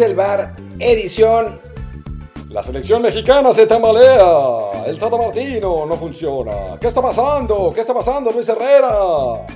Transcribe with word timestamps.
el 0.00 0.14
bar, 0.14 0.54
edición. 0.78 1.60
La 2.50 2.62
selección 2.62 3.02
mexicana 3.02 3.52
se 3.52 3.66
tambalea. 3.66 4.84
El 4.86 4.98
Tata 4.98 5.16
Martino 5.16 5.86
no 5.86 5.96
funciona. 5.96 6.78
¿Qué 6.80 6.88
está 6.88 7.02
pasando? 7.02 7.72
¿Qué 7.74 7.80
está 7.80 7.92
pasando, 7.92 8.30
Luis 8.32 8.48
Herrera? 8.48 9.46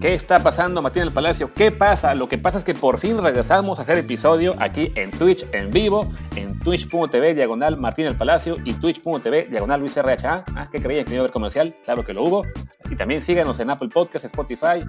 ¿Qué 0.00 0.14
está 0.14 0.38
pasando, 0.38 0.80
Martín 0.80 1.02
el 1.02 1.10
Palacio? 1.10 1.52
¿Qué 1.52 1.72
pasa? 1.72 2.14
Lo 2.14 2.28
que 2.28 2.38
pasa 2.38 2.58
es 2.58 2.64
que 2.64 2.72
por 2.72 3.00
fin 3.00 3.20
regresamos 3.20 3.80
a 3.80 3.82
hacer 3.82 3.98
episodio 3.98 4.54
aquí 4.60 4.92
en 4.94 5.10
Twitch 5.10 5.44
en 5.50 5.72
vivo, 5.72 6.08
en 6.36 6.56
twitch.tv 6.60 7.34
diagonal 7.34 7.76
Martín 7.76 8.06
el 8.06 8.14
Palacio 8.14 8.54
y 8.64 8.74
twitch.tv 8.74 9.46
diagonal 9.50 9.80
Luis 9.80 9.96
RHA. 9.96 10.44
Ah, 10.54 10.68
¿qué 10.70 10.80
creían 10.80 11.04
que 11.04 11.14
iba 11.14 11.22
a 11.22 11.22
haber 11.22 11.32
comercial? 11.32 11.74
Claro 11.84 12.04
que 12.04 12.14
lo 12.14 12.22
hubo. 12.22 12.42
Y 12.88 12.94
también 12.94 13.22
síganos 13.22 13.58
en 13.58 13.70
Apple 13.70 13.88
Podcasts, 13.88 14.26
Spotify, 14.26 14.84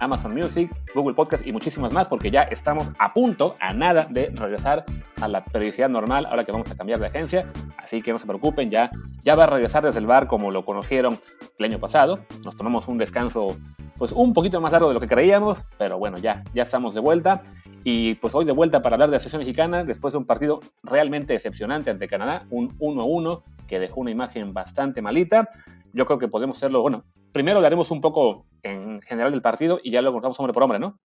Amazon 0.00 0.34
Music, 0.34 0.74
Google 0.92 1.14
Podcast 1.14 1.46
y 1.46 1.52
muchísimas 1.52 1.92
más 1.92 2.08
porque 2.08 2.32
ya 2.32 2.42
estamos 2.42 2.88
a 2.98 3.14
punto, 3.14 3.54
a 3.60 3.72
nada 3.72 4.08
de 4.10 4.30
regresar 4.34 4.84
a 5.20 5.28
la 5.28 5.44
periodicidad 5.44 5.88
normal 5.88 6.26
ahora 6.26 6.42
que 6.42 6.50
vamos 6.50 6.68
a 6.72 6.76
cambiar 6.76 6.98
de 6.98 7.06
agencia. 7.06 7.46
Así 7.76 8.02
que 8.02 8.12
no 8.12 8.18
se 8.18 8.26
preocupen, 8.26 8.70
ya, 8.70 8.90
ya 9.22 9.36
va 9.36 9.44
a 9.44 9.46
regresar 9.46 9.84
desde 9.84 10.00
el 10.00 10.06
bar 10.06 10.26
como 10.26 10.50
lo 10.50 10.64
conocieron 10.64 11.16
el 11.58 11.64
año 11.64 11.78
pasado. 11.78 12.18
Nos 12.44 12.56
tomamos 12.56 12.88
un 12.88 12.98
descanso 12.98 13.56
pues 13.98 14.12
un 14.12 14.32
poquito 14.32 14.60
más 14.60 14.72
largo 14.72 14.88
de 14.88 14.94
lo 14.94 15.00
que 15.00 15.08
creíamos, 15.08 15.58
pero 15.76 15.98
bueno, 15.98 16.18
ya, 16.18 16.44
ya 16.54 16.62
estamos 16.62 16.94
de 16.94 17.00
vuelta. 17.00 17.42
Y 17.82 18.14
pues 18.14 18.34
hoy 18.34 18.44
de 18.44 18.52
vuelta 18.52 18.80
para 18.80 18.94
hablar 18.94 19.10
de 19.10 19.16
la 19.16 19.20
selección 19.20 19.40
mexicana, 19.40 19.84
después 19.84 20.12
de 20.12 20.18
un 20.18 20.26
partido 20.26 20.60
realmente 20.82 21.32
decepcionante 21.32 21.90
ante 21.90 22.08
Canadá, 22.08 22.46
un 22.50 22.78
1-1 22.78 23.42
que 23.66 23.80
dejó 23.80 24.00
una 24.00 24.10
imagen 24.10 24.54
bastante 24.54 25.02
malita. 25.02 25.48
Yo 25.92 26.06
creo 26.06 26.18
que 26.18 26.28
podemos 26.28 26.56
hacerlo, 26.56 26.80
bueno, 26.80 27.04
primero 27.32 27.58
hablaremos 27.58 27.90
un 27.90 28.00
poco 28.00 28.46
en 28.62 29.00
general 29.02 29.32
del 29.32 29.42
partido 29.42 29.80
y 29.82 29.90
ya 29.90 30.02
lo 30.02 30.12
contamos 30.12 30.38
hombre 30.38 30.52
por 30.52 30.62
hombre, 30.62 30.78
¿no? 30.78 31.00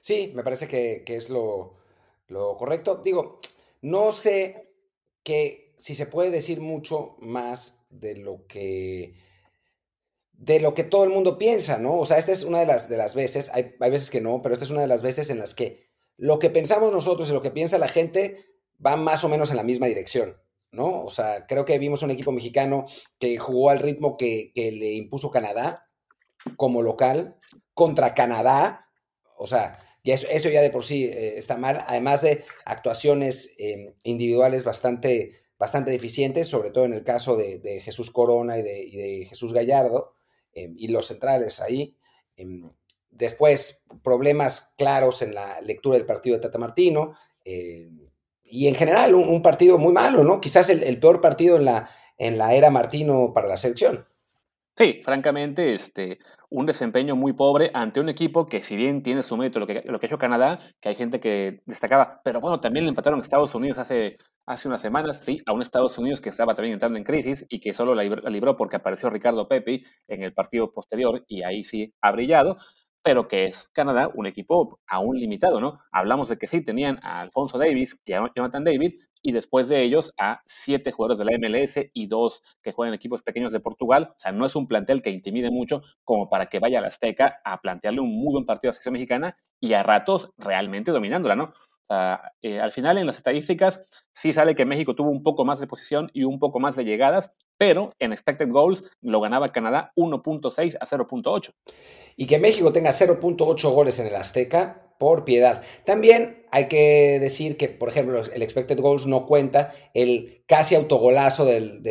Sí, 0.00 0.32
me 0.34 0.42
parece 0.42 0.68
que, 0.68 1.02
es 1.06 1.30
lo, 1.30 1.74
lo, 2.28 2.56
correcto. 2.56 3.00
Digo, 3.02 3.40
no 3.82 4.12
sé 4.12 4.74
que 5.22 5.74
si 5.78 5.94
se 5.94 6.06
puede 6.06 6.30
decir 6.30 6.60
mucho 6.60 7.16
más 7.20 7.84
de 7.90 8.16
lo 8.16 8.46
que 8.46 9.14
de 10.44 10.60
lo 10.60 10.74
que 10.74 10.84
todo 10.84 11.04
el 11.04 11.10
mundo 11.10 11.38
piensa, 11.38 11.78
¿no? 11.78 11.98
O 11.98 12.04
sea, 12.04 12.18
esta 12.18 12.30
es 12.32 12.44
una 12.44 12.60
de 12.60 12.66
las, 12.66 12.90
de 12.90 12.98
las 12.98 13.14
veces, 13.14 13.50
hay, 13.54 13.74
veces 13.78 14.10
que 14.10 14.20
no, 14.20 14.42
pero 14.42 14.52
esta 14.52 14.66
es 14.66 14.70
una 14.70 14.82
de 14.82 14.86
las 14.86 15.02
veces 15.02 15.30
en 15.30 15.38
las 15.38 15.54
que 15.54 15.88
lo 16.18 16.38
que 16.38 16.50
pensamos 16.50 16.92
nosotros 16.92 17.30
y 17.30 17.32
lo 17.32 17.40
que 17.40 17.50
piensa 17.50 17.78
la 17.78 17.88
gente 17.88 18.44
va 18.84 18.96
más 18.96 19.24
o 19.24 19.30
menos 19.30 19.50
en 19.50 19.56
la 19.56 19.62
misma 19.62 19.86
dirección, 19.86 20.36
¿no? 20.70 21.00
O 21.02 21.10
sea, 21.10 21.46
creo 21.46 21.64
que 21.64 21.78
vimos 21.78 22.02
un 22.02 22.10
equipo 22.10 22.30
mexicano 22.30 22.84
que 23.18 23.38
jugó 23.38 23.70
al 23.70 23.78
ritmo 23.78 24.18
que, 24.18 24.52
le 24.54 24.92
impuso 24.92 25.30
Canadá 25.30 25.88
como 26.58 26.82
local 26.82 27.38
contra 27.72 28.12
Canadá, 28.12 28.90
o 29.38 29.46
sea, 29.46 29.78
y 30.02 30.10
eso, 30.10 30.26
eso 30.30 30.50
ya 30.50 30.60
de 30.60 30.68
por 30.68 30.84
sí 30.84 31.04
eh, 31.04 31.38
está 31.38 31.56
mal, 31.56 31.82
además 31.86 32.20
de 32.20 32.44
actuaciones 32.66 33.56
em, 33.58 33.94
individuales 34.02 34.62
bastante, 34.62 35.32
bastante 35.58 35.90
deficientes, 35.90 36.48
sobre 36.48 36.70
todo 36.70 36.84
en 36.84 36.92
el 36.92 37.02
caso 37.02 37.34
de, 37.34 37.80
Jesús 37.82 38.10
Corona 38.10 38.58
y 38.58 38.62
de 38.62 39.26
Jesús 39.26 39.54
Gallardo, 39.54 40.13
Em, 40.54 40.74
y 40.78 40.88
los 40.88 41.06
centrales 41.06 41.60
ahí. 41.60 41.96
Em, 42.36 42.70
después, 43.10 43.84
problemas 44.02 44.74
claros 44.76 45.22
en 45.22 45.34
la 45.34 45.60
lectura 45.60 45.96
del 45.96 46.06
partido 46.06 46.36
de 46.36 46.42
Tata 46.42 46.58
Martino. 46.58 47.14
Em, 47.44 48.08
y 48.44 48.68
en 48.68 48.74
general, 48.74 49.14
un, 49.14 49.42
partido 49.42 49.78
muy 49.78 49.92
malo, 49.92 50.22
¿no? 50.22 50.40
Quizás 50.40 50.68
el, 50.70 50.98
peor 51.00 51.20
partido 51.20 51.56
en 51.56 51.64
la, 51.64 51.88
en 52.18 52.38
la 52.38 52.54
era 52.54 52.70
Martino 52.70 53.32
para 53.34 53.48
la 53.48 53.56
selección. 53.56 54.06
Sí, 54.76 55.02
francamente, 55.04 55.74
este, 55.74 56.18
un 56.50 56.66
desempeño 56.66 57.16
muy 57.16 57.32
pobre 57.32 57.70
ante 57.74 58.00
un 58.00 58.08
equipo 58.08 58.46
que 58.46 58.62
si 58.62 58.76
bien 58.76 59.02
tiene 59.02 59.22
su 59.22 59.36
mérito 59.36 59.60
lo 59.60 59.66
que, 59.66 59.82
lo 59.84 59.98
que 59.98 60.06
ha 60.06 60.08
hecho 60.08 60.18
Canadá, 60.18 60.58
que 60.80 60.88
hay 60.88 60.94
gente 60.96 61.20
que 61.20 61.62
destacaba, 61.64 62.20
pero 62.24 62.40
bueno, 62.40 62.60
también 62.60 62.84
le 62.84 62.90
empataron 62.90 63.20
Estados 63.20 63.54
Unidos 63.54 63.78
hace, 63.78 64.18
hace 64.46 64.68
unas 64.68 64.80
semanas, 64.80 65.20
sí, 65.24 65.42
a 65.46 65.52
un 65.52 65.62
Estados 65.62 65.96
Unidos 65.98 66.20
que 66.20 66.28
estaba 66.28 66.54
también 66.54 66.74
entrando 66.74 66.98
en 66.98 67.04
crisis 67.04 67.46
y 67.48 67.60
que 67.60 67.72
solo 67.72 67.94
la, 67.94 68.04
libró 68.04 68.56
porque 68.56 68.76
apareció 68.76 69.10
Ricardo 69.10 69.48
Pepe 69.48 69.82
en 70.08 70.22
el 70.22 70.34
partido 70.34 70.72
posterior 70.72 71.24
y 71.28 71.42
ahí 71.42 71.64
sí 71.64 71.94
ha 72.00 72.12
brillado, 72.12 72.56
pero 73.02 73.28
que 73.28 73.44
es 73.44 73.68
Canadá 73.68 74.10
un 74.14 74.26
equipo 74.26 74.80
aún 74.86 75.18
limitado, 75.18 75.60
¿no? 75.60 75.80
Hablamos 75.92 76.28
de 76.28 76.38
que 76.38 76.46
sí, 76.46 76.62
tenían 76.62 76.98
a 77.02 77.20
Alfonso 77.20 77.58
Davis 77.58 77.98
y 78.04 78.12
a 78.12 78.30
Jonathan 78.34 78.64
David, 78.64 78.94
y 79.24 79.32
después 79.32 79.68
de 79.68 79.82
ellos 79.82 80.12
a 80.18 80.42
siete 80.44 80.92
jugadores 80.92 81.18
de 81.18 81.24
la 81.24 81.38
MLS 81.38 81.90
y 81.94 82.06
dos 82.06 82.42
que 82.62 82.72
juegan 82.72 82.92
en 82.92 82.96
equipos 82.96 83.22
pequeños 83.22 83.52
de 83.52 83.60
Portugal. 83.60 84.10
O 84.16 84.20
sea, 84.20 84.32
no 84.32 84.44
es 84.44 84.54
un 84.54 84.68
plantel 84.68 85.00
que 85.00 85.10
intimide 85.10 85.50
mucho 85.50 85.80
como 86.04 86.28
para 86.28 86.46
que 86.46 86.58
vaya 86.58 86.78
a 86.78 86.82
la 86.82 86.88
Azteca 86.88 87.40
a 87.42 87.60
plantearle 87.62 88.00
un 88.00 88.14
muy 88.14 88.34
buen 88.34 88.44
partido 88.44 88.68
a 88.68 88.70
la 88.70 88.74
selección 88.74 88.92
mexicana 88.92 89.38
y 89.60 89.72
a 89.72 89.82
ratos 89.82 90.30
realmente 90.36 90.90
dominándola, 90.90 91.36
¿no? 91.36 91.54
Eh, 92.42 92.60
al 92.60 92.72
final 92.72 92.98
en 92.98 93.06
las 93.06 93.16
estadísticas 93.16 93.82
sí 94.12 94.32
sale 94.32 94.54
que 94.54 94.64
México 94.64 94.94
tuvo 94.94 95.10
un 95.10 95.22
poco 95.22 95.44
más 95.44 95.60
de 95.60 95.66
posición 95.66 96.10
y 96.14 96.24
un 96.24 96.38
poco 96.38 96.60
más 96.60 96.76
de 96.76 96.84
llegadas, 96.84 97.32
pero 97.58 97.92
en 97.98 98.12
expected 98.12 98.48
goals 98.50 98.82
lo 99.00 99.20
ganaba 99.20 99.52
Canadá 99.52 99.92
1.6 99.96 100.76
a 100.80 100.86
0.8. 100.86 101.52
Y 102.16 102.26
que 102.26 102.38
México 102.38 102.72
tenga 102.72 102.90
0.8 102.90 103.74
goles 103.74 103.98
en 103.98 104.06
el 104.06 104.14
Azteca, 104.14 104.84
por 104.98 105.24
piedad. 105.24 105.62
También 105.84 106.46
hay 106.50 106.68
que 106.68 107.18
decir 107.20 107.56
que, 107.56 107.68
por 107.68 107.88
ejemplo, 107.88 108.22
el 108.32 108.42
expected 108.42 108.78
goals 108.78 109.06
no 109.06 109.26
cuenta 109.26 109.72
el 109.92 110.44
casi 110.46 110.74
autogolazo 110.74 111.44
del, 111.44 111.82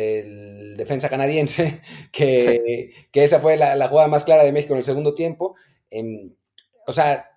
defensa 0.76 1.08
canadiense, 1.08 1.80
que, 2.12 2.90
esa 3.12 3.40
fue 3.40 3.56
la, 3.56 3.88
jugada 3.88 4.08
más 4.08 4.24
clara 4.24 4.42
de 4.44 4.52
México 4.52 4.72
en 4.72 4.78
el 4.78 4.84
segundo 4.84 5.14
tiempo. 5.14 5.54
o 6.86 6.92
sea, 6.92 7.33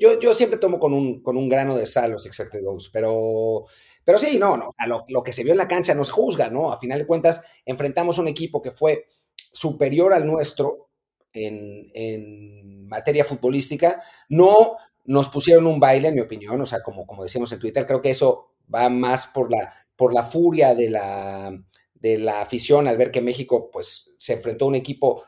yo, 0.00 0.20
yo, 0.20 0.34
siempre 0.34 0.58
tomo 0.58 0.78
con 0.78 0.92
un, 0.92 1.22
con 1.22 1.36
un 1.36 1.48
grano 1.48 1.76
de 1.76 1.86
sal 1.86 2.12
los 2.12 2.26
expected 2.26 2.62
goals, 2.62 2.88
pero, 2.92 3.64
pero 4.04 4.18
sí, 4.18 4.38
no, 4.38 4.56
no, 4.56 4.74
lo, 4.86 5.04
lo, 5.08 5.22
que 5.22 5.32
se 5.32 5.42
vio 5.42 5.52
en 5.52 5.58
la 5.58 5.68
cancha 5.68 5.94
nos 5.94 6.10
juzga, 6.10 6.50
¿no? 6.50 6.72
A 6.72 6.78
final 6.78 6.98
de 6.98 7.06
cuentas, 7.06 7.42
enfrentamos 7.64 8.18
un 8.18 8.28
equipo 8.28 8.62
que 8.62 8.70
fue 8.70 9.06
superior 9.52 10.12
al 10.12 10.26
nuestro 10.26 10.90
en, 11.32 11.90
en 11.94 12.86
materia 12.88 13.24
futbolística, 13.24 14.02
no 14.28 14.76
nos 15.04 15.28
pusieron 15.28 15.66
un 15.66 15.80
baile, 15.80 16.08
en 16.08 16.14
mi 16.14 16.20
opinión, 16.20 16.60
o 16.60 16.66
sea, 16.66 16.82
como, 16.82 17.06
como 17.06 17.22
decíamos 17.22 17.52
en 17.52 17.60
Twitter, 17.60 17.86
creo 17.86 18.00
que 18.00 18.10
eso 18.10 18.54
va 18.72 18.88
más 18.88 19.26
por 19.26 19.50
la, 19.50 19.72
por 19.94 20.12
la 20.12 20.24
furia 20.24 20.74
de 20.74 20.90
la, 20.90 21.56
de 21.94 22.18
la 22.18 22.40
afición 22.40 22.88
al 22.88 22.96
ver 22.96 23.10
que 23.10 23.20
México 23.20 23.70
pues 23.70 24.12
se 24.18 24.34
enfrentó 24.34 24.64
a 24.64 24.68
un 24.68 24.74
equipo 24.74 25.24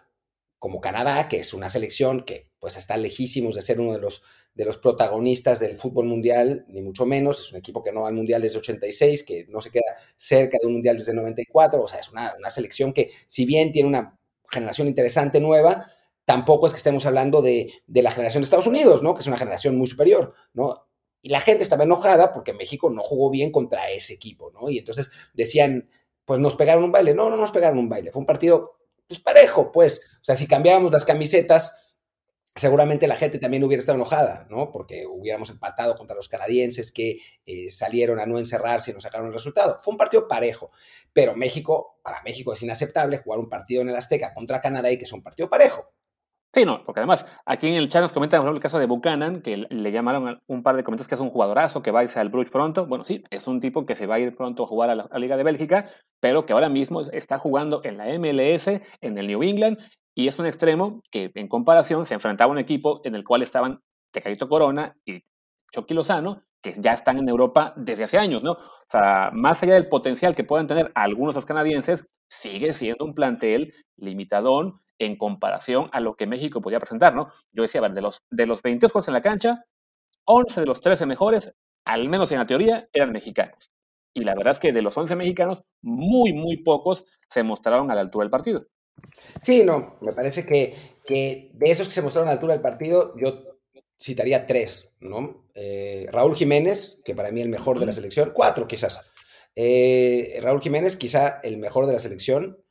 como 0.58 0.80
Canadá, 0.80 1.28
que 1.28 1.38
es 1.38 1.54
una 1.54 1.68
selección 1.68 2.24
que 2.24 2.47
pues 2.58 2.76
está 2.76 2.96
lejísimos 2.96 3.54
de 3.54 3.62
ser 3.62 3.80
uno 3.80 3.92
de 3.92 4.00
los, 4.00 4.22
de 4.54 4.64
los 4.64 4.78
protagonistas 4.78 5.60
del 5.60 5.76
fútbol 5.76 6.06
mundial, 6.06 6.64
ni 6.68 6.82
mucho 6.82 7.06
menos, 7.06 7.40
es 7.40 7.52
un 7.52 7.58
equipo 7.58 7.82
que 7.82 7.92
no 7.92 8.02
va 8.02 8.08
al 8.08 8.14
mundial 8.14 8.42
desde 8.42 8.58
86, 8.58 9.22
que 9.22 9.46
no 9.48 9.60
se 9.60 9.70
queda 9.70 9.96
cerca 10.16 10.58
de 10.60 10.66
un 10.66 10.74
mundial 10.74 10.96
desde 10.96 11.14
94, 11.14 11.82
o 11.82 11.88
sea, 11.88 12.00
es 12.00 12.10
una, 12.10 12.34
una 12.38 12.50
selección 12.50 12.92
que 12.92 13.10
si 13.26 13.44
bien 13.44 13.72
tiene 13.72 13.88
una 13.88 14.18
generación 14.50 14.88
interesante 14.88 15.40
nueva, 15.40 15.86
tampoco 16.28 16.66
es 16.66 16.74
que 16.74 16.78
estemos 16.78 17.06
hablando 17.06 17.40
de, 17.40 17.72
la 17.86 18.10
generación 18.10 18.42
de 18.42 18.44
Estados 18.44 18.66
Unidos, 18.66 19.02
¿no? 19.02 19.14
Que 19.14 19.20
es 19.20 19.26
una 19.26 19.38
generación 19.38 19.78
muy 19.78 19.86
superior, 19.86 20.34
¿no? 20.52 20.86
Y 21.22 21.30
la 21.30 21.40
gente 21.40 21.62
estaba 21.62 21.84
enojada 21.84 22.34
porque 22.34 22.52
México 22.52 22.90
no 22.90 23.02
jugó 23.02 23.30
bien 23.30 23.50
contra 23.50 23.90
ese 23.90 24.12
equipo, 24.12 24.50
¿no? 24.50 24.68
Y 24.68 24.76
entonces 24.76 25.10
decían, 25.32 25.88
pues 26.26 26.38
nos 26.38 26.54
pegaron 26.54 26.84
un 26.84 26.92
baile. 26.92 27.14
No, 27.14 27.30
no 27.30 27.38
nos 27.38 27.50
pegaron 27.50 27.78
un 27.78 27.88
baile. 27.88 28.12
Fue 28.12 28.20
un 28.20 28.26
partido, 28.26 28.76
pues 29.06 29.20
parejo, 29.20 29.72
pues. 29.72 30.02
O 30.16 30.24
sea, 30.24 30.36
si 30.36 30.46
cambiábamos 30.46 30.92
las 30.92 31.06
camisetas, 31.06 31.87
seguramente 32.58 33.06
la 33.06 33.16
gente 33.16 33.38
también 33.38 33.64
hubiera 33.64 33.78
estado 33.78 33.96
enojada, 33.96 34.46
¿no? 34.50 34.70
Porque 34.72 35.06
hubiéramos 35.06 35.50
empatado 35.50 35.96
contra 35.96 36.16
los 36.16 36.28
canadienses 36.28 36.92
que 36.92 37.18
eh, 37.46 37.70
salieron 37.70 38.20
a 38.20 38.26
no 38.26 38.38
encerrarse 38.38 38.90
y 38.90 38.94
nos 38.94 39.04
sacaron 39.04 39.28
el 39.28 39.32
resultado. 39.32 39.78
Fue 39.80 39.92
un 39.92 39.98
partido 39.98 40.28
parejo. 40.28 40.70
Pero 41.12 41.34
México, 41.34 41.98
para 42.02 42.22
México 42.22 42.52
es 42.52 42.62
inaceptable 42.62 43.18
jugar 43.18 43.40
un 43.40 43.48
partido 43.48 43.82
en 43.82 43.88
el 43.88 43.96
Azteca 43.96 44.34
contra 44.34 44.60
Canadá 44.60 44.90
y 44.90 44.98
que 44.98 45.04
es 45.04 45.12
un 45.12 45.22
partido 45.22 45.48
parejo. 45.48 45.92
Sí, 46.54 46.64
no, 46.64 46.82
porque 46.84 47.00
además 47.00 47.26
aquí 47.44 47.68
en 47.68 47.74
el 47.74 47.90
chat 47.90 48.00
nos 48.00 48.12
comentan 48.12 48.46
el 48.46 48.58
caso 48.58 48.78
de 48.78 48.86
Buchanan, 48.86 49.42
que 49.42 49.66
le 49.68 49.92
llamaron 49.92 50.40
un 50.46 50.62
par 50.62 50.76
de 50.76 50.82
comentarios 50.82 51.06
que 51.06 51.14
es 51.14 51.20
un 51.20 51.28
jugadorazo, 51.28 51.82
que 51.82 51.90
va 51.90 52.00
a 52.00 52.04
irse 52.04 52.18
al 52.20 52.30
Bruges 52.30 52.50
pronto. 52.50 52.86
Bueno, 52.86 53.04
sí, 53.04 53.22
es 53.30 53.46
un 53.46 53.60
tipo 53.60 53.84
que 53.84 53.94
se 53.96 54.06
va 54.06 54.14
a 54.14 54.18
ir 54.18 54.34
pronto 54.34 54.64
a 54.64 54.66
jugar 54.66 54.88
a 54.88 54.94
la, 54.94 55.18
Liga 55.18 55.36
de 55.36 55.42
Bélgica, 55.42 55.90
pero 56.20 56.46
que 56.46 56.54
ahora 56.54 56.70
mismo 56.70 57.02
está 57.02 57.38
jugando 57.38 57.82
en 57.84 57.98
la 57.98 58.06
MLS, 58.18 58.68
en 58.68 59.18
el 59.18 59.26
New 59.26 59.42
England, 59.42 59.78
y 60.18 60.26
es 60.26 60.36
un 60.40 60.46
extremo 60.46 61.00
que 61.12 61.30
en 61.36 61.46
comparación 61.46 62.04
se 62.04 62.14
enfrentaba 62.14 62.50
a 62.50 62.52
un 62.52 62.58
equipo 62.58 63.00
en 63.04 63.14
el 63.14 63.22
cual 63.22 63.42
estaban 63.42 63.80
Tecadito 64.10 64.48
Corona 64.48 64.96
y 65.04 65.22
Chucky 65.72 65.94
Lozano, 65.94 66.42
que 66.60 66.72
ya 66.72 66.92
están 66.92 67.18
en 67.18 67.28
Europa 67.28 67.72
desde 67.76 68.02
hace 68.02 68.18
años, 68.18 68.42
¿no? 68.42 68.54
O 68.54 68.90
sea, 68.90 69.30
más 69.32 69.62
allá 69.62 69.74
del 69.74 69.88
potencial 69.88 70.34
que 70.34 70.42
puedan 70.42 70.66
tener 70.66 70.90
algunos 70.96 71.36
de 71.36 71.38
los 71.38 71.46
canadienses, 71.46 72.04
sigue 72.28 72.72
siendo 72.72 73.04
un 73.04 73.14
plantel 73.14 73.72
limitadón 73.96 74.80
en 74.98 75.16
comparación 75.16 75.88
a 75.92 76.00
lo 76.00 76.16
que 76.16 76.26
México 76.26 76.60
podía 76.60 76.80
presentar, 76.80 77.14
¿no? 77.14 77.32
Yo 77.52 77.62
decía, 77.62 77.80
a 77.80 77.88
de 77.88 78.02
los, 78.02 78.20
de 78.28 78.46
los 78.46 78.60
22 78.60 78.90
juegos 78.90 79.06
en 79.06 79.14
la 79.14 79.22
cancha, 79.22 79.66
11 80.24 80.62
de 80.62 80.66
los 80.66 80.80
13 80.80 81.06
mejores, 81.06 81.54
al 81.84 82.08
menos 82.08 82.32
en 82.32 82.38
la 82.38 82.46
teoría, 82.46 82.88
eran 82.92 83.12
mexicanos. 83.12 83.70
Y 84.14 84.24
la 84.24 84.34
verdad 84.34 84.54
es 84.54 84.58
que 84.58 84.72
de 84.72 84.82
los 84.82 84.98
11 84.98 85.14
mexicanos, 85.14 85.62
muy, 85.80 86.32
muy 86.32 86.56
pocos 86.56 87.04
se 87.30 87.44
mostraron 87.44 87.92
a 87.92 87.94
la 87.94 88.00
altura 88.00 88.24
del 88.24 88.32
partido. 88.32 88.66
Sí, 89.40 89.62
no, 89.62 89.96
me 90.00 90.12
parece 90.12 90.44
que, 90.44 90.74
que 91.04 91.50
de 91.54 91.70
esos 91.70 91.88
que 91.88 91.94
se 91.94 92.02
mostraron 92.02 92.28
a 92.28 92.32
la 92.32 92.34
altura 92.34 92.54
del 92.54 92.62
partido, 92.62 93.14
yo 93.16 93.48
citaría 94.00 94.46
tres, 94.46 94.90
¿no? 95.00 95.44
Eh, 95.54 96.06
Raúl 96.10 96.36
Jiménez, 96.36 97.02
que 97.04 97.14
para 97.14 97.32
mí 97.32 97.40
el 97.40 97.48
mejor 97.48 97.80
de 97.80 97.86
la 97.86 97.92
selección, 97.92 98.32
cuatro 98.34 98.66
quizás. 98.68 99.00
Eh, 99.56 100.38
Raúl 100.40 100.62
Jiménez, 100.62 100.96
quizá 100.96 101.40
el 101.42 101.58
mejor 101.58 101.86
de 101.86 101.92
la 101.92 101.98
selección. 101.98 102.62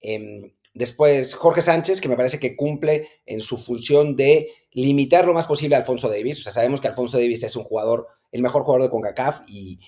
Em, 0.00 0.52
después, 0.74 1.34
Jorge 1.34 1.60
Sánchez, 1.60 2.00
que 2.00 2.08
me 2.08 2.16
parece 2.16 2.38
que 2.38 2.54
cumple 2.54 3.08
en 3.26 3.40
su 3.40 3.56
función 3.56 4.16
de 4.16 4.48
limitar 4.70 5.26
lo 5.26 5.34
más 5.34 5.46
posible 5.46 5.74
a 5.74 5.78
Alfonso 5.78 6.08
Davis. 6.08 6.38
O 6.38 6.42
sea, 6.42 6.52
sabemos 6.52 6.80
que 6.80 6.88
Alfonso 6.88 7.18
Davis 7.18 7.42
es 7.42 7.56
un 7.56 7.64
jugador, 7.64 8.06
el 8.30 8.42
mejor 8.42 8.62
jugador 8.62 8.84
de 8.84 8.90
CONCACAF 8.90 9.40
y, 9.48 9.80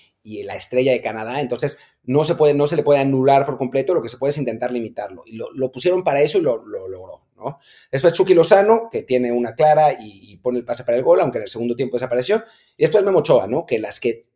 la 0.43 0.55
estrella 0.55 0.93
de 0.93 1.01
Canadá, 1.01 1.41
entonces 1.41 1.77
no 2.05 2.25
se, 2.25 2.35
puede, 2.35 2.53
no 2.53 2.67
se 2.67 2.75
le 2.75 2.83
puede 2.83 2.99
anular 2.99 3.45
por 3.45 3.57
completo, 3.57 3.93
lo 3.93 4.01
que 4.01 4.09
se 4.09 4.17
puede 4.17 4.31
es 4.31 4.37
intentar 4.37 4.71
limitarlo. 4.71 5.23
Y 5.25 5.37
lo, 5.37 5.71
pusieron 5.71 6.03
para 6.03 6.21
eso 6.21 6.37
y 6.37 6.41
lo, 6.41 6.63
logró, 6.65 7.27
¿no? 7.37 7.59
Después 7.91 8.13
Chucky 8.13 8.33
Lozano, 8.33 8.89
que 8.91 9.03
tiene 9.03 9.31
una 9.31 9.55
clara 9.55 9.93
y, 9.99 10.37
pone 10.37 10.59
el 10.59 10.65
pase 10.65 10.83
para 10.83 10.97
el 10.97 11.03
gol, 11.03 11.21
aunque 11.21 11.37
en 11.37 11.43
el 11.43 11.49
segundo 11.49 11.75
tiempo 11.75 11.95
desapareció. 11.95 12.43
Y 12.75 12.83
después 12.83 13.03
Memo 13.05 13.23
¿no? 13.47 13.65
Que 13.65 13.79
las 13.79 13.99
que 14.01 14.27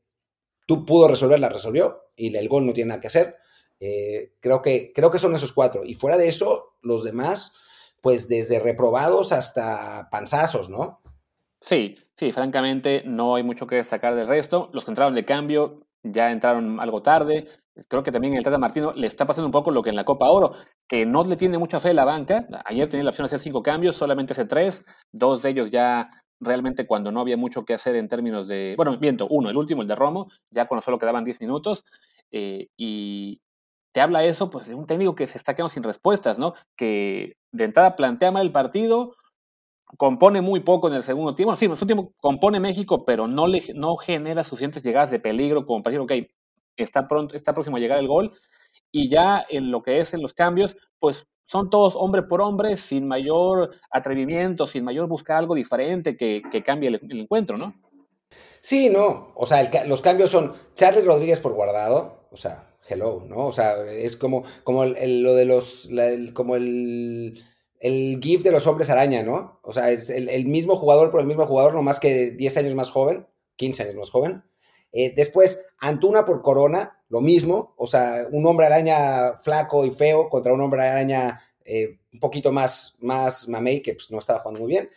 tú 0.65 0.85
pudo 0.85 1.09
resolver, 1.09 1.39
las 1.39 1.51
resolvió 1.51 2.05
y 2.15 2.35
el 2.35 2.47
gol 2.47 2.65
no 2.65 2.73
tiene 2.73 2.89
nada 2.89 3.01
que 3.01 3.07
hacer. 3.07 3.35
Eh, 3.79 4.33
creo, 4.39 4.61
que, 4.61 4.93
creo 4.93 5.11
que 5.11 5.19
son 5.19 5.35
esos 5.35 5.51
cuatro. 5.51 5.83
Y 5.83 5.93
fuera 5.93 6.17
de 6.17 6.29
eso, 6.29 6.77
los 6.81 7.03
demás, 7.03 7.53
pues 8.01 8.29
desde 8.29 8.59
reprobados 8.59 9.33
hasta 9.33 10.07
panzazos, 10.09 10.69
¿no? 10.69 11.01
Sí, 11.59 11.95
sí, 12.15 12.31
francamente 12.31 13.03
no 13.05 13.35
hay 13.35 13.43
mucho 13.43 13.67
que 13.67 13.75
destacar 13.75 14.15
del 14.15 14.27
resto. 14.27 14.69
Los 14.73 14.85
que 14.85 14.91
entraron 14.91 15.15
de 15.15 15.25
cambio 15.25 15.87
ya 16.03 16.31
entraron 16.31 16.79
algo 16.79 17.01
tarde. 17.01 17.47
Creo 17.88 18.03
que 18.03 18.11
también 18.11 18.35
el 18.35 18.44
Tata 18.44 18.57
Martino 18.57 18.91
le 18.94 19.07
está 19.07 19.25
pasando 19.25 19.47
un 19.47 19.51
poco 19.51 19.71
lo 19.71 19.83
que 19.83 19.89
en 19.89 19.95
la 19.95 20.03
Copa 20.03 20.29
Oro, 20.29 20.53
que 20.88 21.05
no 21.05 21.23
le 21.23 21.35
tiene 21.35 21.57
mucha 21.57 21.79
fe 21.79 21.89
a 21.89 21.94
la 21.94 22.05
banca. 22.05 22.47
Ayer 22.65 22.89
tenía 22.89 23.03
la 23.03 23.11
opción 23.11 23.25
de 23.25 23.27
hacer 23.27 23.39
cinco 23.39 23.61
cambios, 23.61 23.95
solamente 23.95 24.33
hace 24.33 24.45
tres. 24.45 24.83
Dos 25.11 25.44
de 25.44 25.49
ellos 25.51 25.69
ya 25.69 26.09
realmente 26.39 26.85
cuando 26.88 27.11
no 27.11 27.21
había 27.21 27.38
mucho 27.38 27.65
que 27.65 27.73
hacer 27.73 27.95
en 27.95 28.07
términos 28.07 28.47
de, 28.47 28.73
bueno, 28.77 28.97
viento, 28.97 29.27
uno, 29.29 29.49
el 29.49 29.57
último, 29.57 29.81
el 29.81 29.88
de 29.88 29.95
Romo, 29.95 30.27
ya 30.51 30.65
cuando 30.65 30.83
solo 30.83 30.99
quedaban 30.99 31.23
diez 31.23 31.39
minutos, 31.41 31.83
eh, 32.31 32.67
y 32.77 33.41
te 33.93 34.01
habla 34.01 34.23
eso, 34.23 34.50
pues, 34.50 34.67
de 34.67 34.75
un 34.75 34.85
técnico 34.85 35.15
que 35.15 35.27
se 35.27 35.38
está 35.38 35.55
quedando 35.55 35.69
sin 35.69 35.83
respuestas, 35.83 36.38
¿no? 36.38 36.53
Que 36.75 37.33
de 37.51 37.63
entrada 37.63 37.95
plantea 37.95 38.31
mal 38.31 38.45
el 38.45 38.51
partido, 38.51 39.15
compone 39.98 40.42
muy 40.42 40.60
poco 40.60 40.88
en 40.88 40.95
el 40.95 41.04
segundo 41.04 41.36
tiempo. 41.36 41.56
Sí, 41.56 41.66
en 41.66 41.72
el 41.72 41.78
segundo 41.78 41.95
tiempo 41.95 42.13
compone 42.19 42.60
México, 42.60 43.06
pero 43.06 43.28
no, 43.28 43.48
le, 43.48 43.63
no 43.74 43.95
genera 43.98 44.44
suficientes 44.44 44.84
llegadas 44.84 45.12
de 45.12 45.19
peligro 45.19 45.66
como 45.66 45.84
para 45.84 45.98
decir, 45.98 46.01
ok, 46.01 46.28
está, 46.75 47.07
pronto, 47.07 47.36
está 47.36 47.54
próximo 47.54 47.78
a 47.78 47.80
llegar 47.80 48.00
el 48.00 48.07
gol. 48.07 48.31
Y 48.92 49.10
ya 49.10 49.45
en 49.50 49.72
lo 49.72 49.81
que 49.81 50.00
es 50.00 50.13
en 50.13 50.22
los 50.22 50.34
cambios, 50.34 50.75
pues 51.00 51.28
son 51.45 51.69
todos 51.69 51.94
hombre 51.95 52.24
por 52.24 52.42
hombre, 52.42 52.75
sin 52.75 53.07
mayor 53.07 53.72
atrevimiento, 53.89 54.68
sin 54.68 54.84
mayor 54.84 55.07
buscar 55.07 55.38
algo 55.38 55.56
diferente 55.56 56.18
que, 56.18 56.42
que 56.51 56.62
cambie 56.62 56.89
el, 56.89 57.19
encuentro, 57.19 57.56
¿no? 57.57 57.74
Sí, 58.60 58.89
no. 58.89 59.31
O 59.36 59.45
sea, 59.45 59.69
los 59.86 60.01
cambios 60.01 60.30
son 60.30 60.54
Charlie 60.74 61.01
Rodríguez 61.01 61.39
por 61.39 61.54
guardado, 61.54 62.28
o 62.31 62.38
sea, 62.38 62.68
hello, 62.89 63.24
¿no? 63.28 63.45
O 63.45 63.51
sea, 63.54 63.81
es 63.86 64.18
como, 64.18 64.44
como 64.63 64.84
lo 64.86 65.36
de 65.36 65.45
los, 65.45 65.89
como 66.34 66.57
el, 66.57 67.42
el 67.79 68.19
GIF 68.21 68.44
de 68.44 68.51
los 68.51 68.68
hombres 68.68 68.89
araña, 68.89 69.24
¿no? 69.24 69.59
O 69.63 69.74
sea, 69.74 69.91
es 69.91 70.09
el, 70.09 70.45
mismo 70.45 70.75
jugador 70.75 71.12
por 71.12 71.21
el 71.21 71.27
mismo 71.27 71.45
jugador, 71.45 71.74
no 71.74 71.81
más 71.81 72.00
que 72.00 72.31
10 72.31 72.57
años 72.57 72.75
más 72.75 72.89
joven, 72.89 73.27
15 73.56 73.83
años 73.83 73.95
más 73.95 74.09
joven. 74.09 74.44
Eh, 74.91 75.13
después, 75.15 75.65
Antuna 75.79 76.25
por 76.25 76.41
Corona, 76.41 77.03
lo 77.09 77.21
mismo, 77.21 77.74
o 77.77 77.88
sea, 77.88 78.27
un 78.31 78.45
hombre 78.45 78.65
araña 78.65 79.38
flaco 79.38 79.85
y 79.85 79.91
feo 79.91 80.29
contra 80.29 80.53
un 80.53 80.62
hombre 80.62 80.81
araña 80.81 81.41
eh, 81.65 82.00
un 82.13 82.19
poquito 82.19 82.51
más, 82.51 82.97
más 83.01 83.47
mamey, 83.47 83.81
que 83.81 83.94
pues 83.94 84.09
no 84.12 84.19
estaba 84.19 84.39
jugando 84.39 84.62
muy 84.62 84.69
bien. 84.69 84.89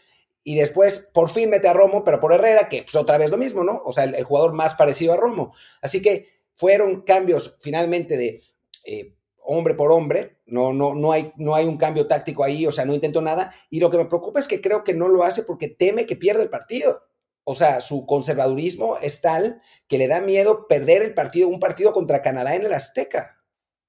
Y 0.43 0.55
después, 0.55 1.11
por 1.13 1.29
fin 1.29 1.51
mete 1.51 1.69
a 1.69 1.75
Romo, 1.75 2.03
pero 2.03 2.21
por 2.21 2.33
Herrera, 2.33 2.69
que 2.69 2.83
pues 2.83 2.97
otra 2.97 3.19
vez 3.19 3.31
lo 3.31 3.37
mismo, 3.37 3.63
¿no? 3.63 3.83
O 3.85 3.93
sea, 3.93 4.05
el 4.05 4.25
jugador 4.25 4.55
más 4.55 4.75
parecido 4.75 5.13
a 5.13 5.17
Romo. 5.17 5.53
Así 5.83 6.01
que 6.01 6.29
fueron 6.55 7.03
cambios 7.03 7.59
finalmente 7.61 8.17
de 8.17 8.43
eh, 8.85 9.15
hombre 9.51 9.75
por 9.75 9.93
hombre, 9.93 10.39
no, 10.47 10.73
no, 10.73 10.95
no, 10.95 11.13
hay, 11.13 11.33
no 11.37 11.55
hay 11.55 11.67
un 11.67 11.77
cambio 11.77 12.07
táctico 12.07 12.45
ahí, 12.45 12.67
o 12.67 12.73
sea, 12.73 12.85
no 12.85 12.95
intentó 12.95 13.21
nada. 13.21 13.53
Y 13.71 13.81
lo 13.81 13.91
que 13.91 13.99
me 13.99 14.07
preocupa 14.07 14.41
es 14.41 14.49
que 14.49 14.61
creo 14.61 14.85
que 14.85 14.95
no 14.95 15.09
lo 15.09 15.25
hace 15.25 15.43
porque 15.43 15.69
teme 15.69 16.07
que 16.07 16.17
pierda 16.17 16.43
el 16.43 16.51
partido. 16.51 17.03
O 17.45 17.55
sea, 17.55 17.81
su 17.81 18.07
conservadurismo 18.07 18.97
es 18.99 19.21
tal 19.21 19.61
que 19.89 19.99
le 19.99 20.09
da 20.09 20.21
miedo 20.21 20.67
perder 20.69 21.03
el 21.03 21.15
partido, 21.15 21.49
un 21.49 21.61
partido 21.61 21.93
contra 21.93 22.23
Canadá 22.23 22.55
en 22.55 22.65
el 22.65 22.73
Azteca. 22.73 23.39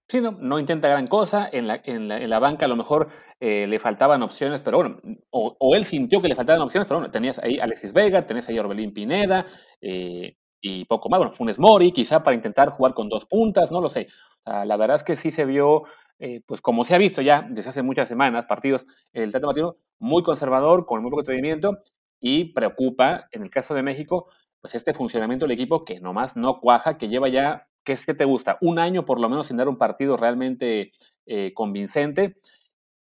Sí, 0.07 0.19
no, 0.19 0.31
no 0.31 0.59
intenta 0.59 0.89
gran 0.89 1.07
cosa. 1.07 1.47
En 1.51 1.67
la, 1.67 1.81
en 1.85 2.07
la, 2.07 2.17
en 2.17 2.29
la 2.29 2.39
banca 2.39 2.65
a 2.65 2.69
lo 2.69 2.75
mejor 2.75 3.09
eh, 3.39 3.65
le 3.65 3.79
faltaban 3.79 4.21
opciones, 4.23 4.61
pero 4.61 4.77
bueno, 4.77 4.99
o, 5.31 5.75
él 5.75 5.85
sintió 5.85 6.21
que 6.21 6.27
le 6.27 6.35
faltaban 6.35 6.61
opciones, 6.61 6.87
pero 6.87 6.99
bueno, 6.99 7.11
tenías 7.11 7.39
ahí 7.39 7.59
Alexis 7.59 7.91
Vega, 7.91 8.25
tenés 8.25 8.47
ahí 8.47 8.59
Orbelín 8.59 8.93
Pineda, 8.93 9.45
eh, 9.81 10.37
y 10.61 10.85
poco 10.85 11.09
más. 11.09 11.19
Bueno, 11.19 11.33
Funes 11.33 11.59
Mori, 11.59 11.91
quizá 11.91 12.23
para 12.23 12.35
intentar 12.35 12.69
jugar 12.69 12.93
con 12.93 13.09
dos 13.09 13.25
puntas, 13.25 13.71
no 13.71 13.81
lo 13.81 13.89
sé. 13.89 14.07
la 14.45 14.77
verdad 14.77 14.97
es 14.97 15.03
que 15.03 15.15
sí 15.15 15.31
se 15.31 15.45
vio, 15.45 15.83
eh, 16.19 16.41
pues 16.45 16.61
como 16.61 16.85
se 16.85 16.95
ha 16.95 16.97
visto 16.97 17.21
ya 17.21 17.47
desde 17.49 17.69
hace 17.71 17.81
muchas 17.81 18.07
semanas, 18.07 18.45
partidos, 18.45 18.85
el 19.13 19.31
Tata 19.31 19.47
Martino 19.47 19.77
muy 19.99 20.23
conservador, 20.23 20.85
con 20.85 21.01
muy 21.01 21.11
poco 21.11 21.21
atrevimiento, 21.21 21.79
y 22.19 22.53
preocupa, 22.53 23.27
en 23.31 23.43
el 23.43 23.49
caso 23.49 23.73
de 23.73 23.83
México, 23.83 24.29
pues 24.61 24.75
este 24.75 24.93
funcionamiento 24.93 25.45
del 25.45 25.53
equipo 25.53 25.83
que 25.85 25.99
nomás 25.99 26.35
no 26.37 26.59
cuaja, 26.59 26.97
que 26.97 27.09
lleva 27.09 27.29
ya, 27.29 27.67
¿qué 27.83 27.93
es 27.93 28.05
que 28.05 28.13
te 28.13 28.25
gusta? 28.25 28.57
Un 28.61 28.79
año 28.79 29.05
por 29.05 29.19
lo 29.19 29.27
menos 29.29 29.47
sin 29.47 29.57
dar 29.57 29.67
un 29.67 29.77
partido 29.77 30.17
realmente 30.17 30.91
eh, 31.25 31.51
convincente. 31.53 32.37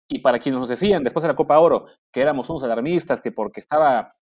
Y 0.08 0.20
para 0.20 0.40
quienes 0.40 0.60
nos 0.60 0.70
decían 0.70 1.04
después 1.04 1.22
de 1.22 1.28
la 1.28 1.36
Copa 1.36 1.60
Oro 1.60 1.86
que 2.12 2.22
éramos 2.22 2.50
unos 2.50 2.64
alarmistas, 2.64 3.22
que 3.22 3.32
porque 3.32 3.60
estaba 3.60 4.16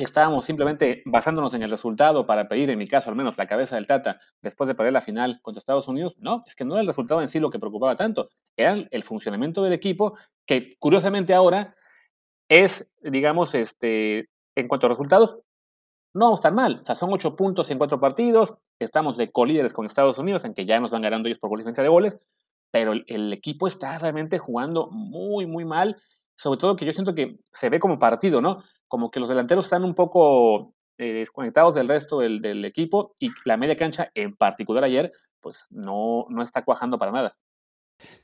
que 0.00 0.04
estábamos 0.04 0.46
simplemente 0.46 1.02
basándonos 1.04 1.52
en 1.52 1.62
el 1.62 1.70
resultado 1.70 2.24
para 2.24 2.48
pedir, 2.48 2.70
en 2.70 2.78
mi 2.78 2.88
caso 2.88 3.10
al 3.10 3.16
menos, 3.16 3.36
la 3.36 3.46
cabeza 3.46 3.76
del 3.76 3.86
Tata 3.86 4.18
después 4.40 4.66
de 4.66 4.74
perder 4.74 4.94
la 4.94 5.02
final 5.02 5.40
contra 5.42 5.58
Estados 5.58 5.88
Unidos. 5.88 6.14
No, 6.16 6.42
es 6.46 6.56
que 6.56 6.64
no 6.64 6.72
era 6.72 6.80
el 6.80 6.86
resultado 6.86 7.20
en 7.20 7.28
sí 7.28 7.38
lo 7.38 7.50
que 7.50 7.58
preocupaba 7.58 7.96
tanto, 7.96 8.30
era 8.56 8.82
el 8.90 9.02
funcionamiento 9.02 9.62
del 9.62 9.74
equipo, 9.74 10.16
que 10.46 10.78
curiosamente 10.78 11.34
ahora 11.34 11.74
es, 12.48 12.88
digamos, 13.02 13.54
este, 13.54 14.30
en 14.56 14.68
cuanto 14.68 14.86
a 14.86 14.88
resultados, 14.88 15.36
no 16.14 16.24
vamos 16.24 16.40
tan 16.40 16.54
mal. 16.54 16.80
O 16.82 16.86
sea, 16.86 16.94
son 16.94 17.12
ocho 17.12 17.36
puntos 17.36 17.70
en 17.70 17.76
cuatro 17.76 18.00
partidos, 18.00 18.54
estamos 18.78 19.18
de 19.18 19.30
colíderes 19.30 19.74
con 19.74 19.84
Estados 19.84 20.16
Unidos, 20.16 20.46
en 20.46 20.54
que 20.54 20.64
ya 20.64 20.80
nos 20.80 20.92
van 20.92 21.02
ganando 21.02 21.28
ellos 21.28 21.40
por 21.40 21.50
diferencia 21.58 21.82
de 21.82 21.90
goles, 21.90 22.18
pero 22.70 22.92
el, 22.92 23.04
el 23.06 23.30
equipo 23.34 23.66
está 23.66 23.98
realmente 23.98 24.38
jugando 24.38 24.88
muy, 24.90 25.44
muy 25.44 25.66
mal, 25.66 26.00
sobre 26.38 26.58
todo 26.58 26.74
que 26.74 26.86
yo 26.86 26.94
siento 26.94 27.14
que 27.14 27.38
se 27.52 27.68
ve 27.68 27.78
como 27.78 27.98
partido, 27.98 28.40
¿no? 28.40 28.62
Como 28.90 29.12
que 29.12 29.20
los 29.20 29.28
delanteros 29.28 29.66
están 29.66 29.84
un 29.84 29.94
poco 29.94 30.74
eh, 30.98 31.12
desconectados 31.12 31.76
del 31.76 31.86
resto 31.86 32.18
del, 32.18 32.64
equipo 32.64 33.14
y 33.20 33.30
la 33.44 33.56
media 33.56 33.76
cancha, 33.76 34.10
en 34.14 34.36
particular 34.36 34.82
ayer, 34.82 35.12
pues 35.40 35.68
no, 35.70 36.26
no 36.28 36.42
está 36.42 36.64
cuajando 36.64 36.98
para 36.98 37.12
nada. 37.12 37.38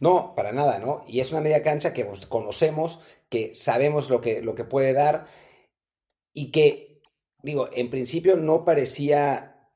No, 0.00 0.34
para 0.34 0.50
nada, 0.50 0.80
¿no? 0.80 1.04
Y 1.06 1.20
es 1.20 1.30
una 1.30 1.40
media 1.40 1.62
cancha 1.62 1.94
que 1.94 2.04
pues, 2.04 2.26
conocemos, 2.26 3.00
que 3.28 3.54
sabemos 3.54 4.10
lo 4.10 4.20
que, 4.20 4.42
lo 4.42 4.56
que 4.56 4.64
puede 4.64 4.92
dar 4.92 5.26
y 6.32 6.50
que, 6.50 7.00
digo, 7.42 7.68
en 7.72 7.88
principio 7.88 8.36
no 8.36 8.64
parecía 8.64 9.70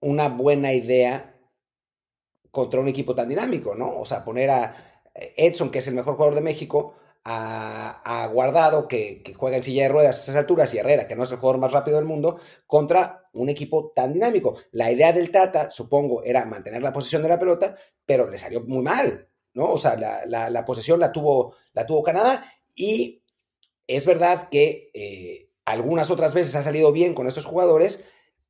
una 0.00 0.28
buena 0.28 0.74
idea 0.74 1.40
contra 2.50 2.80
un 2.80 2.88
equipo 2.88 3.14
tan 3.14 3.30
dinámico, 3.30 3.74
¿no? 3.74 3.98
O 3.98 4.04
sea, 4.04 4.26
poner 4.26 4.50
a 4.50 4.74
Edson, 5.14 5.70
que 5.70 5.78
es 5.78 5.88
el 5.88 5.94
mejor 5.94 6.16
jugador 6.16 6.34
de 6.34 6.42
México, 6.42 6.96
a, 7.28 8.30
Guardado, 8.32 8.86
que, 8.86 9.22
juega 9.36 9.56
en 9.56 9.62
silla 9.62 9.84
de 9.84 9.88
ruedas 9.88 10.18
a 10.18 10.22
esas 10.22 10.36
alturas, 10.36 10.72
y 10.72 10.78
Herrera, 10.78 11.08
que 11.08 11.16
no 11.16 11.24
es 11.24 11.32
el 11.32 11.38
jugador 11.38 11.60
más 11.60 11.72
rápido 11.72 11.96
del 11.96 12.06
mundo, 12.06 12.38
contra 12.66 13.28
un 13.32 13.48
equipo 13.48 13.92
tan 13.94 14.12
dinámico. 14.12 14.56
La 14.70 14.90
idea 14.90 15.12
del 15.12 15.30
Tata, 15.30 15.70
supongo, 15.70 16.22
era 16.22 16.44
mantener 16.44 16.82
la 16.82 16.92
posesión 16.92 17.22
de 17.22 17.28
la 17.28 17.38
pelota, 17.38 17.76
pero 18.04 18.30
le 18.30 18.38
salió 18.38 18.62
muy 18.62 18.82
mal, 18.82 19.28
¿no? 19.54 19.72
O 19.72 19.78
sea, 19.78 19.96
la, 19.96 20.64
posesión 20.64 21.00
la 21.00 21.12
tuvo, 21.12 21.54
la 21.72 21.84
tuvo 21.84 22.02
Canadá 22.02 22.44
y 22.74 23.22
es 23.88 24.06
verdad 24.06 24.48
que 24.48 24.90
eh, 24.94 25.50
algunas 25.64 26.10
otras 26.10 26.32
veces 26.32 26.54
ha 26.54 26.62
salido 26.62 26.92
bien 26.92 27.14
con 27.14 27.26
estos 27.26 27.44
jugadores, 27.44 28.04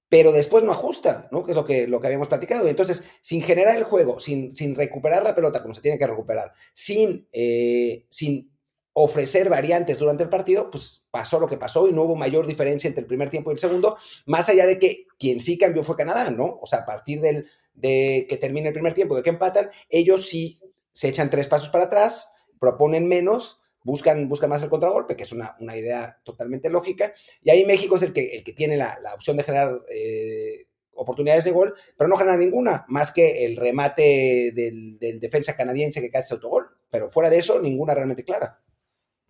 pero 0.09 0.33
después 0.33 0.63
no 0.65 0.73
ajusta, 0.73 1.29
¿no? 1.33 1.45
Que 1.45 1.53
es 1.53 1.57
lo 1.57 1.65
que, 1.65 1.87
lo 1.87 2.01
que 2.01 2.09
habíamos 2.09 2.29
platicado. 2.29 2.69
entonces, 2.69 3.05
sin 3.23 3.43
generar 3.43 3.77
el 3.77 3.85
juego, 3.85 4.21
sin, 4.21 4.55
sin 4.55 4.75
recuperar 4.75 5.23
la 5.23 5.35
pelota 5.35 5.63
como 5.63 5.75
se 5.75 5.81
tiene 5.81 5.99
que 5.99 6.07
recuperar, 6.07 6.53
sin, 6.75 7.27
eh, 7.33 8.07
sin 8.11 8.56
ofrecer 8.99 9.51
variantes 9.51 9.99
durante 9.99 10.23
el 10.23 10.31
partido, 10.31 10.71
pues 10.71 11.05
pasó 11.11 11.39
lo 11.39 11.49
que 11.49 11.59
pasó 11.59 11.87
y 11.87 11.93
no 11.93 12.05
hubo 12.05 12.17
mayor 12.17 12.47
diferencia 12.47 12.89
entre 12.89 13.03
el 13.03 13.07
primer 13.07 13.29
tiempo 13.29 13.51
y 13.51 13.53
el 13.53 13.59
segundo, 13.59 13.99
más 14.25 14.49
allá 14.49 14.65
de 14.65 14.79
que 14.79 15.07
quien 15.19 15.39
sí 15.39 15.59
cambió 15.59 15.83
fue 15.83 15.97
Canadá, 15.97 16.31
¿no? 16.31 16.59
O 16.63 16.67
sea, 16.67 16.79
a 16.79 16.87
partir 16.87 17.21
del, 17.21 17.47
de 17.75 18.25
que 18.27 18.39
termine 18.39 18.69
el 18.69 18.73
primer 18.73 18.95
tiempo, 18.95 19.15
de 19.15 19.23
que 19.23 19.29
empatan, 19.29 19.69
ellos 19.91 20.27
sí 20.31 20.59
se 20.93 21.09
echan 21.09 21.29
tres 21.29 21.47
pasos 21.47 21.69
para 21.69 21.85
atrás, 21.85 22.33
proponen 22.59 23.07
menos, 23.07 23.61
buscan, 23.85 24.31
buscan 24.31 24.49
más 24.49 24.63
el 24.63 24.71
contragolpe, 24.71 25.15
que 25.15 25.25
es 25.25 25.33
una, 25.33 25.57
una 25.61 25.77
idea 25.77 26.19
totalmente 26.25 26.71
lógica, 26.71 27.13
y 27.43 27.51
ahí 27.51 27.67
México 27.67 27.97
es 27.97 28.03
el 28.03 28.15
que, 28.15 28.35
el 28.35 28.45
que 28.45 28.55
tiene 28.55 28.79
la, 28.79 28.97
opción 29.15 29.37
de 29.37 29.43
generar 29.43 29.79
eh, 29.91 30.69
oportunidades 30.95 31.45
de 31.45 31.51
gol, 31.51 31.75
pero 31.99 32.09
no 32.09 32.17
genera 32.17 32.39
ninguna, 32.39 32.87
más 32.89 33.13
que 33.13 33.45
el 33.45 33.57
remate 33.57 34.53
del, 34.55 34.99
defensa 35.21 35.55
canadiense 35.55 36.01
que 36.01 36.11
casi 36.11 36.33
autogol, 36.33 36.71
pero 36.91 37.11
fuera 37.11 37.29
de 37.29 37.41
eso, 37.41 37.61
ninguna 37.61 37.93
realmente 37.93 38.25
clara. 38.25 38.63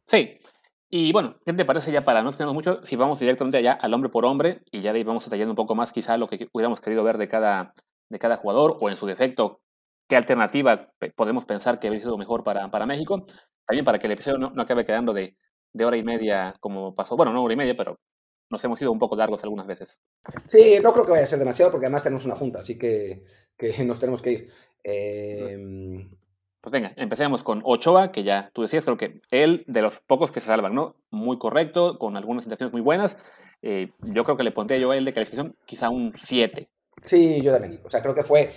Sí, 0.07 0.39
Y 0.89 1.13
bueno, 1.13 1.37
¿qué 1.45 1.53
te 1.53 1.65
parece 1.65 1.91
ya 1.93 2.05
para 2.05 2.23
no 2.23 2.29
extendernos 2.29 2.55
mucho? 2.55 2.87
Si 2.87 2.97
vamos 2.97 3.19
directamente 3.19 3.59
allá 3.59 3.73
al 3.73 3.93
hombre 3.93 4.09
por 4.11 4.25
hombre 4.25 4.63
y 4.71 4.83
ya 4.83 4.93
de 4.93 4.99
ahí 4.99 5.05
vamos 5.05 5.25
detallando 5.25 5.53
un 5.53 5.57
poco 5.57 5.75
más 5.75 5.93
quizá 5.93 6.17
lo 6.17 6.29
que 6.29 6.49
hubiéramos 6.53 6.81
querido 6.81 7.03
ver 7.03 7.19
de 7.19 7.29
cada, 7.29 7.75
de 8.09 8.19
cada 8.19 8.37
jugador 8.37 8.79
o 8.81 8.89
en 8.89 8.97
su 8.97 9.07
defecto, 9.07 9.61
qué 10.09 10.17
alternativa 10.17 10.93
podemos 11.17 11.45
pensar 11.45 11.81
que 11.81 11.89
habría 11.89 12.03
sido 12.03 12.17
mejor 12.17 12.45
para, 12.45 12.71
para 12.71 12.87
México. 12.87 13.27
También 13.67 13.85
para 13.85 13.99
que 13.99 14.07
el 14.07 14.13
episodio 14.13 14.39
no, 14.39 14.51
no 14.51 14.63
acabe 14.63 14.85
quedando 14.85 15.13
de, 15.13 15.37
de 15.73 15.85
hora 15.85 15.97
y 15.97 16.05
media 16.05 16.55
como 16.61 16.95
pasó. 16.95 17.17
Bueno, 17.17 17.33
no 17.33 17.43
hora 17.43 17.55
y 17.55 17.57
media, 17.57 17.77
pero 17.77 17.99
nos 18.49 18.63
hemos 18.65 18.81
ido 18.81 18.93
un 18.93 19.01
poco 19.01 19.17
largos 19.17 19.43
algunas 19.43 19.67
veces. 19.67 19.99
Sí, 20.47 20.79
no 20.81 20.93
creo 20.93 21.05
que 21.05 21.11
vaya 21.11 21.25
a 21.25 21.27
ser 21.27 21.41
demasiado 21.41 21.73
porque 21.73 21.87
además 21.87 22.05
tenemos 22.05 22.25
una 22.27 22.37
junta, 22.37 22.61
así 22.61 22.79
que, 22.79 23.25
que 23.57 23.85
nos 23.85 23.99
tenemos 23.99 24.23
que 24.23 24.31
ir. 24.31 24.53
Eh, 24.85 26.09
pues 26.61 26.73
venga, 26.73 26.93
empecemos 26.97 27.43
con 27.43 27.63
Ochoa, 27.65 28.13
que 28.13 28.25
ya 28.25 28.51
tú 28.53 28.63
decías, 28.63 28.85
creo 28.85 28.97
que 28.97 29.21
él 29.31 29.65
de 29.67 29.83
los 29.83 30.01
pocos 30.01 30.31
que 30.31 30.41
se 30.41 30.47
salvan, 30.47 30.75
¿no? 30.75 30.97
Muy 31.11 31.39
correcto, 31.39 31.99
con 31.99 32.17
algunas 32.17 32.45
intenciones 32.45 32.73
muy 32.73 32.83
buenas. 32.83 33.17
Eh, 33.63 33.91
yo 34.01 34.25
creo 34.25 34.37
que 34.37 34.43
le 34.43 34.53
pondría 34.53 34.79
yo 34.79 34.91
a 34.91 34.97
él 34.97 35.05
de 35.05 35.13
calificación 35.13 35.57
quizá 35.65 35.91
un 35.91 36.13
7. 36.17 36.69
Sí, 37.03 37.41
yo 37.43 37.53
también. 37.53 37.81
O 37.85 37.89
sea, 37.89 38.03
creo 38.03 38.15
que 38.15 38.23
fue. 38.23 38.51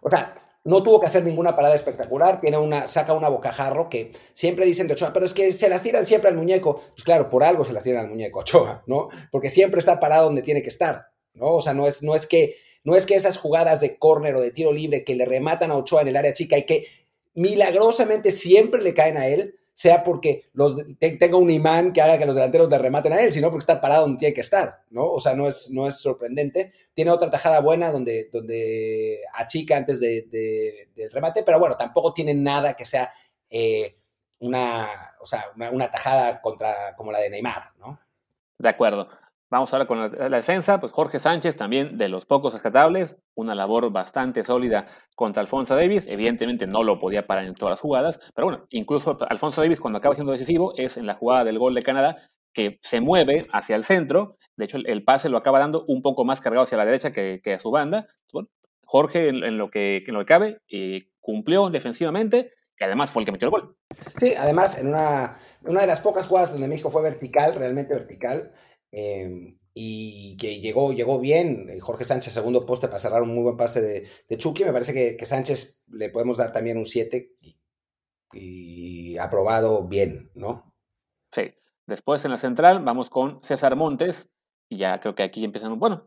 O 0.00 0.10
sea, 0.10 0.34
no 0.64 0.82
tuvo 0.82 0.98
que 0.98 1.06
hacer 1.06 1.24
ninguna 1.24 1.54
parada 1.54 1.74
espectacular, 1.74 2.40
tiene 2.40 2.56
una, 2.56 2.88
saca 2.88 3.12
una 3.12 3.28
bocajarro 3.28 3.88
que 3.88 4.12
siempre 4.32 4.64
dicen 4.64 4.86
de 4.88 4.94
Ochoa, 4.94 5.12
pero 5.12 5.26
es 5.26 5.34
que 5.34 5.52
se 5.52 5.68
las 5.68 5.82
tiran 5.82 6.06
siempre 6.06 6.30
al 6.30 6.36
muñeco. 6.36 6.82
Pues 6.94 7.04
claro, 7.04 7.28
por 7.28 7.44
algo 7.44 7.64
se 7.64 7.72
las 7.72 7.84
tiran 7.84 8.06
al 8.06 8.10
muñeco 8.10 8.40
Ochoa, 8.40 8.82
¿no? 8.86 9.08
Porque 9.30 9.50
siempre 9.50 9.78
está 9.78 10.00
parado 10.00 10.24
donde 10.24 10.42
tiene 10.42 10.62
que 10.62 10.70
estar, 10.70 11.08
¿no? 11.34 11.56
O 11.56 11.62
sea, 11.62 11.74
no 11.74 11.86
es, 11.86 12.02
no 12.02 12.14
es 12.14 12.26
que 12.26 12.56
no 12.82 12.96
es 12.96 13.06
que 13.06 13.14
esas 13.14 13.38
jugadas 13.38 13.80
de 13.80 13.98
córner 13.98 14.36
o 14.36 14.40
de 14.40 14.50
tiro 14.50 14.72
libre 14.72 15.04
que 15.04 15.14
le 15.14 15.24
rematan 15.24 15.70
a 15.70 15.76
Ochoa 15.76 16.02
en 16.02 16.08
el 16.08 16.16
área 16.16 16.34
chica 16.34 16.58
y 16.58 16.64
que 16.64 16.86
milagrosamente 17.34 18.30
siempre 18.30 18.82
le 18.82 18.94
caen 18.94 19.16
a 19.16 19.26
él, 19.26 19.58
sea 19.72 20.04
porque 20.04 20.50
los, 20.52 20.76
tenga 20.98 21.36
un 21.36 21.50
imán 21.50 21.92
que 21.92 22.00
haga 22.00 22.16
que 22.16 22.26
los 22.26 22.36
delanteros 22.36 22.70
le 22.70 22.78
rematen 22.78 23.12
a 23.12 23.20
él, 23.20 23.32
sino 23.32 23.50
porque 23.50 23.64
está 23.64 23.80
parado 23.80 24.02
donde 24.02 24.18
tiene 24.18 24.34
que 24.34 24.40
estar, 24.40 24.82
¿no? 24.90 25.10
O 25.10 25.20
sea, 25.20 25.34
no 25.34 25.48
es, 25.48 25.68
no 25.70 25.88
es 25.88 25.98
sorprendente. 25.98 26.72
Tiene 26.94 27.10
otra 27.10 27.28
tajada 27.28 27.60
buena 27.60 27.90
donde, 27.90 28.30
donde 28.32 29.18
achica 29.34 29.76
antes 29.76 29.98
de, 29.98 30.88
del 30.94 31.10
remate, 31.10 31.42
pero 31.42 31.58
bueno, 31.58 31.76
tampoco 31.76 32.14
tiene 32.14 32.34
nada 32.34 32.74
que 32.74 32.86
sea 32.86 33.12
eh, 33.50 33.96
una, 34.38 34.88
o 35.20 35.26
sea, 35.26 35.46
una, 35.56 35.70
una, 35.70 35.90
tajada 35.90 36.40
contra, 36.40 36.94
como 36.96 37.10
la 37.10 37.18
de 37.18 37.30
Neymar, 37.30 37.72
¿no? 37.78 37.98
De 38.58 38.68
acuerdo. 38.68 39.08
Vamos 39.54 39.72
ahora 39.72 39.86
con 39.86 40.00
la, 40.00 40.36
defensa, 40.36 40.80
pues 40.80 40.90
Jorge 40.90 41.20
Sánchez 41.20 41.54
también 41.56 41.96
de 41.96 42.08
los 42.08 42.26
pocos 42.26 42.54
rescatables, 42.54 43.16
una 43.36 43.54
labor 43.54 43.92
bastante 43.92 44.42
sólida 44.42 44.88
contra 45.14 45.42
Alfonso 45.42 45.76
Davis, 45.76 46.08
evidentemente 46.08 46.66
no 46.66 46.82
lo 46.82 46.98
podía 46.98 47.28
parar 47.28 47.44
en 47.44 47.54
todas 47.54 47.74
las 47.74 47.80
jugadas, 47.80 48.18
pero 48.34 48.46
bueno, 48.46 48.66
incluso 48.70 49.16
Alfonso 49.30 49.60
Davis 49.60 49.78
cuando 49.78 49.98
acaba 49.98 50.16
siendo 50.16 50.32
decisivo 50.32 50.74
es 50.76 50.96
en 50.96 51.06
la 51.06 51.14
jugada 51.14 51.44
del 51.44 51.60
gol 51.60 51.72
de 51.72 51.84
Canadá 51.84 52.16
que 52.52 52.80
se 52.82 53.00
mueve 53.00 53.42
hacia 53.52 53.76
el 53.76 53.84
centro, 53.84 54.38
de 54.56 54.64
hecho 54.64 54.78
el, 54.84 55.04
pase 55.04 55.28
lo 55.28 55.38
acaba 55.38 55.60
dando 55.60 55.84
un 55.86 56.02
poco 56.02 56.24
más 56.24 56.40
cargado 56.40 56.64
hacia 56.64 56.78
la 56.78 56.84
derecha 56.84 57.12
que, 57.12 57.40
que 57.40 57.52
a 57.52 57.60
su 57.60 57.70
banda, 57.70 58.08
bueno, 58.32 58.48
Jorge 58.84 59.28
en, 59.28 59.56
lo 59.56 59.70
que, 59.70 60.02
en 60.04 60.14
lo 60.14 60.18
que 60.18 60.26
cabe 60.26 60.58
y 60.66 61.12
cumplió 61.20 61.70
defensivamente, 61.70 62.50
que 62.76 62.86
además 62.86 63.12
fue 63.12 63.22
el 63.22 63.26
que 63.26 63.30
metió 63.32 63.46
el 63.46 63.52
gol. 63.52 63.76
Sí, 64.18 64.34
además 64.36 64.78
en 64.78 64.88
una, 64.88 65.36
una 65.62 65.82
de 65.82 65.86
las 65.86 66.00
pocas 66.00 66.26
jugadas 66.26 66.50
donde 66.50 66.66
México 66.66 66.90
fue 66.90 67.02
vertical, 67.02 67.54
realmente 67.54 67.94
vertical, 67.94 68.50
Em, 68.96 69.58
y 69.74 70.36
que 70.36 70.60
llegó, 70.60 70.92
llegó 70.92 71.18
bien. 71.18 71.68
Eh, 71.68 71.80
Jorge 71.80 72.04
Sánchez, 72.04 72.32
segundo 72.32 72.64
poste 72.64 72.86
para 72.86 73.00
cerrar 73.00 73.22
un 73.22 73.34
muy 73.34 73.42
buen 73.42 73.56
pase 73.56 73.80
de, 73.80 74.08
de 74.28 74.38
Chucky. 74.38 74.64
Me 74.64 74.72
parece 74.72 74.94
que, 74.94 75.26
Sánchez 75.26 75.84
le 75.88 76.10
podemos 76.10 76.36
dar 76.36 76.52
también 76.52 76.78
un 76.78 76.86
7 76.86 77.32
y, 78.32 79.18
aprobado 79.18 79.86
bien, 79.88 80.30
¿no? 80.34 80.64
Sí. 81.32 81.52
Después 81.86 82.24
en 82.24 82.30
la 82.30 82.38
central 82.38 82.82
vamos 82.82 83.10
con 83.10 83.42
César 83.42 83.76
Montes 83.76 84.28
y 84.68 84.78
ya 84.78 85.00
creo 85.00 85.14
que 85.14 85.24
aquí 85.24 85.44
empezamos. 85.44 85.78
Bueno, 85.78 86.06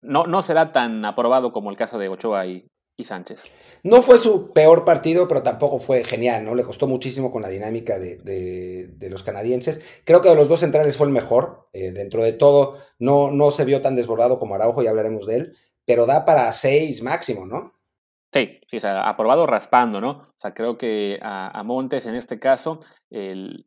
no, 0.00 0.26
no 0.26 0.42
será 0.42 0.72
tan 0.72 1.04
aprobado 1.04 1.52
como 1.52 1.70
el 1.70 1.76
caso 1.76 1.98
de 1.98 2.08
Ochoa 2.08 2.46
y, 2.46 2.70
y 2.96 3.04
Sánchez. 3.04 3.40
No 3.82 4.02
fue 4.02 4.18
su 4.18 4.52
peor 4.52 4.84
partido, 4.84 5.26
pero 5.28 5.42
tampoco 5.42 5.78
fue 5.78 6.04
genial, 6.04 6.44
¿no? 6.44 6.54
Le 6.54 6.64
costó 6.64 6.86
muchísimo 6.86 7.32
con 7.32 7.42
la 7.42 7.48
dinámica 7.48 7.98
de, 7.98 8.18
de, 8.18 9.10
los 9.10 9.22
canadienses. 9.22 10.02
Creo 10.04 10.20
que 10.20 10.28
de 10.28 10.36
los 10.36 10.48
dos 10.48 10.60
centrales 10.60 10.96
fue 10.96 11.06
el 11.06 11.12
mejor. 11.12 11.68
Eh, 11.72 11.92
dentro 11.92 12.22
de 12.22 12.32
todo, 12.32 12.78
no, 12.98 13.30
no 13.30 13.50
se 13.50 13.64
vio 13.64 13.82
tan 13.82 13.96
desbordado 13.96 14.38
como 14.38 14.54
Araujo, 14.54 14.82
ya 14.82 14.90
hablaremos 14.90 15.26
de 15.26 15.36
él, 15.36 15.56
pero 15.84 16.06
da 16.06 16.24
para 16.24 16.52
seis 16.52 17.02
máximo, 17.02 17.46
¿no? 17.46 17.72
Sí, 18.32 18.60
sí, 18.70 18.78
o 18.78 18.80
sea, 18.80 19.08
aprobado 19.08 19.46
raspando, 19.46 20.00
¿no? 20.00 20.10
O 20.10 20.40
sea, 20.40 20.54
creo 20.54 20.78
que 20.78 21.18
a, 21.20 21.48
a 21.58 21.62
Montes 21.64 22.06
en 22.06 22.14
este 22.14 22.38
caso 22.38 22.80
el, 23.10 23.66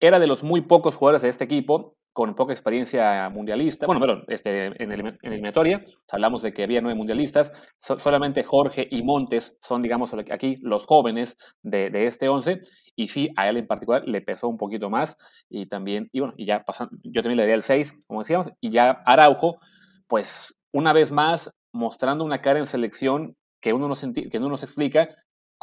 era 0.00 0.18
de 0.18 0.26
los 0.26 0.42
muy 0.42 0.62
pocos 0.62 0.94
jugadores 0.94 1.22
de 1.22 1.28
este 1.28 1.44
equipo 1.44 1.96
con 2.12 2.34
poca 2.34 2.52
experiencia 2.52 3.28
mundialista, 3.30 3.86
bueno, 3.86 4.00
pero 4.00 4.24
este, 4.28 4.66
en, 4.82 5.18
eliminatoria, 5.22 5.82
hablamos 6.08 6.42
de 6.42 6.52
que 6.52 6.62
había 6.62 6.82
nueve 6.82 6.96
mundialistas, 6.96 7.52
solamente 7.80 8.44
Jorge 8.44 8.86
y 8.90 9.02
Montes 9.02 9.54
son, 9.62 9.82
digamos, 9.82 10.12
aquí 10.30 10.56
los 10.60 10.84
jóvenes 10.84 11.38
de, 11.62 12.06
este 12.06 12.28
once, 12.28 12.60
y 12.94 13.08
sí, 13.08 13.30
a 13.36 13.48
él 13.48 13.56
en 13.56 13.66
particular 13.66 14.06
le 14.06 14.20
pesó 14.20 14.48
un 14.48 14.58
poquito 14.58 14.90
más, 14.90 15.16
y 15.48 15.66
también, 15.66 16.10
y 16.12 16.20
bueno, 16.20 16.34
y 16.36 16.44
ya 16.44 16.64
pasando, 16.64 16.96
yo 17.02 17.22
también 17.22 17.38
le 17.38 17.44
daría 17.44 17.56
el 17.56 17.62
6, 17.62 17.94
como 18.06 18.20
decíamos, 18.20 18.50
y 18.60 18.70
ya 18.70 18.90
Araujo, 19.06 19.58
pues 20.06 20.54
una 20.72 20.92
vez 20.92 21.12
más 21.12 21.50
mostrando 21.72 22.24
una 22.24 22.42
cara 22.42 22.58
en 22.58 22.66
selección 22.66 23.36
que 23.62 23.72
uno 23.72 23.88
no, 23.88 23.94
que 23.94 24.38
uno 24.38 24.48
no 24.50 24.56
se 24.58 24.66
explica, 24.66 25.08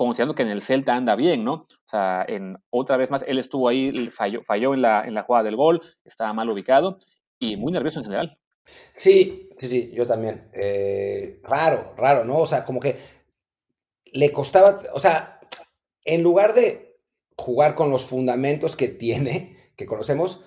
considerando 0.06 0.36
que 0.36 0.44
en 0.44 0.50
el 0.50 0.62
Celta 0.62 0.96
anda 0.96 1.16
bien, 1.18 1.44
¿no? 1.44 1.54
O 1.54 1.90
sea, 1.90 2.24
en, 2.26 2.58
otra 2.70 2.96
vez 2.96 3.10
más, 3.10 3.24
él 3.28 3.38
estuvo 3.38 3.68
ahí, 3.68 4.10
falló, 4.12 4.42
falló 4.44 4.74
en, 4.74 4.82
la, 4.82 5.04
en 5.06 5.14
la 5.14 5.24
jugada 5.24 5.44
del 5.44 5.58
gol, 5.58 5.82
estaba 6.06 6.32
mal 6.32 6.50
ubicado 6.50 7.00
y 7.38 7.58
muy 7.58 7.74
nervioso 7.74 8.00
en 8.00 8.06
general. 8.06 8.40
Sí, 8.96 9.50
sí, 9.58 9.68
sí, 9.68 9.92
yo 9.94 10.08
también. 10.08 10.50
Eh, 10.54 11.42
raro, 11.44 11.96
raro, 11.98 12.24
¿no? 12.24 12.38
O 12.38 12.48
sea, 12.48 12.64
como 12.64 12.80
que 12.80 12.96
le 14.14 14.32
costaba, 14.32 14.80
o 14.94 15.00
sea, 15.00 15.42
en 16.06 16.24
lugar 16.24 16.54
de 16.54 16.98
jugar 17.36 17.76
con 17.76 17.90
los 17.90 18.06
fundamentos 18.06 18.78
que 18.78 18.88
tiene, 18.88 19.74
que 19.76 19.86
conocemos, 19.86 20.46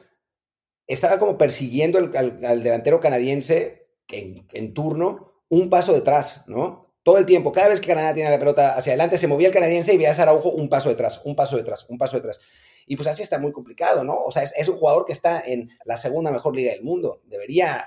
estaba 0.87 1.19
como 1.19 1.37
persiguiendo 1.37 1.99
al, 1.99 2.11
al, 2.17 2.63
delantero 2.63 3.01
canadiense 3.01 3.91
en, 4.09 4.47
en 4.55 4.73
turno 4.73 5.45
un 5.51 5.69
paso 5.69 5.93
detrás, 5.93 6.49
¿no? 6.49 6.92
Todo 7.03 7.19
el 7.19 7.27
tiempo, 7.27 7.53
cada 7.53 7.69
vez 7.69 7.81
que 7.81 7.89
Canadá 7.89 8.15
tiene 8.15 8.31
la 8.31 8.39
pelota 8.39 8.77
hacia 8.77 8.93
adelante, 8.93 9.19
se 9.19 9.27
movía 9.27 9.49
el 9.49 9.55
canadiense 9.55 9.93
y 9.95 9.97
veía 9.97 10.13
a 10.13 10.23
Araujo 10.23 10.51
un 10.51 10.69
paso 10.69 10.89
detrás, 10.89 11.21
un 11.25 11.35
paso 11.35 11.57
detrás, 11.57 11.87
un 11.89 11.99
paso 11.99 12.17
detrás. 12.17 12.41
Y 12.87 12.97
pues 12.97 13.09
así 13.09 13.23
está 13.23 13.39
muy 13.39 13.53
complicado, 13.53 14.05
¿no? 14.05 14.23
O 14.25 14.31
sea, 14.31 14.43
es, 14.43 14.69
un 14.69 14.77
jugador 14.77 15.05
que 15.05 15.13
está 15.13 15.41
en 15.41 15.71
la 15.85 15.97
segunda 15.97 16.31
mejor 16.31 16.55
liga 16.55 16.73
del 16.73 16.83
mundo. 16.83 17.21
Debería 17.25 17.87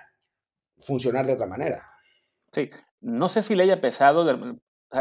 funcionar 0.78 1.26
de 1.26 1.34
otra 1.34 1.48
manera. 1.48 1.90
Sí, 2.52 2.70
no 3.02 3.30
sé 3.30 3.42
si 3.42 3.56
le 3.56 3.64
haya 3.64 3.82
pesado 3.82 4.26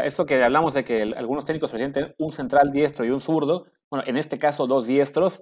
esto 0.03 0.25
que 0.25 0.43
hablamos 0.43 0.73
de 0.73 0.83
que 0.83 1.01
algunos 1.01 1.45
técnicos 1.45 1.71
prefieren 1.71 2.13
un 2.17 2.31
central 2.31 2.71
diestro 2.71 3.05
y 3.05 3.09
un 3.09 3.21
zurdo, 3.21 3.67
bueno, 3.89 4.05
en 4.07 4.17
este 4.17 4.39
caso 4.39 4.67
dos 4.67 4.87
diestros, 4.87 5.41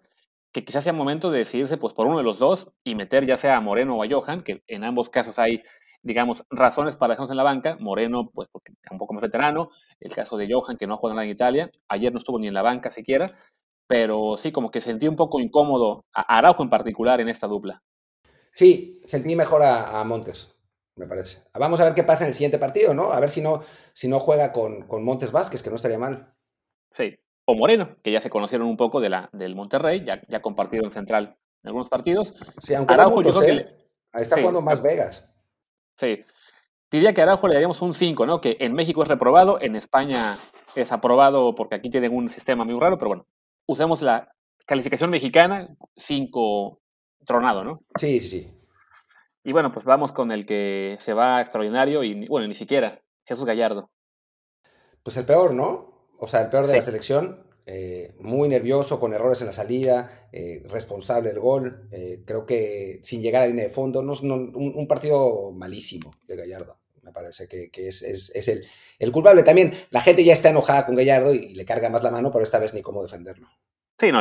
que 0.51 0.63
quizás 0.63 0.83
sea 0.83 0.93
momento 0.93 1.31
de 1.31 1.39
decidirse 1.39 1.77
pues, 1.77 1.93
por 1.93 2.05
uno 2.05 2.17
de 2.17 2.23
los 2.23 2.37
dos 2.37 2.71
y 2.83 2.93
meter 2.93 3.25
ya 3.25 3.37
sea 3.37 3.57
a 3.57 3.61
Moreno 3.61 3.97
o 3.97 4.03
a 4.03 4.07
Johan, 4.07 4.43
que 4.43 4.63
en 4.67 4.83
ambos 4.83 5.09
casos 5.09 5.39
hay 5.39 5.63
digamos, 6.03 6.43
razones 6.49 6.95
para 6.95 7.13
dejarnos 7.13 7.31
en 7.31 7.37
la 7.37 7.43
banca. 7.43 7.77
Moreno, 7.79 8.29
pues 8.31 8.49
porque 8.51 8.73
es 8.73 8.91
un 8.91 8.97
poco 8.97 9.13
más 9.13 9.21
veterano. 9.21 9.71
El 9.99 10.13
caso 10.13 10.37
de 10.37 10.47
Johan, 10.51 10.77
que 10.77 10.85
no 10.85 10.93
ha 10.93 10.97
jugado 10.97 11.15
nada 11.15 11.25
en 11.25 11.31
Italia. 11.31 11.71
Ayer 11.87 12.11
no 12.11 12.19
estuvo 12.19 12.37
ni 12.37 12.47
en 12.47 12.53
la 12.53 12.61
banca 12.61 12.91
siquiera. 12.91 13.37
Pero 13.87 14.37
sí, 14.37 14.51
como 14.51 14.69
que 14.69 14.81
sentí 14.81 15.07
un 15.07 15.15
poco 15.15 15.39
incómodo 15.39 16.05
a 16.13 16.37
Araujo 16.37 16.63
en 16.63 16.69
particular 16.69 17.19
en 17.19 17.29
esta 17.29 17.47
dupla. 17.47 17.81
Sí, 18.51 19.01
sentí 19.03 19.35
mejor 19.35 19.63
a, 19.63 20.03
Montes, 20.03 20.55
me 20.95 21.07
parece. 21.07 21.41
Vamos 21.57 21.79
a 21.79 21.85
ver 21.85 21.93
qué 21.95 22.03
pasa 22.03 22.23
en 22.23 22.27
el 22.27 22.33
siguiente 22.33 22.59
partido, 22.59 22.93
¿no? 22.93 23.11
A 23.11 23.19
ver 23.19 23.29
si 23.29 23.41
no, 23.41 23.61
si 23.93 24.07
no 24.07 24.19
juega 24.19 24.51
con, 24.51 24.87
con 24.87 25.03
Montes 25.03 25.31
Vázquez, 25.31 25.63
que 25.63 25.71
no 25.71 25.77
estaría 25.77 25.97
mal. 25.97 26.27
Sí, 26.91 27.15
o 27.45 27.55
Moreno, 27.55 27.97
que 28.03 28.11
ya 28.11 28.21
se 28.21 28.29
conocieron 28.29 28.67
un 28.67 28.77
poco 28.77 29.01
de 29.01 29.09
la, 29.09 29.29
del 29.33 29.55
Monterrey, 29.55 30.03
ya, 30.05 30.21
ya 30.27 30.41
compartieron 30.41 30.91
central 30.91 31.35
en 31.63 31.67
algunos 31.67 31.89
partidos. 31.89 32.33
Sí, 32.59 32.75
aunque 32.75 32.93
Araujo, 32.93 33.21
yo 33.21 33.33
creo 33.33 33.57
¿eh? 33.57 33.83
Ahí 34.13 34.21
está 34.21 34.37
jugando 34.37 34.61
más 34.61 34.81
Vegas. 34.81 35.32
Sí. 35.97 36.25
Diría 36.91 37.13
que 37.13 37.21
a 37.21 37.23
Araujo 37.23 37.47
le 37.47 37.55
daríamos 37.55 37.81
un 37.81 37.93
5, 37.93 38.25
¿no? 38.25 38.39
Que 38.39 38.57
en 38.59 38.73
México 38.73 39.01
es 39.03 39.09
reprobado, 39.09 39.59
en 39.59 39.75
España 39.75 40.37
es 40.75 40.91
aprobado 40.91 41.55
porque 41.55 41.75
aquí 41.75 41.89
tienen 41.89 42.15
un 42.15 42.29
sistema 42.29 42.65
muy 42.65 42.79
raro, 42.79 42.97
pero 42.97 43.09
bueno, 43.09 43.27
usemos 43.67 44.01
la 44.01 44.31
calificación 44.65 45.09
mexicana, 45.09 45.69
5 45.95 46.79
tronado, 47.25 47.63
¿no? 47.63 47.81
Sí, 47.97 48.19
sí, 48.19 48.27
sí. 48.27 48.59
Y 49.43 49.51
bueno, 49.51 49.71
pues 49.71 49.85
vamos 49.85 50.13
con 50.13 50.31
el 50.31 50.45
que 50.45 50.97
se 51.01 51.13
va 51.13 51.41
extraordinario 51.41 52.03
y, 52.03 52.27
bueno, 52.27 52.47
ni 52.47 52.55
siquiera, 52.55 53.01
Jesús 53.25 53.45
Gallardo. 53.45 53.91
Pues 55.03 55.17
el 55.17 55.25
peor, 55.25 55.53
¿no? 55.53 56.07
O 56.17 56.27
sea, 56.27 56.41
el 56.41 56.49
peor 56.49 56.65
de 56.67 56.75
la 56.75 56.81
selección. 56.81 57.45
Eh, 57.65 58.13
muy 58.19 58.49
nervioso, 58.49 58.99
con 58.99 59.13
errores 59.13 59.39
en 59.39 59.47
la 59.47 59.53
salida, 59.53 60.27
eh, 60.31 60.61
responsable 60.69 61.29
del 61.29 61.39
gol. 61.39 61.87
Eh, 61.91 62.21
creo 62.25 62.45
que 62.45 62.99
sin 63.03 63.21
llegar 63.21 63.43
a 63.43 63.47
línea 63.47 63.63
de 63.63 63.69
fondo, 63.69 64.03
no, 64.03 64.13
un, 64.21 64.87
partido 64.87 65.51
malísimo 65.51 66.13
de 66.27 66.35
Gallardo. 66.35 66.77
Me 67.03 67.11
parece 67.11 67.47
que, 67.47 67.69
es, 67.75 68.01
el, 68.47 68.65
el, 68.99 69.11
culpable. 69.11 69.43
También 69.43 69.73
la 69.91 70.01
gente 70.01 70.23
ya 70.23 70.33
está 70.33 70.49
enojada 70.49 70.85
con 70.85 70.95
Gallardo 70.95 71.33
y, 71.33 71.53
le 71.53 71.65
carga 71.65 71.89
más 71.89 72.03
la 72.03 72.11
mano, 72.11 72.31
pero 72.31 72.43
esta 72.43 72.59
vez 72.59 72.73
ni 72.73 72.81
cómo 72.81 73.03
defenderlo. 73.03 73.47
Sí, 73.99 74.11
no, 74.11 74.19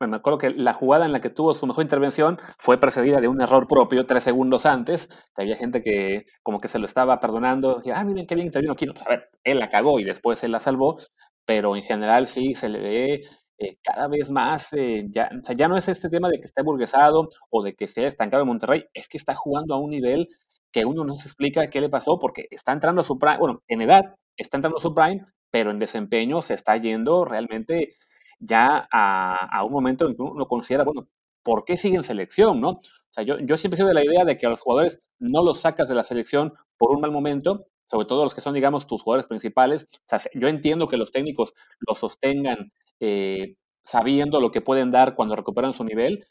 me 0.00 0.16
acuerdo 0.16 0.38
que 0.38 0.50
la 0.50 0.72
jugada 0.72 1.04
en 1.04 1.12
la 1.12 1.20
que 1.20 1.30
tuvo 1.30 1.54
su 1.54 1.66
mejor 1.66 1.84
intervención 1.84 2.40
fue 2.58 2.80
precedida 2.80 3.20
de 3.20 3.28
un 3.28 3.40
error 3.40 3.68
propio 3.68 4.06
tres 4.06 4.24
segundos 4.24 4.66
antes. 4.66 5.08
había 5.36 5.56
gente 5.56 5.82
que 5.82 6.26
como 6.42 6.60
que 6.60 6.68
se 6.68 6.78
lo 6.78 6.86
estaba 6.86 7.20
perdonando. 7.20 7.76
Decía, 7.76 7.98
ah, 7.98 8.04
miren 8.04 8.26
qué 8.26 8.34
bien 8.34 8.46
intervino 8.46 8.72
aquí. 8.72 8.86
a 8.88 9.08
ver, 9.08 9.28
él 9.44 9.58
la 9.58 9.68
cagó 9.68 10.00
y 10.00 10.04
después 10.04 10.42
él 10.42 10.52
la 10.52 10.60
salvó, 10.60 10.96
pero 11.44 11.76
en 11.76 11.82
general 11.82 12.28
sí 12.28 12.54
se 12.54 12.68
le 12.68 12.80
ve 12.80 13.22
eh, 13.58 13.78
cada 13.82 14.08
vez 14.08 14.30
más, 14.30 14.72
eh, 14.72 15.06
ya, 15.10 15.30
ya 15.56 15.68
no 15.68 15.76
es 15.76 15.88
este 15.88 16.08
tema 16.08 16.28
de 16.28 16.38
que 16.38 16.46
esté 16.46 16.62
burguesado 16.62 17.28
o 17.50 17.62
de 17.62 17.74
que 17.74 17.86
sea 17.86 18.08
estancado 18.08 18.42
en 18.42 18.48
Monterrey, 18.48 18.84
es 18.94 19.08
que 19.08 19.18
está 19.18 19.34
jugando 19.34 19.74
a 19.74 19.78
un 19.78 19.90
nivel 19.90 20.28
que 20.72 20.84
uno 20.84 21.04
no 21.04 21.14
se 21.14 21.28
explica 21.28 21.70
qué 21.70 21.80
le 21.80 21.90
pasó 21.90 22.18
porque 22.18 22.46
está 22.50 22.72
entrando 22.72 23.02
a 23.02 23.04
su 23.04 23.18
prime, 23.18 23.38
bueno, 23.38 23.62
en 23.68 23.82
edad 23.82 24.16
está 24.36 24.56
entrando 24.56 24.78
a 24.78 24.82
su 24.82 24.94
prime, 24.94 25.22
pero 25.50 25.70
en 25.70 25.78
desempeño 25.78 26.42
se 26.42 26.54
está 26.54 26.76
yendo 26.78 27.24
realmente 27.24 27.94
ya 28.40 28.88
a, 28.90 29.64
un 29.64 29.72
momento 29.72 30.06
en 30.08 30.16
que 30.16 30.22
uno 30.22 30.46
considera, 30.48 30.84
bueno, 30.84 31.06
¿por 31.44 31.64
qué 31.64 31.76
sigue 31.76 31.96
en 31.96 32.04
selección, 32.04 32.60
no? 32.60 32.70
O 32.70 32.80
sea, 33.14 33.24
yo, 33.24 33.38
yo 33.38 33.56
siempre 33.56 33.76
sido 33.76 33.88
de 33.88 33.94
la 33.94 34.04
idea 34.04 34.24
de 34.24 34.38
que 34.38 34.46
a 34.46 34.50
los 34.50 34.60
jugadores 34.60 35.00
no 35.20 35.44
los 35.44 35.60
sacas 35.60 35.88
de 35.88 35.94
la 35.94 36.02
selección 36.02 36.54
por 36.78 36.90
un 36.90 37.00
mal 37.00 37.12
momento, 37.12 37.66
sobre 37.92 38.06
todo 38.06 38.24
los 38.24 38.34
que 38.34 38.40
son, 38.40 38.54
digamos, 38.54 38.86
tus 38.86 39.02
jugadores 39.02 39.26
principales. 39.26 39.86
Yo 40.32 40.48
entiendo 40.48 40.88
que 40.88 40.96
los 40.96 41.12
técnicos 41.12 41.52
los 41.86 41.98
sostengan 41.98 42.72
eh, 43.00 43.56
sabiendo 43.84 44.40
lo 44.40 44.50
que 44.50 44.62
pueden 44.62 44.90
dar 44.90 45.14
cuando 45.14 45.36
recuperan 45.36 45.74
su 45.74 45.84
nivel, 45.84 46.24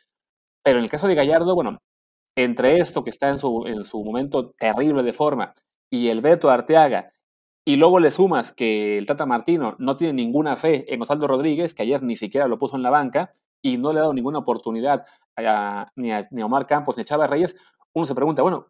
pero 0.63 0.79
en 0.79 0.85
el 0.85 0.89
caso 0.89 1.07
de 1.07 1.13
Gallardo, 1.13 1.53
bueno, 1.53 1.77
entre 2.35 2.79
esto 2.79 3.03
que 3.03 3.11
está 3.11 3.29
en 3.29 3.37
su, 3.37 3.67
en 3.67 3.85
su 3.85 4.03
momento 4.03 4.53
terrible 4.57 5.03
de 5.03 5.13
forma 5.13 5.53
y 5.91 6.07
el 6.07 6.21
Beto 6.21 6.49
Arteaga 6.49 7.11
y 7.63 7.75
luego 7.75 7.99
le 7.99 8.09
sumas 8.09 8.53
que 8.53 8.97
el 8.97 9.05
Tata 9.05 9.27
Martino 9.27 9.75
no 9.77 9.95
tiene 9.95 10.13
ninguna 10.13 10.55
fe 10.55 10.91
en 10.91 10.99
Osvaldo 11.03 11.27
Rodríguez, 11.27 11.75
que 11.75 11.83
ayer 11.83 12.01
ni 12.01 12.15
siquiera 12.15 12.47
lo 12.47 12.57
puso 12.57 12.75
en 12.75 12.81
la 12.81 12.89
banca 12.89 13.35
y 13.61 13.77
no 13.77 13.93
le 13.93 13.99
ha 13.99 14.01
dado 14.01 14.15
ninguna 14.15 14.39
oportunidad 14.39 15.05
ni, 15.95 16.11
a, 16.11 16.27
Omar 16.43 16.65
Campos 16.65 16.97
ni 16.97 17.01
a 17.01 17.05
Chávez 17.05 17.29
Reyes, 17.29 17.55
uno 17.93 18.07
se 18.07 18.15
pregunta, 18.15 18.41
bueno, 18.41 18.65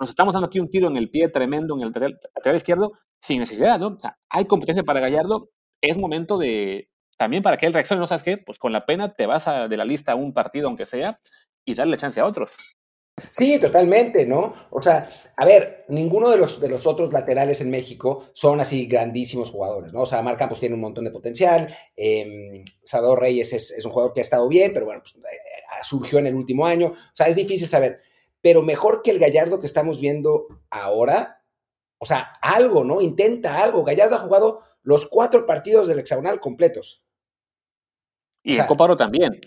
nos 0.00 0.10
estamos 0.10 0.32
dando 0.32 0.46
aquí 0.46 0.58
un 0.58 0.70
tiro 0.70 0.88
en 0.88 0.96
el 0.96 1.10
pie 1.10 1.28
tremendo 1.28 1.76
en 1.76 1.82
el 1.82 1.88
lateral, 1.88 2.56
izquierdo 2.56 2.92
sin 3.20 3.40
necesidad, 3.40 3.78
¿no? 3.78 3.88
O 3.88 3.98
sea, 3.98 4.18
hay 4.30 4.46
competencia 4.46 4.82
para 4.82 5.00
Gallardo, 5.00 5.50
es 5.80 5.96
momento 5.96 6.38
de 6.38 6.88
también 7.18 7.42
para 7.42 7.58
que 7.58 7.66
él 7.66 7.74
reaccione, 7.74 8.00
¿no 8.00 8.06
sabes 8.06 8.22
qué? 8.22 8.38
Pues 8.38 8.58
con 8.58 8.72
la 8.72 8.80
pena 8.80 9.12
te 9.12 9.26
vas 9.26 9.44
de 9.44 9.76
la 9.76 9.84
lista 9.84 10.12
a 10.12 10.14
un 10.14 10.32
partido, 10.32 10.68
aunque 10.68 10.86
sea, 10.86 11.20
y 11.66 11.74
darle 11.74 11.98
chance 11.98 12.18
a 12.18 12.24
otros. 12.24 12.50
Sí, 13.30 13.58
totalmente, 13.60 14.24
¿no? 14.24 14.54
O 14.70 14.80
sea, 14.80 15.08
a 15.36 15.44
ver, 15.44 15.84
ninguno 15.88 16.30
de 16.30 16.38
los, 16.38 16.60
de 16.60 16.70
los 16.70 16.86
otros 16.86 17.12
laterales 17.12 17.60
en 17.60 17.70
México 17.70 18.24
son 18.32 18.60
así 18.60 18.86
grandísimos 18.86 19.50
jugadores, 19.50 19.92
¿no? 19.92 20.00
O 20.02 20.06
sea, 20.06 20.22
Mar 20.22 20.38
Campos 20.38 20.60
tiene 20.60 20.76
un 20.76 20.80
montón 20.80 21.04
de 21.04 21.10
potencial, 21.10 21.74
eh, 21.96 22.64
Salvador 22.82 23.20
Reyes 23.20 23.52
es, 23.52 23.84
un 23.84 23.92
jugador 23.92 24.14
que 24.14 24.20
ha 24.20 24.22
estado 24.22 24.48
bien, 24.48 24.72
pero 24.72 24.86
bueno, 24.86 25.02
pues, 25.02 25.14
eh, 25.16 25.36
eh, 25.36 25.84
surgió 25.84 26.18
en 26.18 26.28
el 26.28 26.34
último 26.34 26.64
año, 26.64 26.88
o 26.88 27.12
sea, 27.14 27.26
es 27.26 27.36
difícil 27.36 27.68
saber, 27.68 28.00
pero 28.40 28.62
mejor 28.62 29.02
que 29.02 29.10
el 29.10 29.18
Gallardo 29.18 29.60
que 29.60 29.66
estamos 29.66 30.00
viendo 30.00 30.46
ahora, 30.70 31.44
o 31.98 32.06
sea, 32.06 32.32
algo, 32.40 32.84
¿no? 32.84 33.00
Intenta 33.00 33.62
algo, 33.62 33.84
Gallardo 33.84 34.16
ha 34.16 34.20
jugado 34.20 34.62
los 34.82 35.06
cuatro 35.06 35.46
partidos 35.46 35.88
del 35.88 35.98
hexagonal 35.98 36.40
completos. 36.40 37.04
Y 38.42 38.58
en 38.58 38.66
Copa 38.66 38.84
Oro 38.84 38.96
también. 38.96 39.40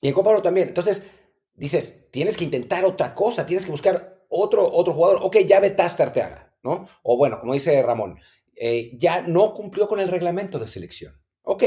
Y 0.00 0.08
en 0.08 0.14
Copa 0.14 0.30
Oro 0.30 0.42
también. 0.42 0.68
Entonces, 0.68 1.10
dices, 1.54 2.10
tienes 2.10 2.36
que 2.36 2.44
intentar 2.44 2.84
otra 2.84 3.14
cosa, 3.14 3.44
tienes 3.44 3.64
que 3.64 3.70
buscar 3.70 4.24
otro, 4.28 4.70
otro 4.72 4.94
jugador. 4.94 5.20
Ok, 5.22 5.38
ya 5.46 5.60
vetaste 5.60 6.02
Arteaga, 6.02 6.54
¿no? 6.62 6.88
O 7.02 7.16
bueno, 7.16 7.38
como 7.40 7.52
dice 7.52 7.82
Ramón, 7.82 8.18
eh, 8.56 8.90
ya 8.96 9.22
no 9.22 9.52
cumplió 9.54 9.86
con 9.88 10.00
el 10.00 10.08
reglamento 10.08 10.58
de 10.58 10.66
selección. 10.66 11.20
Ok, 11.42 11.64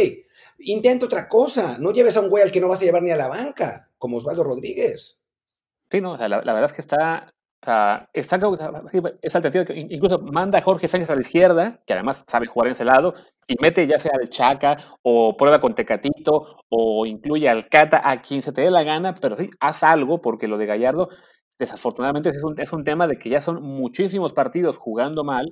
intenta 0.59 1.05
otra 1.05 1.27
cosa. 1.27 1.77
No 1.79 1.91
lleves 1.91 2.17
a 2.17 2.21
un 2.21 2.29
güey 2.29 2.43
al 2.43 2.51
que 2.51 2.61
no 2.61 2.67
vas 2.67 2.81
a 2.81 2.85
llevar 2.85 3.03
ni 3.03 3.11
a 3.11 3.15
la 3.15 3.27
banca, 3.27 3.91
como 3.97 4.17
Osvaldo 4.17 4.43
Rodríguez. 4.43 5.20
Sí, 5.91 6.01
no, 6.01 6.15
la, 6.17 6.39
verdad 6.39 6.65
es 6.65 6.73
que 6.73 6.81
está 6.81 7.33
está, 7.61 8.09
es 8.13 8.31
alternativa 8.33 9.65
que 9.65 9.79
incluso 9.79 10.19
manda 10.19 10.57
a 10.59 10.61
Jorge 10.61 10.87
Sánchez 10.87 11.09
a 11.09 11.15
la 11.15 11.21
izquierda, 11.21 11.79
que 11.85 11.93
además 11.93 12.23
sabe 12.27 12.47
jugar 12.47 12.67
en 12.67 12.73
ese 12.73 12.85
lado, 12.85 13.13
y 13.47 13.55
mete 13.61 13.85
ya 13.87 13.99
sea 13.99 14.11
al 14.19 14.29
Chaca 14.29 14.77
o 15.03 15.37
prueba 15.37 15.59
con 15.61 15.75
Tecatito 15.75 16.63
o 16.69 17.05
incluye 17.05 17.49
al 17.49 17.69
Cata 17.69 18.01
a 18.03 18.21
quien 18.21 18.41
se 18.41 18.51
te 18.51 18.61
dé 18.61 18.71
la 18.71 18.83
gana, 18.83 19.13
pero 19.21 19.35
sí, 19.35 19.49
haz 19.59 19.83
algo 19.83 20.21
porque 20.21 20.47
lo 20.47 20.57
de 20.57 20.65
Gallardo 20.65 21.09
desafortunadamente 21.59 22.29
es 22.29 22.43
un, 22.43 22.59
es 22.59 22.73
un 22.73 22.83
tema 22.83 23.07
de 23.07 23.17
que 23.19 23.29
ya 23.29 23.41
son 23.41 23.61
muchísimos 23.61 24.33
partidos 24.33 24.77
jugando 24.77 25.23
mal 25.23 25.45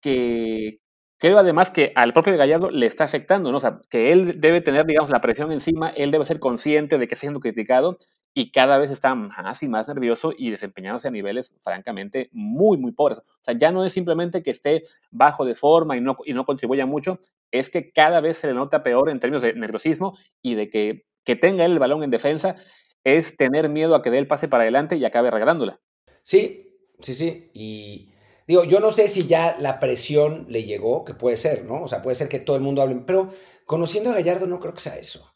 que, 0.00 0.80
Creo 1.18 1.38
además 1.38 1.70
que 1.70 1.92
al 1.94 2.12
propio 2.12 2.36
Gallardo 2.36 2.70
le 2.70 2.86
está 2.86 3.04
afectando, 3.04 3.50
¿no? 3.50 3.58
O 3.58 3.60
sea, 3.60 3.80
que 3.88 4.12
él 4.12 4.40
debe 4.40 4.60
tener, 4.60 4.84
digamos, 4.84 5.10
la 5.10 5.20
presión 5.20 5.50
encima, 5.50 5.88
él 5.90 6.10
debe 6.10 6.26
ser 6.26 6.38
consciente 6.38 6.98
de 6.98 7.08
que 7.08 7.14
está 7.14 7.22
siendo 7.22 7.40
criticado 7.40 7.96
y 8.34 8.50
cada 8.50 8.76
vez 8.76 8.90
está 8.90 9.14
más 9.14 9.62
y 9.62 9.68
más 9.68 9.88
nervioso 9.88 10.32
y 10.36 10.50
desempeñándose 10.50 11.08
a 11.08 11.10
niveles, 11.10 11.50
francamente, 11.64 12.28
muy, 12.32 12.76
muy 12.76 12.92
pobres. 12.92 13.18
O 13.18 13.24
sea, 13.40 13.56
ya 13.56 13.70
no 13.70 13.82
es 13.82 13.94
simplemente 13.94 14.42
que 14.42 14.50
esté 14.50 14.82
bajo 15.10 15.46
de 15.46 15.54
forma 15.54 15.96
y 15.96 16.02
no, 16.02 16.18
y 16.26 16.34
no 16.34 16.44
contribuya 16.44 16.84
mucho, 16.84 17.18
es 17.50 17.70
que 17.70 17.92
cada 17.92 18.20
vez 18.20 18.36
se 18.36 18.48
le 18.48 18.52
nota 18.52 18.82
peor 18.82 19.08
en 19.08 19.20
términos 19.20 19.42
de 19.42 19.54
nerviosismo 19.54 20.18
y 20.42 20.54
de 20.54 20.68
que, 20.68 21.06
que 21.24 21.34
tenga 21.34 21.64
él 21.64 21.72
el 21.72 21.78
balón 21.78 22.02
en 22.02 22.10
defensa 22.10 22.56
es 23.04 23.38
tener 23.38 23.70
miedo 23.70 23.94
a 23.94 24.02
que 24.02 24.10
dé 24.10 24.18
el 24.18 24.26
pase 24.26 24.48
para 24.48 24.64
adelante 24.64 24.96
y 24.96 25.04
acabe 25.06 25.30
regalándola. 25.30 25.80
Sí, 26.22 26.76
sí, 27.00 27.14
sí. 27.14 27.50
Y 27.54 28.10
Digo, 28.46 28.64
yo 28.64 28.80
no 28.80 28.92
sé 28.92 29.08
si 29.08 29.26
ya 29.26 29.56
la 29.58 29.80
presión 29.80 30.46
le 30.48 30.64
llegó, 30.64 31.04
que 31.04 31.14
puede 31.14 31.36
ser, 31.36 31.64
¿no? 31.64 31.82
O 31.82 31.88
sea, 31.88 32.02
puede 32.02 32.14
ser 32.14 32.28
que 32.28 32.38
todo 32.38 32.56
el 32.56 32.62
mundo 32.62 32.82
hable, 32.82 33.02
pero 33.06 33.28
conociendo 33.64 34.10
a 34.10 34.14
Gallardo 34.14 34.46
no 34.46 34.60
creo 34.60 34.74
que 34.74 34.80
sea 34.80 34.96
eso, 34.96 35.34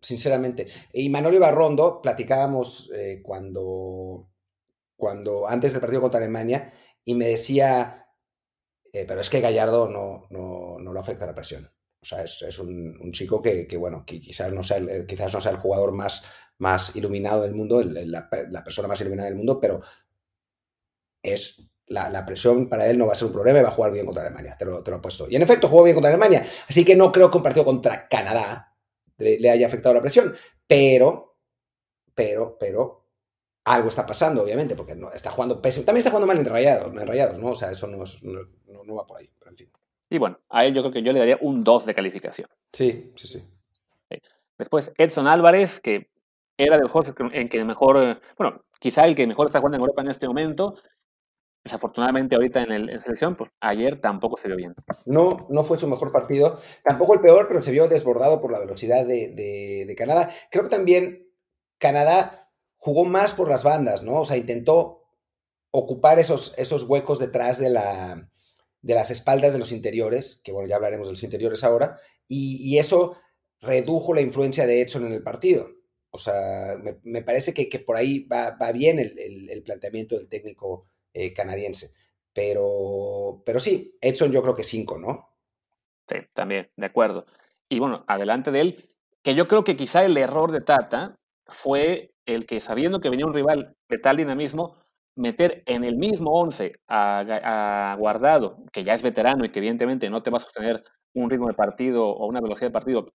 sinceramente. 0.00 0.68
Y 0.92 1.08
Manolo 1.08 1.40
Barrondo, 1.40 2.00
platicábamos 2.00 2.90
eh, 2.94 3.20
cuando, 3.22 4.30
cuando, 4.96 5.48
antes 5.48 5.72
del 5.72 5.80
partido 5.80 6.02
contra 6.02 6.18
Alemania, 6.18 6.72
y 7.04 7.14
me 7.14 7.26
decía, 7.26 8.06
eh, 8.92 9.04
pero 9.06 9.20
es 9.20 9.30
que 9.30 9.40
Gallardo 9.40 9.88
no, 9.88 10.26
no, 10.30 10.78
no 10.78 10.92
lo 10.92 11.00
afecta 11.00 11.26
la 11.26 11.34
presión. 11.34 11.70
O 12.02 12.06
sea, 12.06 12.22
es, 12.22 12.58
un, 12.58 13.12
chico 13.12 13.42
que, 13.42 13.66
bueno, 13.76 14.04
que 14.06 14.20
quizás 14.20 14.50
no 14.52 14.62
sea 14.62 14.78
el, 14.78 15.06
quizás 15.06 15.32
no 15.34 15.40
sea 15.40 15.52
el 15.52 15.58
jugador 15.58 15.92
más, 15.92 16.22
más 16.56 16.96
iluminado 16.96 17.42
del 17.42 17.54
mundo, 17.54 17.82
la, 17.82 18.30
persona 18.64 18.88
más 18.88 19.00
iluminada 19.02 19.28
del 19.28 19.36
mundo, 19.36 19.60
pero 19.60 19.82
es 21.22 21.68
la, 21.90 22.24
presión 22.24 22.68
para 22.68 22.88
él 22.88 22.96
no 22.96 23.06
va 23.06 23.12
a 23.12 23.16
ser 23.16 23.26
un 23.26 23.32
problema 23.32 23.58
y 23.58 23.62
va 23.62 23.68
a 23.68 23.72
jugar 23.72 23.92
bien 23.92 24.06
contra 24.06 24.24
Alemania, 24.24 24.56
te 24.56 24.64
lo, 24.64 24.82
te 24.82 24.90
lo 24.90 24.98
he 24.98 25.00
puesto. 25.00 25.26
Y 25.28 25.36
en 25.36 25.42
efecto, 25.42 25.68
jugó 25.68 25.82
bien 25.82 25.94
contra 25.94 26.10
Alemania, 26.10 26.46
así 26.68 26.84
que 26.84 26.96
no 26.96 27.10
creo 27.10 27.30
que 27.30 27.36
un 27.36 27.42
partido 27.42 27.64
contra 27.64 28.08
Canadá 28.08 28.76
le, 29.18 29.50
haya 29.50 29.66
afectado 29.66 29.94
la 29.94 30.00
presión, 30.00 30.34
pero, 30.66 31.36
pero, 32.14 32.56
pero, 32.58 33.06
algo 33.64 33.88
está 33.88 34.06
pasando, 34.06 34.42
obviamente, 34.42 34.76
porque 34.76 34.94
no, 34.94 35.12
está 35.12 35.30
jugando 35.30 35.60
pésimo. 35.60 35.84
También 35.84 35.98
está 35.98 36.10
jugando 36.10 36.26
mal 36.26 36.38
en 36.38 36.46
rayados, 36.46 36.92
en 36.92 37.06
rayados, 37.06 37.38
¿no? 37.38 37.48
O 37.48 37.54
sea, 37.54 37.70
eso 37.70 37.86
no, 37.86 37.98
no, 37.98 38.94
va 38.94 39.06
por 39.06 39.18
ahí, 39.18 39.28
pero 39.38 39.50
en 39.50 39.56
fin. 39.56 39.70
Y 40.08 40.18
bueno, 40.18 40.38
a 40.48 40.64
él 40.64 40.74
yo 40.74 40.82
creo 40.82 40.92
que 40.92 41.02
yo 41.02 41.12
le 41.12 41.18
daría 41.18 41.38
un 41.40 41.62
2 41.62 41.86
de 41.86 41.94
calificación. 41.94 42.48
Sí, 42.72 43.12
sí, 43.16 43.26
sí. 43.28 43.42
Después 44.58 44.92
Edson 44.96 45.26
Álvarez, 45.26 45.80
que 45.80 46.10
era 46.56 46.76
del 46.76 46.88
juego 46.88 47.14
en 47.32 47.48
que 47.48 47.64
mejor, 47.64 48.20
bueno, 48.36 48.64
quizá 48.78 49.06
el 49.06 49.14
que 49.14 49.26
mejor 49.26 49.46
está 49.46 49.60
jugando 49.60 49.76
en 49.76 49.82
Europa 49.82 50.02
en 50.02 50.08
este 50.08 50.26
momento, 50.26 50.76
desafortunadamente 51.64 52.34
ahorita 52.34 52.62
en, 52.62 52.72
el, 52.72 53.02
selección, 53.02 53.36
pues 53.36 53.50
ayer 53.60 54.00
tampoco 54.00 54.38
se 54.38 54.48
vio 54.48 54.56
bien. 54.56 54.74
No, 55.06 55.46
no 55.50 55.62
fue 55.62 55.78
su 55.78 55.86
mejor 55.88 56.12
partido, 56.12 56.58
tampoco 56.84 57.14
el 57.14 57.20
peor, 57.20 57.46
pero 57.48 57.62
se 57.62 57.72
vio 57.72 57.88
desbordado 57.88 58.40
por 58.40 58.52
la 58.52 58.60
velocidad 58.60 59.04
de, 59.06 59.94
Canadá. 59.96 60.30
Creo 60.50 60.64
que 60.64 60.70
también 60.70 61.28
Canadá 61.78 62.50
jugó 62.76 63.04
más 63.04 63.34
por 63.34 63.48
las 63.48 63.62
bandas, 63.62 64.02
¿no? 64.02 64.20
O 64.20 64.24
sea, 64.24 64.36
intentó 64.36 65.02
ocupar 65.70 66.18
esos, 66.18 66.54
huecos 66.88 67.18
detrás 67.18 67.58
de 67.58 67.70
las 67.70 69.10
espaldas 69.10 69.52
de 69.52 69.58
los 69.58 69.72
interiores, 69.72 70.40
que 70.42 70.52
bueno, 70.52 70.68
ya 70.68 70.76
hablaremos 70.76 71.06
de 71.08 71.12
los 71.12 71.22
interiores 71.22 71.62
ahora, 71.62 71.98
y, 72.26 72.78
eso 72.78 73.16
redujo 73.60 74.14
la 74.14 74.22
influencia 74.22 74.66
de 74.66 74.80
Edson 74.80 75.04
en 75.06 75.12
el 75.12 75.22
partido. 75.22 75.68
O 76.12 76.18
sea, 76.18 76.76
me, 77.02 77.22
parece 77.22 77.52
que, 77.52 77.78
por 77.80 77.96
ahí 77.96 78.26
va, 78.26 78.72
bien 78.72 78.98
el 78.98 79.62
planteamiento 79.62 80.16
del 80.16 80.28
técnico 80.28 80.88
eh, 81.14 81.32
canadiense. 81.32 81.90
Pero, 82.32 83.42
pero 83.44 83.60
sí, 83.60 83.96
Edson 84.00 84.32
yo 84.32 84.42
creo 84.42 84.54
que 84.54 84.62
cinco, 84.62 84.98
¿no? 84.98 85.30
Sí, 86.08 86.16
también, 86.32 86.70
de 86.76 86.86
acuerdo. 86.86 87.26
Y 87.68 87.78
bueno, 87.78 88.04
adelante 88.06 88.50
de 88.50 88.60
él, 88.60 88.90
que 89.22 89.34
yo 89.34 89.46
creo 89.46 89.64
que 89.64 89.76
quizá 89.76 90.04
el 90.04 90.16
error 90.16 90.52
de 90.52 90.60
Tata 90.60 91.18
fue 91.46 92.14
el 92.26 92.46
que 92.46 92.60
sabiendo 92.60 93.00
que 93.00 93.10
venía 93.10 93.26
un 93.26 93.34
rival 93.34 93.76
de 93.88 93.98
tal 93.98 94.16
dinamismo, 94.16 94.76
meter 95.16 95.62
en 95.66 95.84
el 95.84 95.96
mismo 95.96 96.32
once 96.32 96.72
a, 96.88 97.96
Guardado, 97.98 98.58
que 98.72 98.84
ya 98.84 98.94
es 98.94 99.02
veterano 99.02 99.44
y 99.44 99.50
que 99.50 99.58
evidentemente 99.58 100.08
no 100.08 100.22
te 100.22 100.30
va 100.30 100.38
a 100.38 100.40
sostener 100.40 100.84
un 101.14 101.28
ritmo 101.28 101.48
de 101.48 101.54
partido 101.54 102.06
o 102.08 102.26
una 102.26 102.40
velocidad 102.40 102.68
de 102.68 102.72
partido 102.72 103.12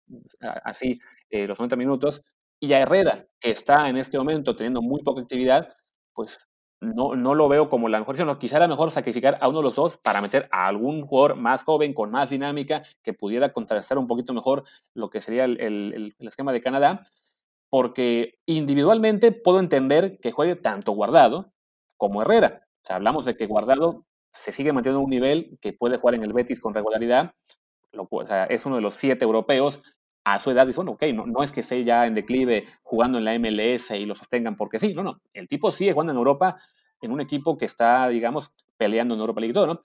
así 0.63 0.99
eh, 1.29 1.47
los 1.47 1.57
90 1.57 1.75
minutos, 1.77 2.21
y 2.59 2.73
a 2.73 2.79
Herrera, 2.79 3.25
que 3.39 3.51
está 3.51 3.89
en 3.89 3.97
este 3.97 4.17
momento 4.17 4.55
teniendo 4.55 4.81
muy 4.81 5.01
poca 5.03 5.21
actividad, 5.21 5.73
pues 6.13 6.37
no, 6.81 7.15
no 7.15 7.35
lo 7.35 7.47
veo 7.47 7.69
como 7.69 7.89
la 7.89 7.99
mejor 7.99 8.15
opción. 8.15 8.37
Quizá 8.37 8.57
era 8.57 8.67
mejor 8.67 8.91
sacrificar 8.91 9.37
a 9.41 9.47
uno 9.47 9.59
de 9.59 9.63
los 9.63 9.75
dos 9.75 9.97
para 9.97 10.21
meter 10.21 10.47
a 10.51 10.67
algún 10.67 11.01
jugador 11.01 11.35
más 11.35 11.63
joven, 11.63 11.93
con 11.93 12.11
más 12.11 12.29
dinámica, 12.29 12.83
que 13.03 13.13
pudiera 13.13 13.53
contrastar 13.53 13.97
un 13.97 14.07
poquito 14.07 14.33
mejor 14.33 14.63
lo 14.93 15.09
que 15.09 15.21
sería 15.21 15.45
el, 15.45 15.59
el, 15.59 16.15
el 16.17 16.27
esquema 16.27 16.53
de 16.53 16.61
Canadá, 16.61 17.03
porque 17.69 18.35
individualmente 18.45 19.31
puedo 19.31 19.59
entender 19.59 20.19
que 20.21 20.31
juegue 20.31 20.55
tanto 20.55 20.91
Guardado 20.91 21.51
como 21.97 22.21
Herrera. 22.21 22.61
O 22.83 22.85
sea, 22.85 22.97
hablamos 22.97 23.25
de 23.25 23.35
que 23.35 23.47
Guardado 23.47 24.05
se 24.31 24.51
sigue 24.51 24.73
manteniendo 24.73 25.03
un 25.03 25.09
nivel 25.09 25.57
que 25.61 25.73
puede 25.73 25.97
jugar 25.97 26.15
en 26.15 26.23
el 26.23 26.33
Betis 26.33 26.59
con 26.59 26.73
regularidad. 26.73 27.33
Lo, 27.91 28.07
o 28.09 28.25
sea, 28.27 28.45
es 28.45 28.65
uno 28.65 28.75
de 28.75 28.81
los 28.81 28.95
siete 28.95 29.23
europeos 29.23 29.81
a 30.25 30.39
su 30.39 30.51
edad. 30.51 30.67
Y 30.67 30.73
bueno, 30.73 30.91
ok, 30.91 31.03
no, 31.13 31.25
no 31.25 31.41
es 31.41 31.53
que 31.53 31.61
esté 31.61 31.85
ya 31.85 32.05
en 32.05 32.13
declive 32.13 32.65
jugando 32.83 33.17
en 33.17 33.23
la 33.23 33.39
MLS 33.39 33.91
y 33.91 34.05
lo 34.05 34.15
sostengan 34.15 34.57
porque 34.57 34.79
sí. 34.79 34.93
No, 34.93 35.03
no. 35.03 35.21
El 35.33 35.47
tipo 35.47 35.71
sigue 35.71 35.93
jugando 35.93 36.11
en 36.11 36.17
Europa 36.17 36.57
en 37.01 37.11
un 37.11 37.21
equipo 37.21 37.57
que 37.57 37.65
está, 37.65 38.09
digamos, 38.09 38.51
peleando 38.75 39.13
en 39.13 39.21
Europa 39.21 39.39
League 39.39 39.51
y 39.51 39.53
todo, 39.53 39.67
¿no? 39.67 39.79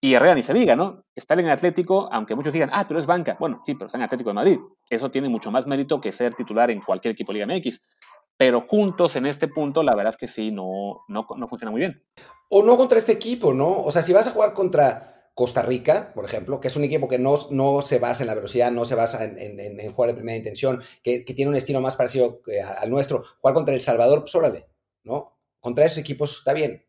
Y 0.00 0.14
Herrera 0.14 0.36
ni 0.36 0.42
se 0.42 0.54
diga, 0.54 0.76
¿no? 0.76 1.02
Estar 1.14 1.38
en 1.40 1.48
Atlético, 1.48 2.08
aunque 2.12 2.36
muchos 2.36 2.52
digan, 2.52 2.70
ah, 2.72 2.86
pero 2.86 3.00
es 3.00 3.06
banca. 3.06 3.36
Bueno, 3.38 3.60
sí, 3.66 3.74
pero 3.74 3.86
está 3.86 3.98
en 3.98 4.04
Atlético 4.04 4.30
de 4.30 4.34
Madrid. 4.34 4.58
Eso 4.88 5.10
tiene 5.10 5.28
mucho 5.28 5.50
más 5.50 5.66
mérito 5.66 6.00
que 6.00 6.12
ser 6.12 6.34
titular 6.34 6.70
en 6.70 6.80
cualquier 6.80 7.12
equipo 7.12 7.32
Liga 7.32 7.46
MX 7.46 7.80
pero 8.38 8.60
juntos 8.60 9.16
en 9.16 9.26
este 9.26 9.48
punto, 9.48 9.82
la 9.82 9.96
verdad 9.96 10.14
es 10.14 10.16
que 10.16 10.28
sí, 10.28 10.52
no, 10.52 11.02
no, 11.08 11.26
no 11.36 11.48
funciona 11.48 11.72
muy 11.72 11.80
bien. 11.80 12.04
O 12.48 12.62
no 12.62 12.76
contra 12.76 12.96
este 12.96 13.12
equipo, 13.12 13.52
¿no? 13.52 13.80
O 13.80 13.90
sea, 13.90 14.00
si 14.00 14.12
vas 14.12 14.28
a 14.28 14.30
jugar 14.30 14.54
contra 14.54 15.17
Costa 15.38 15.62
Rica, 15.62 16.10
por 16.16 16.24
ejemplo, 16.24 16.58
que 16.58 16.66
es 16.66 16.74
un 16.74 16.82
equipo 16.82 17.06
que 17.06 17.20
no, 17.20 17.38
no 17.52 17.80
se 17.80 18.00
basa 18.00 18.24
en 18.24 18.26
la 18.26 18.34
velocidad, 18.34 18.72
no 18.72 18.84
se 18.84 18.96
basa 18.96 19.22
en, 19.22 19.92
jugar 19.92 20.10
de 20.10 20.16
primera 20.16 20.36
intención, 20.36 20.82
que, 21.04 21.20
tiene 21.20 21.48
un 21.48 21.56
estilo 21.56 21.80
más 21.80 21.94
parecido 21.94 22.42
al 22.78 22.90
nuestro, 22.90 23.22
jugar 23.40 23.54
contra 23.54 23.72
El 23.72 23.80
Salvador, 23.80 24.22
pues 24.22 24.34
órale, 24.34 24.66
¿no? 25.04 25.38
Contra 25.60 25.84
esos 25.84 25.98
equipos 25.98 26.38
está 26.38 26.52
bien, 26.54 26.84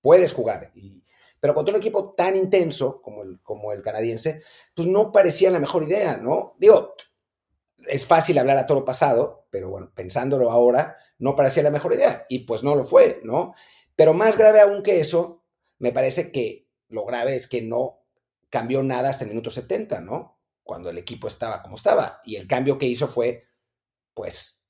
puedes 0.00 0.32
jugar. 0.32 0.72
Pero 1.40 1.54
contra 1.54 1.74
un 1.74 1.80
equipo 1.82 2.14
tan 2.14 2.36
intenso 2.36 3.02
como 3.02 3.22
el, 3.22 3.38
como 3.42 3.70
el 3.70 3.82
canadiense, 3.82 4.42
pues 4.74 4.88
no 4.88 5.12
parecía 5.12 5.50
la 5.50 5.60
mejor 5.60 5.82
idea, 5.82 6.16
¿no? 6.16 6.56
Digo, 6.58 6.94
es 7.86 8.06
fácil 8.06 8.38
hablar 8.38 8.56
a 8.56 8.64
toro 8.64 8.82
pasado, 8.86 9.46
pero 9.50 9.68
bueno, 9.68 9.92
pensándolo 9.94 10.50
ahora, 10.50 10.96
no 11.18 11.36
parecía 11.36 11.62
la 11.62 11.70
mejor 11.70 11.92
idea 11.92 12.24
y 12.30 12.46
pues 12.46 12.62
no 12.62 12.74
lo 12.74 12.84
fue, 12.84 13.20
¿no? 13.24 13.52
Pero 13.94 14.14
más 14.14 14.38
grave 14.38 14.60
aún 14.62 14.82
que 14.82 15.00
eso, 15.00 15.44
me 15.78 15.92
parece 15.92 16.32
que 16.32 16.69
lo 16.90 17.04
grave 17.04 17.34
es 17.34 17.46
que 17.46 17.62
no 17.62 18.00
cambió 18.50 18.82
nada 18.82 19.10
hasta 19.10 19.24
el 19.24 19.30
minuto 19.30 19.50
70, 19.50 20.00
¿no? 20.00 20.38
Cuando 20.62 20.90
el 20.90 20.98
equipo 20.98 21.28
estaba 21.28 21.62
como 21.62 21.76
estaba. 21.76 22.20
Y 22.24 22.36
el 22.36 22.46
cambio 22.46 22.78
que 22.78 22.86
hizo 22.86 23.08
fue, 23.08 23.44
pues, 24.14 24.60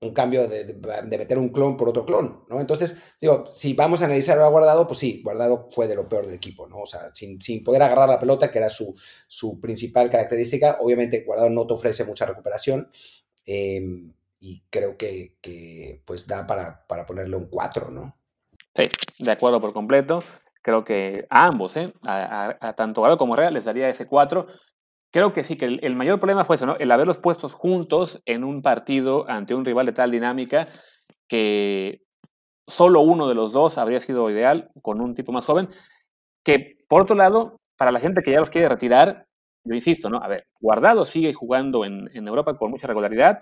un 0.00 0.12
cambio 0.12 0.46
de, 0.46 0.74
meter 1.04 1.38
un 1.38 1.48
clon 1.48 1.76
por 1.76 1.88
otro 1.88 2.04
clon, 2.04 2.44
¿no? 2.48 2.60
Entonces, 2.60 3.00
digo, 3.20 3.46
si 3.50 3.72
vamos 3.72 4.02
a 4.02 4.06
analizar 4.06 4.38
a 4.38 4.48
Guardado, 4.48 4.86
pues 4.86 4.98
sí, 4.98 5.22
Guardado 5.24 5.68
fue 5.72 5.88
de 5.88 5.94
lo 5.94 6.08
peor 6.08 6.26
del 6.26 6.34
equipo, 6.34 6.66
¿no? 6.66 6.80
O 6.80 6.86
sea, 6.86 7.10
sin, 7.14 7.38
poder 7.64 7.82
agarrar 7.82 8.08
la 8.08 8.18
pelota, 8.18 8.50
que 8.50 8.58
era 8.58 8.68
su, 8.68 8.94
su, 9.26 9.58
principal 9.60 10.10
característica, 10.10 10.78
obviamente 10.80 11.24
Guardado 11.24 11.48
no 11.50 11.66
te 11.66 11.74
ofrece 11.74 12.04
mucha 12.04 12.26
recuperación 12.26 12.90
em, 13.46 14.12
y 14.38 14.62
creo 14.68 14.98
que, 14.98 15.36
que, 15.40 16.02
pues 16.04 16.26
da 16.26 16.46
para, 16.46 16.86
para 16.86 17.06
ponerle 17.06 17.36
un 17.36 17.46
4, 17.46 17.90
¿no? 17.90 18.18
Sí, 18.74 19.24
de 19.24 19.32
acuerdo 19.32 19.60
por 19.60 19.72
completo. 19.72 20.22
Creo 20.66 20.84
que 20.84 21.28
a 21.30 21.46
ambos, 21.46 21.76
¿eh? 21.76 21.86
a, 22.08 22.56
tanto 22.74 23.00
Guardado 23.00 23.18
como 23.18 23.36
Real 23.36 23.54
les 23.54 23.66
daría 23.66 23.88
ese 23.88 24.08
4 24.08 24.48
creo 25.12 25.32
que 25.32 25.44
sí, 25.44 25.56
que 25.56 25.66
el, 25.66 25.94
mayor 25.94 26.18
problema 26.18 26.44
fue 26.44 26.56
eso, 26.56 26.66
¿no? 26.66 26.74
El 26.76 26.90
haberlos 26.90 27.18
puestos 27.18 27.54
juntos 27.54 28.20
en 28.26 28.42
un 28.42 28.62
partido 28.62 29.30
ante 29.30 29.54
un 29.54 29.64
rival 29.64 29.86
de 29.86 29.92
tal 29.92 30.10
dinámica 30.10 30.66
que 31.28 32.02
solo 32.66 33.00
uno 33.02 33.28
de 33.28 33.36
los 33.36 33.52
dos 33.52 33.78
habría 33.78 34.00
sido 34.00 34.28
ideal 34.28 34.72
con 34.82 35.00
un 35.00 35.14
tipo 35.14 35.30
más 35.30 35.46
joven. 35.46 35.68
Que, 36.44 36.76
por 36.88 37.02
otro 37.02 37.14
lado, 37.14 37.60
para 37.78 37.92
la 37.92 38.00
gente 38.00 38.22
que 38.22 38.32
ya 38.32 38.40
los 38.40 38.50
quiere 38.50 38.68
retirar, 38.68 39.24
yo 39.64 39.72
insisto, 39.72 40.10
¿no? 40.10 40.18
A 40.18 40.26
ver, 40.26 40.48
Guardado 40.58 41.04
sigue 41.04 41.32
jugando 41.32 41.84
en, 41.84 42.10
Europa 42.26 42.58
con 42.58 42.72
mucha 42.72 42.88
regularidad. 42.88 43.38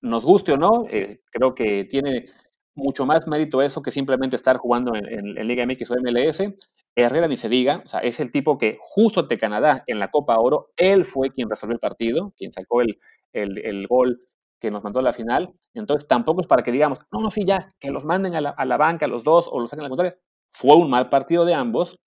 Nos 0.00 0.24
guste 0.24 0.52
o 0.52 0.56
no, 0.56 0.86
eh, 0.88 1.20
creo 1.30 1.54
que 1.54 1.84
tiene 1.84 2.30
mucho 2.74 3.06
más 3.06 3.26
mérito 3.26 3.62
eso 3.62 3.82
que 3.82 3.90
simplemente 3.90 4.36
estar 4.36 4.56
jugando 4.56 4.94
en, 4.94 5.06
en 5.06 5.46
Liga 5.48 5.66
MX 5.66 5.90
o 5.90 5.96
MLS. 6.00 6.42
Herrera 6.94 7.28
ni 7.28 7.36
se 7.36 7.48
diga, 7.48 7.82
o 7.84 7.88
sea, 7.88 8.00
es 8.00 8.20
el 8.20 8.30
tipo 8.30 8.58
que 8.58 8.78
justo 8.80 9.20
ante 9.20 9.38
Canadá 9.38 9.82
en 9.86 9.98
la 9.98 10.10
Copa 10.10 10.38
Oro, 10.38 10.70
él 10.76 11.04
fue 11.04 11.30
quien 11.30 11.48
resolvió 11.48 11.74
el 11.74 11.80
partido, 11.80 12.32
quien 12.36 12.52
sacó 12.52 12.82
el, 12.82 12.98
el, 13.32 13.86
gol 13.86 14.20
que 14.60 14.70
nos 14.70 14.84
mandó 14.84 15.00
a 15.00 15.02
la 15.02 15.12
final. 15.12 15.54
Entonces, 15.74 16.06
tampoco 16.06 16.42
es 16.42 16.46
para 16.46 16.62
que 16.62 16.72
digamos, 16.72 16.98
no, 17.10 17.20
no, 17.20 17.30
sí, 17.30 17.44
ya, 17.46 17.68
que 17.80 17.90
los 17.90 18.04
manden 18.04 18.34
a 18.34 18.40
la, 18.40 18.50
a 18.50 18.64
la 18.66 18.76
banca 18.76 19.06
los 19.06 19.24
dos 19.24 19.48
o 19.50 19.60
los 19.60 19.70
saquen 19.70 19.82
a 19.82 19.84
la 19.84 19.88
contraria. 19.88 20.18
Fue 20.52 20.76
un 20.76 20.90
mal 20.90 21.08
partido 21.08 21.44
de 21.46 21.54
ambos, 21.54 21.98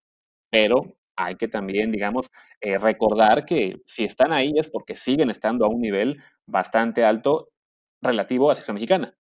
pero 0.52 0.96
hay 1.16 1.36
que 1.36 1.48
también, 1.48 1.92
digamos, 1.92 2.28
eh, 2.62 2.78
recordar 2.78 3.46
que 3.46 3.82
si 3.86 4.04
están 4.04 4.34
ahí 4.34 4.54
es 4.58 4.70
porque 4.70 4.96
siguen 4.96 5.30
estando 5.30 5.66
a 5.66 5.70
un 5.70 5.82
nivel 5.82 6.22
bastante 6.46 7.04
alto 7.04 7.50
relativo 8.02 8.50
a 8.50 8.52
la 8.52 8.56
sección 8.56 8.76
mexicana. 8.76 9.16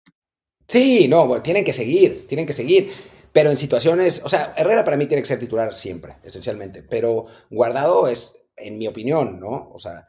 Sí, 0.67 1.08
no, 1.08 1.41
tienen 1.41 1.63
que 1.63 1.73
seguir, 1.73 2.28
tienen 2.28 2.45
que 2.45 2.54
seguir. 2.54 2.91
Pero 3.32 3.49
en 3.49 3.58
situaciones, 3.58 4.21
o 4.23 4.30
sea, 4.30 4.54
Herrera 4.56 4.86
para 4.86 4.95
mí 4.95 5.08
tiene 5.08 5.21
que 5.21 5.28
ser 5.28 5.39
titular 5.39 5.73
siempre, 5.73 6.15
esencialmente. 6.23 6.84
Pero 6.84 7.25
Guardado 7.49 8.08
es, 8.08 8.47
en 8.56 8.78
mi 8.78 8.88
opinión, 8.88 9.41
¿no? 9.41 9.71
O 9.73 9.78
sea, 9.78 10.08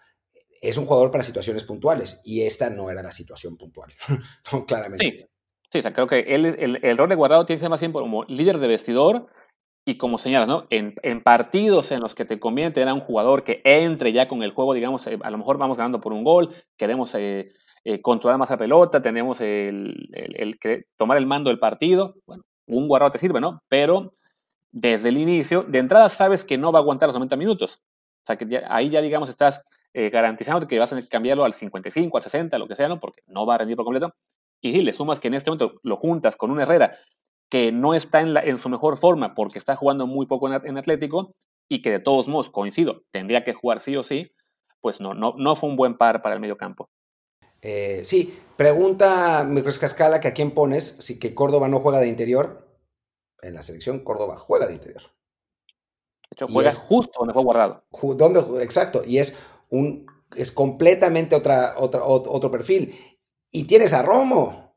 es 0.62 0.76
un 0.76 0.86
jugador 0.86 1.10
para 1.10 1.24
situaciones 1.24 1.64
puntuales 1.64 2.20
y 2.24 2.42
esta 2.42 2.70
no 2.70 2.90
era 2.90 3.02
la 3.02 3.12
situación 3.12 3.56
puntual, 3.56 3.92
claramente. 4.66 5.28
Sí, 5.72 5.82
sí 5.82 5.92
creo 5.92 6.06
que 6.06 6.20
él, 6.20 6.78
el, 6.82 6.96
rol 6.96 7.08
de 7.08 7.14
Guardado 7.14 7.46
tiene 7.46 7.58
que 7.58 7.64
ser 7.64 7.70
más 7.70 7.80
bien 7.80 7.92
como 7.92 8.24
líder 8.24 8.58
de 8.58 8.68
vestidor 8.68 9.26
y 9.84 9.98
como 9.98 10.18
señalas, 10.18 10.48
¿no? 10.48 10.66
En, 10.70 10.94
en, 11.02 11.22
partidos 11.22 11.92
en 11.92 12.00
los 12.00 12.14
que 12.14 12.24
te 12.24 12.40
conviene 12.40 12.72
tener 12.72 12.88
a 12.88 12.94
un 12.94 13.00
jugador 13.00 13.44
que 13.44 13.60
entre 13.64 14.12
ya 14.12 14.28
con 14.28 14.42
el 14.42 14.52
juego, 14.52 14.74
digamos, 14.74 15.06
eh, 15.06 15.18
a 15.20 15.30
lo 15.30 15.38
mejor 15.38 15.58
vamos 15.58 15.78
ganando 15.78 16.00
por 16.00 16.12
un 16.12 16.24
gol, 16.24 16.54
queremos 16.76 17.14
eh, 17.14 17.52
eh, 17.88 18.02
controlar 18.02 18.36
más 18.36 18.50
la 18.50 18.58
pelota, 18.58 19.00
tenemos 19.00 19.40
el, 19.40 20.08
el, 20.12 20.58
el, 20.60 20.86
tomar 20.96 21.18
el 21.18 21.26
mando 21.26 21.50
del 21.50 21.60
partido, 21.60 22.16
bueno, 22.26 22.42
un 22.66 22.88
guardado 22.88 23.12
te 23.12 23.18
sirve, 23.18 23.40
¿no? 23.40 23.62
Pero 23.68 24.12
desde 24.72 25.10
el 25.10 25.18
inicio, 25.18 25.62
de 25.62 25.78
entrada 25.78 26.08
sabes 26.08 26.44
que 26.44 26.58
no 26.58 26.72
va 26.72 26.80
a 26.80 26.82
aguantar 26.82 27.08
los 27.08 27.14
90 27.14 27.36
minutos. 27.36 27.78
O 28.24 28.26
sea, 28.26 28.36
que 28.36 28.60
ahí 28.68 28.90
ya, 28.90 29.00
digamos, 29.00 29.28
estás 29.28 29.62
eh, 29.94 30.10
garantizando 30.10 30.66
que 30.66 30.80
vas 30.80 30.92
a 30.92 31.00
cambiarlo 31.08 31.44
al 31.44 31.54
55, 31.54 32.16
al 32.16 32.24
60, 32.24 32.58
lo 32.58 32.66
que 32.66 32.74
sea, 32.74 32.88
¿no? 32.88 32.98
Porque 32.98 33.22
no 33.28 33.46
va 33.46 33.54
a 33.54 33.58
rendir 33.58 33.76
por 33.76 33.84
completo. 33.84 34.12
Y 34.60 34.72
si 34.72 34.82
le 34.82 34.92
sumas 34.92 35.20
que 35.20 35.28
en 35.28 35.34
este 35.34 35.52
momento 35.52 35.78
lo 35.84 35.96
juntas 35.96 36.34
con 36.34 36.50
un 36.50 36.58
Herrera 36.58 36.98
que 37.48 37.70
no 37.70 37.94
está 37.94 38.20
en, 38.20 38.34
la, 38.34 38.40
en 38.40 38.58
su 38.58 38.68
mejor 38.68 38.98
forma 38.98 39.36
porque 39.36 39.58
está 39.58 39.76
jugando 39.76 40.08
muy 40.08 40.26
poco 40.26 40.48
en, 40.52 40.76
Atlético 40.76 41.36
y 41.68 41.82
que 41.82 41.92
de 41.92 42.00
todos 42.00 42.26
modos, 42.26 42.50
coincido, 42.50 43.02
tendría 43.12 43.44
que 43.44 43.52
jugar 43.52 43.78
sí 43.78 43.96
o 43.96 44.02
sí, 44.02 44.32
pues 44.80 45.00
no, 45.00 45.14
no, 45.14 45.34
no 45.38 45.54
fue 45.54 45.70
un 45.70 45.76
buen 45.76 45.96
par 45.96 46.20
para 46.20 46.34
el 46.34 46.40
medio 46.40 46.56
campo. 46.56 46.88
Eh, 47.68 48.04
sí, 48.04 48.32
pregunta 48.56 49.42
Micros 49.42 49.80
Cascala 49.80 50.20
que 50.20 50.28
a 50.28 50.34
quién 50.34 50.52
pones 50.52 50.98
si 51.00 51.18
que 51.18 51.34
Córdoba 51.34 51.66
no 51.66 51.80
juega 51.80 51.98
de 51.98 52.06
interior. 52.06 52.64
En 53.42 53.54
la 53.54 53.62
selección 53.62 54.04
Córdoba 54.04 54.38
juega 54.38 54.68
de 54.68 54.74
interior. 54.74 55.02
De 55.02 56.34
hecho, 56.34 56.46
juega 56.46 56.70
justo 56.70 57.18
donde 57.18 57.34
fue 57.34 57.42
guardado. 57.42 57.82
Donde, 57.90 58.62
exacto, 58.62 59.02
y 59.04 59.18
es 59.18 59.36
un 59.68 60.06
es 60.36 60.52
completamente 60.52 61.34
otra, 61.34 61.74
otra, 61.76 62.04
otro 62.04 62.52
perfil. 62.52 62.94
Y 63.50 63.64
tienes 63.64 63.92
a 63.94 64.02
Romo, 64.02 64.76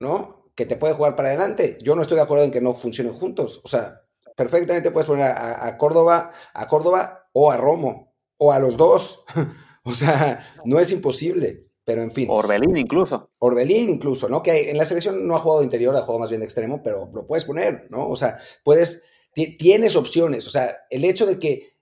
¿no? 0.00 0.50
Que 0.56 0.66
te 0.66 0.76
puede 0.76 0.94
jugar 0.94 1.14
para 1.14 1.28
adelante. 1.28 1.78
Yo 1.80 1.94
no 1.94 2.02
estoy 2.02 2.16
de 2.16 2.22
acuerdo 2.22 2.42
en 2.44 2.50
que 2.50 2.60
no 2.60 2.74
funcionen 2.74 3.14
juntos. 3.14 3.60
O 3.62 3.68
sea, 3.68 4.02
perfectamente 4.36 4.90
puedes 4.90 5.06
poner 5.06 5.30
a 5.30 5.78
Córdoba, 5.78 6.32
a 6.54 6.66
Córdoba 6.66 7.28
o 7.32 7.52
a 7.52 7.56
Romo, 7.56 8.16
o 8.36 8.50
a 8.50 8.58
los 8.58 8.76
dos. 8.76 9.24
o 9.84 9.94
sea, 9.94 10.44
no 10.64 10.80
es 10.80 10.90
imposible. 10.90 11.69
Pero 11.90 12.02
en 12.02 12.12
fin. 12.12 12.28
Orbelín 12.30 12.76
incluso. 12.76 13.30
Orbelín 13.40 13.90
incluso, 13.90 14.28
¿no? 14.28 14.44
Que 14.44 14.70
en 14.70 14.78
la 14.78 14.84
selección 14.84 15.26
no 15.26 15.34
ha 15.34 15.40
jugado 15.40 15.58
de 15.58 15.64
interior, 15.64 15.96
ha 15.96 16.02
jugado 16.02 16.20
más 16.20 16.30
bien 16.30 16.38
de 16.38 16.44
extremo, 16.44 16.84
pero 16.84 17.10
lo 17.12 17.26
puedes 17.26 17.44
poner, 17.44 17.88
¿no? 17.90 18.06
O 18.08 18.14
sea, 18.14 18.38
puedes, 18.62 19.02
tienes 19.34 19.96
opciones. 19.96 20.46
O 20.46 20.50
sea, 20.50 20.84
el 20.88 21.04
hecho 21.04 21.26
de 21.26 21.40
que 21.40 21.80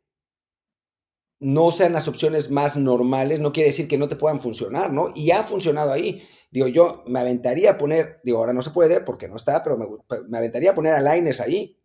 no 1.41 1.73
sean 1.73 1.93
las 1.93 2.09
opciones 2.09 2.51
más 2.51 2.79
normales 2.79 3.39
no 3.39 3.53
quiere 3.53 3.69
decir 3.69 3.87
que 3.87 3.99
no 3.99 4.09
te 4.09 4.17
puedan 4.17 4.41
funcionar, 4.41 4.95
¿no? 4.95 5.13
Y 5.15 5.31
ha 5.31 5.43
funcionado 5.43 5.93
ahí. 5.93 6.27
Digo, 6.51 6.69
yo 6.69 7.05
me 7.07 7.21
aventaría 7.21 7.73
a 7.73 7.77
poner, 7.77 8.23
digo, 8.25 8.39
ahora 8.39 8.55
no 8.55 8.63
se 8.63 8.71
puede 8.71 9.03
porque 9.03 9.29
no 9.29 9.37
está, 9.37 9.63
pero 9.63 9.77
me, 9.77 10.39
aventaría 10.39 10.71
a 10.71 10.75
poner 10.75 10.95
a 10.95 11.03
Laines 11.03 11.43
ahí, 11.43 11.79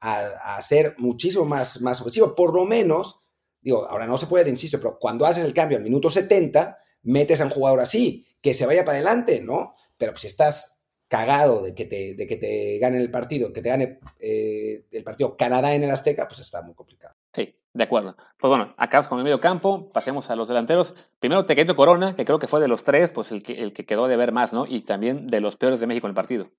a, 0.00 0.56
a, 0.56 0.62
ser 0.62 0.94
muchísimo 0.96 1.44
más, 1.44 1.82
más 1.82 2.00
ofensivo. 2.00 2.34
Por 2.34 2.54
lo 2.54 2.64
menos, 2.64 3.20
digo, 3.60 3.86
ahora 3.86 4.06
no 4.06 4.16
se 4.16 4.28
puede, 4.28 4.48
insisto, 4.48 4.78
pero 4.78 4.98
cuando 4.98 5.26
haces 5.26 5.44
el 5.44 5.52
cambio 5.52 5.76
al 5.76 5.84
minuto 5.84 6.10
70, 6.10 6.78
metes 7.06 7.40
a 7.40 7.44
un 7.44 7.50
jugador 7.50 7.80
así, 7.80 8.26
que 8.42 8.52
se 8.52 8.66
vaya 8.66 8.84
para 8.84 8.96
adelante, 8.96 9.40
¿no? 9.40 9.74
Pero 9.96 10.12
pues, 10.12 10.22
si 10.22 10.26
estás 10.28 10.82
cagado 11.08 11.62
de 11.62 11.74
que 11.74 11.84
te, 11.84 12.14
de 12.14 12.26
que 12.26 12.36
te 12.36 12.78
gane 12.78 12.98
el 12.98 13.10
partido, 13.10 13.52
que 13.52 13.62
te 13.62 13.68
gane 13.68 14.00
eh, 14.18 14.84
el 14.90 15.04
partido 15.04 15.36
Canadá 15.36 15.74
en 15.74 15.84
el 15.84 15.90
Azteca, 15.90 16.26
pues 16.26 16.40
está 16.40 16.62
muy 16.62 16.74
complicado. 16.74 17.14
Sí, 17.32 17.54
de 17.72 17.84
acuerdo. 17.84 18.16
Pues 18.38 18.48
bueno, 18.48 18.74
acabamos 18.76 19.08
con 19.08 19.18
el 19.18 19.24
medio 19.24 19.40
campo, 19.40 19.90
pasemos 19.92 20.28
a 20.30 20.36
los 20.36 20.48
delanteros. 20.48 20.94
Primero 21.20 21.46
Tequeto 21.46 21.76
Corona, 21.76 22.16
que 22.16 22.24
creo 22.24 22.38
que 22.38 22.48
fue 22.48 22.60
de 22.60 22.68
los 22.68 22.82
tres, 22.82 23.10
pues 23.10 23.30
el 23.30 23.42
que, 23.42 23.62
el 23.62 23.72
que 23.72 23.86
quedó 23.86 24.08
de 24.08 24.16
ver 24.16 24.32
más, 24.32 24.52
¿no? 24.52 24.66
Y 24.66 24.80
también 24.82 25.28
de 25.28 25.40
los 25.40 25.56
peores 25.56 25.80
de 25.80 25.86
México 25.86 26.06
en 26.06 26.10
el 26.10 26.16
partido. 26.16 26.50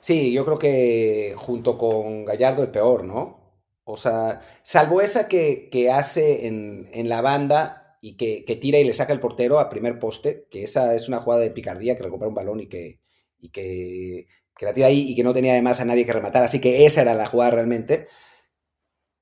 Sí, 0.00 0.32
yo 0.32 0.44
creo 0.44 0.58
que 0.58 1.34
junto 1.36 1.76
con 1.76 2.24
Gallardo 2.24 2.62
el 2.62 2.70
peor, 2.70 3.04
¿no? 3.04 3.46
O 3.84 3.96
sea, 3.96 4.40
salvo 4.62 5.00
esa 5.00 5.28
que, 5.28 5.68
que 5.70 5.90
hace 5.90 6.46
en, 6.46 6.88
en, 6.92 7.08
la 7.08 7.20
banda 7.20 7.85
y 8.00 8.16
que, 8.16 8.44
que, 8.44 8.56
tira 8.56 8.78
y 8.78 8.84
le 8.84 8.94
saca 8.94 9.12
el 9.12 9.20
portero 9.20 9.58
a 9.58 9.68
primer 9.68 9.98
poste, 9.98 10.46
que 10.50 10.64
esa 10.64 10.94
es 10.94 11.08
una 11.08 11.18
jugada 11.18 11.42
de 11.42 11.50
picardía 11.50 11.96
que 11.96 12.02
recupera 12.02 12.28
un 12.28 12.34
balón 12.34 12.60
y 12.60 12.68
que, 12.68 13.00
y 13.38 13.50
que, 13.50 14.26
que 14.56 14.66
la 14.66 14.72
tira 14.72 14.86
ahí 14.88 15.10
y 15.10 15.14
que 15.14 15.24
no 15.24 15.34
tenía 15.34 15.52
además 15.52 15.80
a 15.80 15.84
nadie 15.84 16.06
que 16.06 16.12
rematar, 16.12 16.42
así 16.42 16.60
que 16.60 16.86
esa 16.86 17.02
era 17.02 17.14
la 17.14 17.26
jugada 17.26 17.52
realmente. 17.52 18.08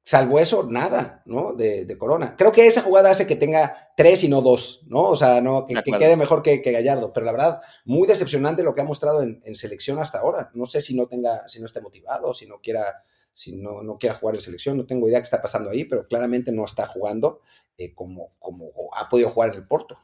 Salvo 0.07 0.39
eso, 0.39 0.65
nada, 0.69 1.23
¿no? 1.25 1.55
De, 1.55 1.87
de, 1.87 1.97
Corona. 1.97 2.37
Creo 2.37 2.53
que 2.53 2.67
esa 2.67 2.83
jugada 2.83 3.11
hace 3.11 3.27
que 3.27 3.37
tenga 3.37 3.91
tres 3.97 4.23
y 4.23 4.29
no 4.29 4.43
dos, 4.43 4.85
¿no? 4.89 5.05
O 5.05 5.17
sea, 5.17 5.41
no, 5.41 5.65
que, 5.65 5.75
que 5.83 5.93
quede 5.93 6.19
mejor 6.19 6.43
que, 6.43 6.61
que, 6.61 6.73
Gallardo. 6.73 7.11
Pero 7.15 7.25
la 7.25 7.33
verdad, 7.33 7.63
muy 7.87 8.07
decepcionante 8.07 8.63
lo 8.63 8.75
que 8.75 8.83
ha 8.83 8.85
mostrado 8.85 9.23
en, 9.23 9.41
en, 9.47 9.55
selección 9.55 9.99
hasta 9.99 10.19
ahora. 10.19 10.51
No 10.53 10.67
sé 10.67 10.83
si 10.83 10.95
no 10.95 11.07
tenga, 11.07 11.49
si 11.49 11.59
no 11.59 11.65
esté 11.65 11.81
motivado, 11.81 12.35
si 12.35 12.47
no 12.47 12.61
quiera, 12.61 13.03
si 13.35 13.55
no, 13.57 13.83
no 13.83 13.99
quiera 13.99 14.17
jugar 14.17 14.37
en 14.37 14.41
selección. 14.41 14.77
No 14.77 14.87
tengo 14.87 15.09
idea 15.09 15.19
qué 15.19 15.25
está 15.25 15.43
pasando 15.43 15.71
ahí, 15.71 15.85
pero 15.85 16.07
claramente 16.07 16.53
no 16.53 16.65
está 16.65 16.87
jugando 16.87 17.41
eh, 17.77 17.95
como, 17.95 18.31
como 18.39 18.71
ha 18.97 19.09
podido 19.09 19.31
jugar 19.31 19.51
en 19.51 19.57
el 19.57 19.67
Porto. 19.67 19.99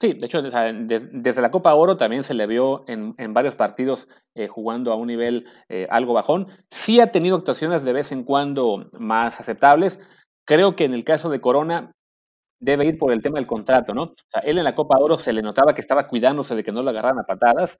Sí, 0.00 0.12
de 0.12 0.26
hecho, 0.26 0.42
desde 0.42 1.40
la 1.40 1.50
Copa 1.50 1.74
Oro 1.74 1.96
también 1.96 2.22
se 2.22 2.34
le 2.34 2.46
vio 2.46 2.84
en, 2.86 3.14
en 3.16 3.32
varios 3.32 3.54
partidos 3.54 4.08
eh, 4.34 4.46
jugando 4.46 4.92
a 4.92 4.96
un 4.96 5.06
nivel 5.06 5.46
eh, 5.70 5.86
algo 5.90 6.12
bajón. 6.12 6.48
Sí 6.70 7.00
ha 7.00 7.12
tenido 7.12 7.36
actuaciones 7.36 7.82
de 7.82 7.94
vez 7.94 8.12
en 8.12 8.22
cuando 8.22 8.90
más 8.92 9.40
aceptables. 9.40 9.98
Creo 10.44 10.76
que 10.76 10.84
en 10.84 10.92
el 10.92 11.02
caso 11.02 11.30
de 11.30 11.40
Corona 11.40 11.92
debe 12.60 12.84
ir 12.84 12.98
por 12.98 13.10
el 13.10 13.22
tema 13.22 13.38
del 13.38 13.46
contrato, 13.46 13.94
¿no? 13.94 14.02
O 14.02 14.14
sea, 14.30 14.42
él 14.42 14.58
en 14.58 14.64
la 14.64 14.74
Copa 14.74 14.98
Oro 14.98 15.18
se 15.18 15.32
le 15.32 15.40
notaba 15.40 15.74
que 15.74 15.80
estaba 15.80 16.08
cuidándose 16.08 16.54
de 16.54 16.62
que 16.62 16.72
no 16.72 16.82
lo 16.82 16.90
agarraran 16.90 17.18
a 17.18 17.26
patadas, 17.26 17.78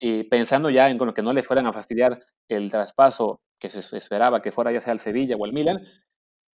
y 0.00 0.24
pensando 0.24 0.70
ya 0.70 0.88
en 0.88 0.98
que 1.12 1.22
no 1.22 1.32
le 1.32 1.42
fueran 1.42 1.66
a 1.66 1.72
fastidiar 1.72 2.20
el 2.48 2.70
traspaso 2.70 3.40
que 3.58 3.68
se 3.70 3.96
esperaba 3.96 4.42
que 4.42 4.52
fuera 4.52 4.72
ya 4.72 4.80
sea 4.80 4.92
al 4.92 5.00
Sevilla 5.00 5.36
o 5.36 5.44
al 5.44 5.52
Milan, 5.52 5.80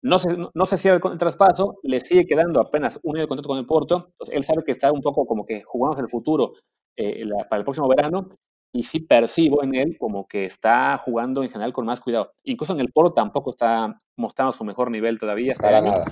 no 0.02 0.18
se, 0.18 0.36
no, 0.36 0.66
se 0.66 0.78
cierra 0.78 1.00
el, 1.02 1.18
traspaso, 1.18 1.78
le 1.82 2.00
sigue 2.00 2.26
quedando 2.26 2.60
apenas 2.60 3.00
un 3.02 3.16
año 3.16 3.24
de 3.24 3.28
contrato 3.28 3.48
con 3.48 3.58
el 3.58 3.66
Porto, 3.66 4.08
entonces 4.12 4.36
él 4.36 4.44
sabe 4.44 4.62
que 4.64 4.72
está 4.72 4.92
un 4.92 5.00
poco 5.00 5.26
como 5.26 5.44
que 5.44 5.62
jugamos 5.62 5.98
el 5.98 6.08
futuro 6.08 6.52
eh, 6.96 7.24
la, 7.24 7.48
para 7.48 7.60
el 7.60 7.64
próximo 7.64 7.88
verano, 7.88 8.28
y 8.72 8.82
sí 8.82 9.00
percibo 9.00 9.62
en 9.62 9.74
él 9.74 9.96
como 9.98 10.26
que 10.26 10.44
está 10.44 10.98
jugando 10.98 11.42
en 11.42 11.50
general 11.50 11.72
con 11.72 11.86
más 11.86 12.00
cuidado. 12.00 12.32
Incluso 12.44 12.74
en 12.74 12.80
el 12.80 12.92
Porto 12.92 13.14
tampoco 13.14 13.50
está 13.50 13.96
mostrando 14.16 14.52
su 14.52 14.64
mejor 14.64 14.90
nivel 14.90 15.18
todavía. 15.18 15.54
Para 15.60 15.80
nada. 15.80 16.04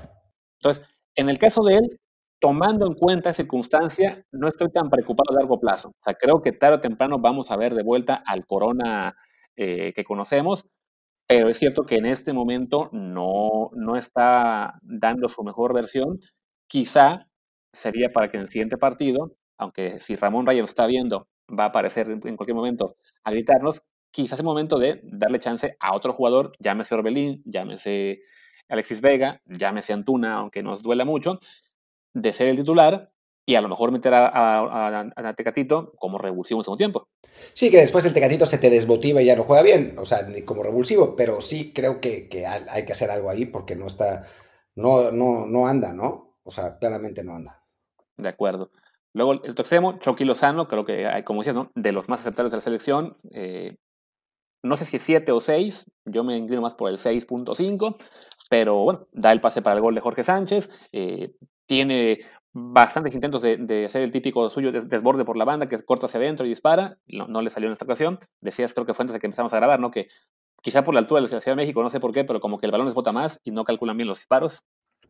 Entonces, 0.59 0.85
en 1.15 1.29
el 1.29 1.39
caso 1.39 1.63
de 1.63 1.75
él, 1.75 2.01
tomando 2.41 2.87
en 2.87 2.95
cuenta 2.95 3.31
esa 3.31 3.43
circunstancia, 3.43 4.25
no 4.33 4.49
estoy 4.49 4.71
tan 4.71 4.89
preocupado 4.89 5.37
a 5.37 5.41
largo 5.41 5.61
plazo. 5.61 5.89
O 5.89 6.03
sea, 6.03 6.15
creo 6.15 6.43
que 6.43 6.53
tarde 6.53 6.77
o 6.77 6.81
temprano 6.81 7.19
vamos 7.19 7.51
a 7.51 7.57
ver 7.57 7.75
de 7.75 7.83
vuelta 7.83 8.23
al 8.27 8.47
Corona 8.47 9.17
eh, 9.57 9.93
que 9.95 10.05
conocemos, 10.05 10.67
pero 11.27 11.49
es 11.49 11.59
cierto 11.59 11.85
que 11.85 11.97
en 11.97 12.07
este 12.07 12.33
momento 12.33 12.89
no, 12.93 13.71
no 13.75 13.97
está 13.97 14.79
dando 14.83 15.29
su 15.29 15.43
mejor 15.43 15.75
versión. 15.75 16.19
Quizá 16.69 17.27
sería 17.73 18.11
para 18.13 18.31
que 18.31 18.37
en 18.37 18.45
el 18.45 18.49
siguiente 18.49 18.77
partido, 18.77 19.33
aunque 19.59 20.01
si 20.01 20.17
Ramón 20.17 20.47
Rayo 20.47 20.61
lo 20.61 20.67
está 20.67 20.87
viendo, 20.87 21.29
va 21.49 21.65
a 21.65 21.69
aparecer 21.69 22.11
en 22.11 22.37
cualquier 22.37 22.55
momento 22.55 22.97
a 23.25 23.31
gritarnos, 23.31 23.83
quizás 24.11 24.39
es 24.39 24.45
momento 24.45 24.79
de 24.79 25.01
darle 25.05 25.41
chance 25.41 25.77
a 25.81 25.95
otro 25.95 26.13
jugador, 26.13 26.53
llámese 26.59 26.95
Orbelín, 26.95 27.43
llámese 27.45 28.21
Alexis 28.69 29.01
Vega, 29.01 29.41
llámese 29.47 29.93
Antuna, 29.93 30.37
aunque 30.37 30.63
nos 30.63 30.83
duela 30.83 31.05
mucho, 31.05 31.39
de 32.15 32.33
ser 32.33 32.49
el 32.49 32.57
titular 32.57 33.11
y 33.47 33.55
a 33.55 33.61
lo 33.61 33.69
mejor 33.69 33.93
meter 33.93 34.13
a, 34.13 34.27
a, 34.27 34.89
a, 34.89 35.29
a 35.29 35.35
Tecatito 35.35 35.93
como 35.99 36.19
revulsivo 36.19 36.61
en 36.61 36.65
segundo 36.65 36.79
tiempo. 36.79 37.09
Sí, 37.55 37.71
que 37.71 37.79
después 37.79 38.05
el 38.05 38.13
Tecatito 38.13 38.45
se 38.45 38.59
te 38.59 38.69
desmotiva 38.69 39.23
y 39.23 39.27
ya 39.27 39.37
no 39.37 39.45
juega 39.45 39.63
bien, 39.63 39.97
o 39.99 40.05
sea, 40.05 40.27
como 40.45 40.65
revulsivo, 40.65 41.15
pero 41.15 41.41
sí 41.41 41.73
creo 41.73 42.01
que, 42.01 42.29
que 42.29 42.45
hay 42.47 42.85
que 42.85 42.93
hacer 42.93 43.11
algo 43.11 43.31
ahí 43.31 43.47
porque 43.47 43.77
no 43.77 43.87
está, 43.87 44.25
no, 44.75 45.13
no, 45.13 45.47
no 45.47 45.67
anda, 45.69 45.93
¿no? 45.93 46.39
O 46.43 46.51
sea, 46.51 46.77
claramente 46.79 47.23
no 47.23 47.37
anda. 47.37 47.63
De 48.17 48.29
acuerdo. 48.29 48.71
Luego 49.13 49.33
el 49.33 49.51
extremo, 49.51 49.99
Chucky 49.99 50.25
Lozano, 50.25 50.69
creo 50.69 50.85
que, 50.85 51.09
como 51.25 51.41
decías, 51.41 51.57
¿no? 51.57 51.71
de 51.75 51.93
los 51.93 52.09
más 52.09 52.21
aceptables 52.21 52.51
de 52.51 52.59
la 52.59 52.63
selección. 52.63 53.17
Eh, 53.31 53.77
no 54.63 54.77
sé 54.77 54.85
si 54.85 54.99
7 54.99 55.33
o 55.33 55.41
6, 55.41 55.87
yo 56.05 56.25
me 56.25 56.37
inclino 56.37 56.63
más 56.63 56.75
por 56.75 56.91
el 56.91 56.99
6.5, 56.99 57.97
pero 58.51 58.83
bueno, 58.83 59.07
da 59.13 59.33
el 59.33 59.41
pase 59.41 59.63
para 59.63 59.77
el 59.77 59.83
gol 59.83 59.95
de 59.95 60.01
Jorge 60.01 60.25
Sánchez. 60.25 60.69
Eh, 60.93 61.35
tiene 61.67 62.21
bastantes 62.59 63.15
intentos 63.15 63.43
de, 63.43 63.59
de, 63.59 63.85
hacer 63.85 64.01
el 64.01 64.11
típico 64.11 64.49
suyo 64.49 64.73
desborde 64.73 65.27
por 65.27 65.37
la 65.37 65.45
banda, 65.45 65.69
que 65.69 65.85
corta 65.85 66.07
hacia 66.07 66.19
adentro 66.19 66.47
y 66.47 66.49
dispara. 66.49 66.99
No, 67.07 67.27
no, 67.29 67.43
le 67.43 67.51
salió 67.51 67.69
en 67.69 67.75
esta 67.75 67.85
ocasión. 67.85 68.19
Decías, 68.41 68.73
creo 68.73 68.87
que 68.87 68.95
fue 68.95 69.03
antes 69.03 69.13
de 69.13 69.21
que 69.21 69.27
empezamos 69.27 69.53
a 69.53 69.57
grabar, 69.57 69.79
¿no? 69.79 69.91
Que 69.91 70.09
quizá 70.63 70.83
por 70.83 70.95
la 70.95 71.01
altura 71.01 71.21
de 71.21 71.25
la 71.25 71.29
Ciudad 71.29 71.45
de 71.45 71.55
México, 71.55 71.83
no 71.83 71.91
sé 71.91 72.01
por 72.01 72.13
qué, 72.13 72.25
pero 72.25 72.41
como 72.41 72.59
que 72.59 72.65
el 72.65 72.73
balón 72.73 72.87
les 72.87 72.95
bota 72.95 73.13
más 73.13 73.41
y 73.45 73.51
no 73.51 73.65
calculan 73.65 73.99
bien 73.99 74.09
los 74.09 74.19
disparos. 74.19 74.65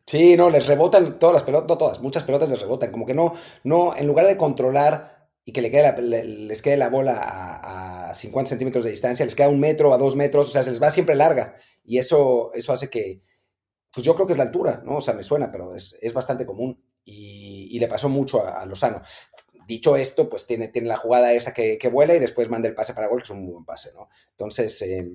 Sí, 0.05 0.35
no, 0.35 0.49
les 0.49 0.67
rebotan 0.67 1.19
todas 1.19 1.35
las 1.35 1.43
pelotas, 1.43 1.69
no 1.69 1.77
todas, 1.77 2.01
muchas 2.01 2.25
pelotas 2.25 2.49
les 2.49 2.59
rebotan. 2.59 2.91
Como 2.91 3.05
que 3.05 3.13
no, 3.13 3.33
no, 3.63 3.95
en 3.95 4.07
lugar 4.07 4.25
de 4.25 4.35
controlar 4.35 5.29
y 5.45 5.53
que 5.53 5.61
le 5.61 5.71
quede 5.71 5.83
la, 5.83 5.91
le, 5.93 6.23
les 6.25 6.61
quede 6.61 6.75
la 6.75 6.89
bola 6.89 7.13
a, 7.13 8.09
a, 8.09 8.13
50 8.13 8.49
centímetros 8.49 8.83
de 8.83 8.91
distancia, 8.91 9.23
les 9.23 9.35
queda 9.35 9.47
un 9.47 9.61
metro 9.61 9.93
a 9.93 9.97
dos 9.97 10.17
metros, 10.17 10.49
o 10.49 10.51
sea, 10.51 10.63
se 10.63 10.71
les 10.71 10.83
va 10.83 10.91
siempre 10.91 11.15
larga. 11.15 11.55
Y 11.85 11.97
eso, 11.97 12.51
eso 12.53 12.73
hace 12.73 12.89
que, 12.89 13.21
pues 13.93 14.05
yo 14.05 14.15
creo 14.15 14.27
que 14.27 14.33
es 14.33 14.37
la 14.37 14.43
altura, 14.43 14.81
¿no? 14.83 14.97
O 14.97 15.01
sea, 15.01 15.13
me 15.13 15.23
suena, 15.23 15.49
pero 15.49 15.73
es, 15.73 15.97
es 16.01 16.13
bastante 16.13 16.45
común 16.45 16.83
y, 17.07 17.79
le 17.79 17.87
pasó 17.87 18.09
mucho 18.09 18.45
a, 18.45 18.61
a, 18.61 18.65
Lozano. 18.65 19.01
Dicho 19.65 19.95
esto, 19.95 20.29
pues 20.29 20.45
tiene, 20.45 20.67
tiene 20.69 20.87
la 20.87 20.97
jugada 20.97 21.33
esa 21.33 21.53
que, 21.53 21.77
que, 21.77 21.89
vuela 21.89 22.15
y 22.15 22.19
después 22.19 22.49
manda 22.49 22.67
el 22.67 22.75
pase 22.75 22.93
para 22.93 23.07
gol, 23.07 23.19
que 23.19 23.25
es 23.25 23.29
un 23.29 23.43
muy 23.43 23.53
buen 23.53 23.65
pase, 23.65 23.91
¿no? 23.93 24.09
Entonces, 24.31 24.81
eh, 24.81 25.09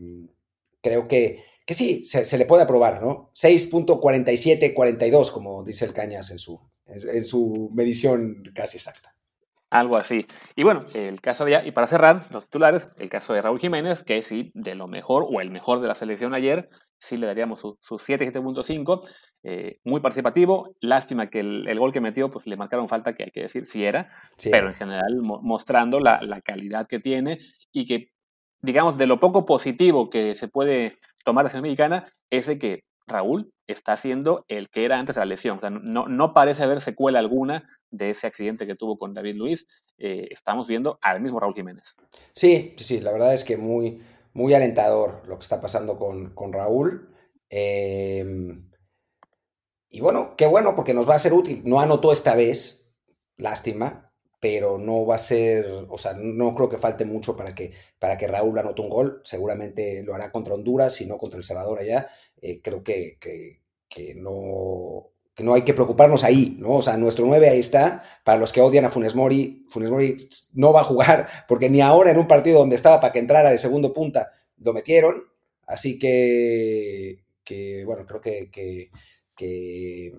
creo 0.83 1.09
que, 1.09 1.43
que 1.67 1.75
sí, 1.75 2.05
se, 2.05 2.25
se, 2.25 2.39
le 2.39 2.47
puede 2.47 2.63
aprobar, 2.63 3.03
¿no? 3.03 3.31
6.4742, 3.35 5.31
como 5.31 5.63
dice 5.65 5.85
el 5.85 5.93
Cañas 5.93 6.31
en 6.31 6.39
su, 6.39 6.61
en 6.87 7.25
su 7.25 7.71
medición 7.73 8.43
casi 8.55 8.77
exacta. 8.79 9.13
Algo 9.71 9.97
así. 9.97 10.27
Y 10.55 10.65
bueno, 10.65 10.85
el 10.93 11.23
caso 11.23 11.47
de, 11.47 11.59
y 11.65 11.73
para 11.73 11.87
cerrar, 11.87 12.27
los 12.31 12.45
titulares, 12.45 12.89
el 12.99 13.09
caso 13.09 13.33
de 13.33 13.41
Raúl 13.41 13.59
Jiménez, 13.59 14.03
que 14.03 14.23
sí, 14.23 14.53
de 14.55 14.75
lo 14.75 14.87
mejor 14.87 15.27
o 15.27 15.41
el 15.41 15.51
mejor 15.51 15.81
de 15.81 15.89
la 15.89 15.95
selección 15.95 16.35
ayer, 16.35 16.69
sí 17.03 17.17
le 17.17 17.27
daríamos 17.27 17.61
su, 17.61 17.79
su 17.81 17.99
7, 17.99 18.33
7.5. 18.33 19.09
Eh, 19.43 19.81
muy 19.85 20.01
participativo. 20.01 20.77
Lástima 20.81 21.29
que 21.29 21.41
el, 21.41 21.69
el, 21.69 21.79
gol 21.79 21.93
que 21.93 22.01
metió, 22.01 22.31
pues 22.31 22.47
le 22.47 22.57
marcaron 22.57 22.89
falta, 22.89 23.15
que 23.15 23.25
hay 23.25 23.31
que 23.31 23.43
decir, 23.43 23.67
sí 23.67 23.85
era, 23.85 24.11
sí. 24.37 24.51
pero 24.51 24.69
en 24.69 24.75
general 24.75 25.21
mo 25.21 25.41
mostrando 25.43 25.99
la, 25.99 26.23
la, 26.23 26.41
calidad 26.41 26.87
que 26.87 27.01
tiene 27.01 27.41
y 27.73 27.87
que, 27.87 28.11
digamos, 28.61 28.97
de 28.99 29.07
lo 29.07 29.19
poco 29.19 29.45
positivo 29.45 30.11
que 30.11 30.35
se 30.37 30.49
puede 30.49 30.99
tomar 31.25 31.45
la 31.45 31.51
selección 31.51 31.71
mexicana 31.71 32.07
es 32.31 32.47
de 32.47 32.59
que 32.59 32.85
Raúl 33.07 33.53
está 33.67 33.97
siendo 33.97 34.45
el 34.49 34.69
que 34.71 34.85
era 34.85 34.99
antes 34.99 35.17
de 35.17 35.21
la 35.21 35.27
lesión. 35.27 35.59
O 35.59 35.61
sea, 35.61 35.71
no, 35.71 36.07
no 36.07 36.33
parece 36.33 36.63
haber 36.63 36.81
secuela 36.81 37.19
alguna 37.19 37.69
de 37.91 38.11
ese 38.11 38.27
accidente 38.27 38.67
que 38.67 38.77
tuvo 38.77 38.97
con 38.97 39.15
David 39.15 39.37
Luis. 39.37 39.67
Eh, 39.99 40.29
estamos 40.31 40.67
viendo 40.67 40.99
al 41.03 41.21
mismo 41.21 41.41
Raúl 41.41 41.55
Jiménez. 41.55 41.95
Sí, 42.33 42.75
sí, 42.79 43.01
la 43.01 43.13
verdad 43.13 43.35
es 43.35 43.45
que 43.45 43.57
muy, 43.57 44.01
muy 44.35 44.55
alentador 44.55 45.23
lo 45.27 45.39
que 45.39 45.43
está 45.43 45.61
pasando 45.61 45.99
con, 45.99 46.35
con 46.35 46.53
Raúl. 46.53 47.15
Eh, 47.51 48.25
y 49.89 50.01
bueno, 50.01 50.35
qué 50.37 50.47
bueno, 50.47 50.75
porque 50.75 50.95
nos 50.95 51.09
va 51.09 51.15
a 51.15 51.19
ser 51.19 51.35
útil. 51.35 51.63
No 51.65 51.81
anotó 51.81 52.13
esta 52.13 52.35
vez, 52.35 52.97
lástima, 53.37 54.13
pero 54.41 54.79
no 54.79 55.07
va 55.07 55.17
a 55.17 55.19
ser, 55.19 55.87
o 55.89 55.99
sea, 55.99 56.15
no 56.15 56.55
creo 56.55 56.69
que 56.69 56.79
falte 56.79 57.05
mucho 57.05 57.37
para 57.37 57.55
que, 57.55 57.73
para 57.99 58.17
que 58.17 58.27
Raúl 58.27 58.59
anote 58.59 58.83
un 58.83 58.89
gol. 58.89 59.21
Seguramente 59.25 60.03
lo 60.03 60.15
hará 60.15 60.33
contra 60.33 60.55
Honduras, 60.55 60.95
si 60.95 61.07
no 61.07 61.19
contra 61.19 61.37
El 61.39 61.45
Salvador 61.45 61.79
allá. 61.81 62.09
Eh, 62.41 62.61
creo 62.63 62.83
que, 62.83 63.19
que, 63.21 63.63
que, 63.89 64.15
no, 64.17 65.11
no 65.43 65.55
hay 65.55 65.63
que 65.63 65.75
preocuparnos 65.75 66.25
ahí, 66.25 66.57
¿no? 66.59 66.71
O 66.71 66.83
sea, 66.83 66.97
nuestro 66.97 67.27
9 67.27 67.49
ahí 67.49 67.61
está. 67.61 68.03
Para 68.25 68.39
los 68.39 68.53
que 68.53 68.61
odian 68.61 68.85
a 68.85 68.91
Funes 68.91 69.15
Mori, 69.15 69.65
Funes 69.69 69.91
Mori 69.91 70.17
no 70.55 70.73
va 70.73 70.81
a 70.81 70.85
jugar, 70.85 71.29
porque 71.49 71.69
ni 71.69 71.81
ahora 71.81 72.11
en 72.11 72.19
un 72.19 72.29
partido 72.29 72.61
donde 72.61 72.77
estaba 72.77 73.01
para 73.01 73.13
que 73.13 73.19
entrara 73.19 73.51
de 73.51 73.59
segundo 73.59 73.93
punta, 73.93 74.33
lo 74.59 74.73
metieron. 74.73 75.25
Así 75.67 75.99
que, 75.99 77.23
que 77.45 77.85
bueno, 77.85 78.07
creo 78.07 78.21
que, 78.21 78.51
que, 78.51 78.91
que, 79.37 80.19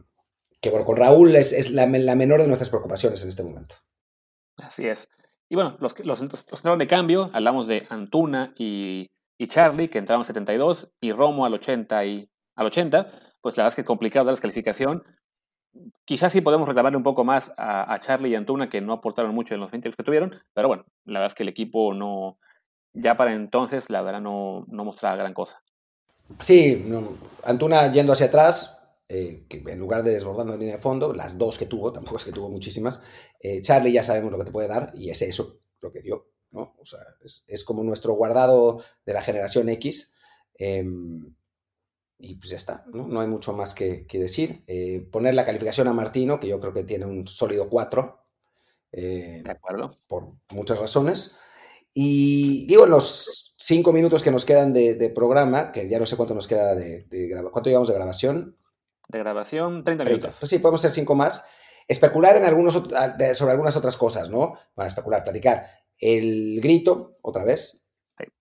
que 0.62 0.72
con 0.72 0.98
Raúl 0.98 1.36
es, 1.36 1.72
la, 1.72 1.86
menor 1.88 2.42
de 2.42 2.48
nuestras 2.48 2.70
preocupaciones 2.70 3.22
en 3.24 3.30
este 3.30 3.44
momento. 3.44 3.76
Así 4.58 4.88
es. 4.88 5.08
Y 5.50 5.56
bueno, 5.56 5.78
los, 5.80 5.94
los, 6.00 6.22
los 6.22 6.78
de 6.80 6.88
cambio, 6.88 7.30
hablamos 7.34 7.68
de 7.68 7.86
Antuna 7.90 8.54
y, 8.58 9.12
y 9.38 9.48
Charlie, 9.48 9.90
que 9.90 10.00
entraron 10.00 10.26
72, 10.26 10.90
y 11.02 11.12
Romo 11.12 11.46
al 11.46 11.54
80, 11.54 12.06
y, 12.06 12.30
al 12.56 12.68
80 12.68 13.33
pues 13.44 13.58
la 13.58 13.64
verdad 13.64 13.74
es 13.74 13.84
que 13.84 13.86
complicado 13.86 14.26
dar 14.26 14.34
la 14.34 14.42
calificación. 14.42 15.04
Quizás 16.06 16.32
sí 16.32 16.40
podemos 16.40 16.68
reclamarle 16.68 16.98
un 16.98 17.04
poco 17.04 17.26
más 17.26 17.52
a, 17.58 18.00
Charlie 18.00 18.30
y 18.30 18.36
Antuna, 18.36 18.70
que 18.70 18.80
no 18.80 18.94
aportaron 18.94 19.36
mucho 19.36 19.54
en 19.54 19.60
los 19.60 19.70
20 19.70 19.92
que 19.92 20.04
tuvieron, 20.04 20.34
pero 20.54 20.70
bueno, 20.70 20.86
la 21.04 21.20
verdad 21.20 21.34
es 21.34 21.36
que 21.36 21.44
el 21.44 21.50
equipo 21.50 21.94
no, 21.94 22.40
ya 22.94 23.18
para 23.18 23.34
entonces, 23.34 23.90
la 23.90 24.02
verdad 24.02 24.22
no, 24.22 24.66
no 24.70 24.86
mostraba 24.86 25.18
gran 25.18 25.34
cosa. 25.34 25.62
Sí, 26.40 26.90
Antuna 27.44 27.92
yendo 27.92 28.14
hacia 28.14 28.28
atrás, 28.28 28.82
eh, 29.10 29.46
que 29.50 29.58
en 29.58 29.80
lugar 29.80 30.04
de 30.04 30.12
desbordando 30.12 30.54
en 30.54 30.60
línea 30.62 30.78
de 30.78 30.82
fondo, 30.82 31.14
las 31.14 31.38
dos 31.38 31.58
que 31.58 31.66
tuvo, 31.66 31.92
tampoco 31.94 32.16
es 32.16 32.26
que 32.26 32.32
tuvo 32.32 32.50
muchísimas, 32.50 33.04
eh, 33.42 33.62
Charlie 33.62 33.92
ya 33.92 34.04
sabemos 34.04 34.32
lo 34.32 34.38
que 34.38 34.46
te 34.46 34.52
puede 34.52 34.70
dar 34.70 34.92
y 34.96 35.10
es 35.10 35.22
eso 35.22 35.60
lo 35.82 35.92
que 35.92 36.02
dio. 36.02 36.30
¿no? 36.52 36.78
Sea, 36.84 37.00
es, 37.20 37.64
como 37.66 37.84
nuestro 37.84 38.14
guardado 38.14 38.82
de 39.06 39.14
la 39.14 39.22
generación 39.22 39.68
X. 39.68 40.14
Em, 40.56 41.34
y 42.18 42.36
pues 42.36 42.52
ya 42.52 42.56
está, 42.56 42.86
¿no? 42.94 43.08
No 43.08 43.20
hay 43.20 43.28
mucho 43.28 43.54
más 43.54 43.74
que, 43.74 44.06
decir. 44.12 44.64
Eh, 44.68 45.08
poner 45.12 45.36
la 45.36 45.46
calificación 45.46 45.88
a 45.88 45.94
Martino, 45.94 46.40
que 46.40 46.48
yo 46.48 46.60
creo 46.60 46.74
que 46.74 46.84
tiene 46.84 47.06
un 47.06 47.28
sólido 47.28 47.70
4. 47.70 48.20
Eh, 48.94 49.42
de 49.44 49.52
acuerdo. 49.52 49.98
Por 50.08 50.34
muchas 50.52 50.80
razones. 50.80 51.36
Y 51.94 52.66
digo, 52.68 52.86
en 52.86 52.92
los 52.92 53.54
cinco 53.58 53.92
minutos 53.94 54.24
que 54.24 54.32
nos 54.32 54.46
quedan 54.46 54.74
de, 54.74 55.12
programa, 55.14 55.72
que 55.72 55.90
ya 55.90 56.00
no 56.00 56.06
sé 56.06 56.16
cuánto 56.16 56.34
nos 56.34 56.48
queda 56.48 56.76
de, 56.76 57.06
grabación. 57.10 57.52
¿Cuánto 57.52 57.70
llevamos 57.70 57.90
de 57.90 57.96
grabación? 57.96 58.58
De 59.10 59.20
grabación, 59.20 59.84
30 59.84 60.04
minutos. 60.06 60.36
Pues 60.40 60.50
sí, 60.50 60.60
podemos 60.60 60.82
hacer 60.82 60.92
cinco 60.92 61.16
más. 61.16 61.46
Especular 61.88 62.38
en 62.38 62.46
algunos, 62.46 62.74
sobre 62.74 63.52
algunas 63.52 63.76
otras 63.76 63.98
cosas, 63.98 64.30
¿no? 64.30 64.54
Para 64.74 64.88
especular, 64.88 65.24
platicar. 65.24 65.68
El 65.98 66.60
grito, 66.62 67.12
otra 67.22 67.44
vez. 67.44 67.83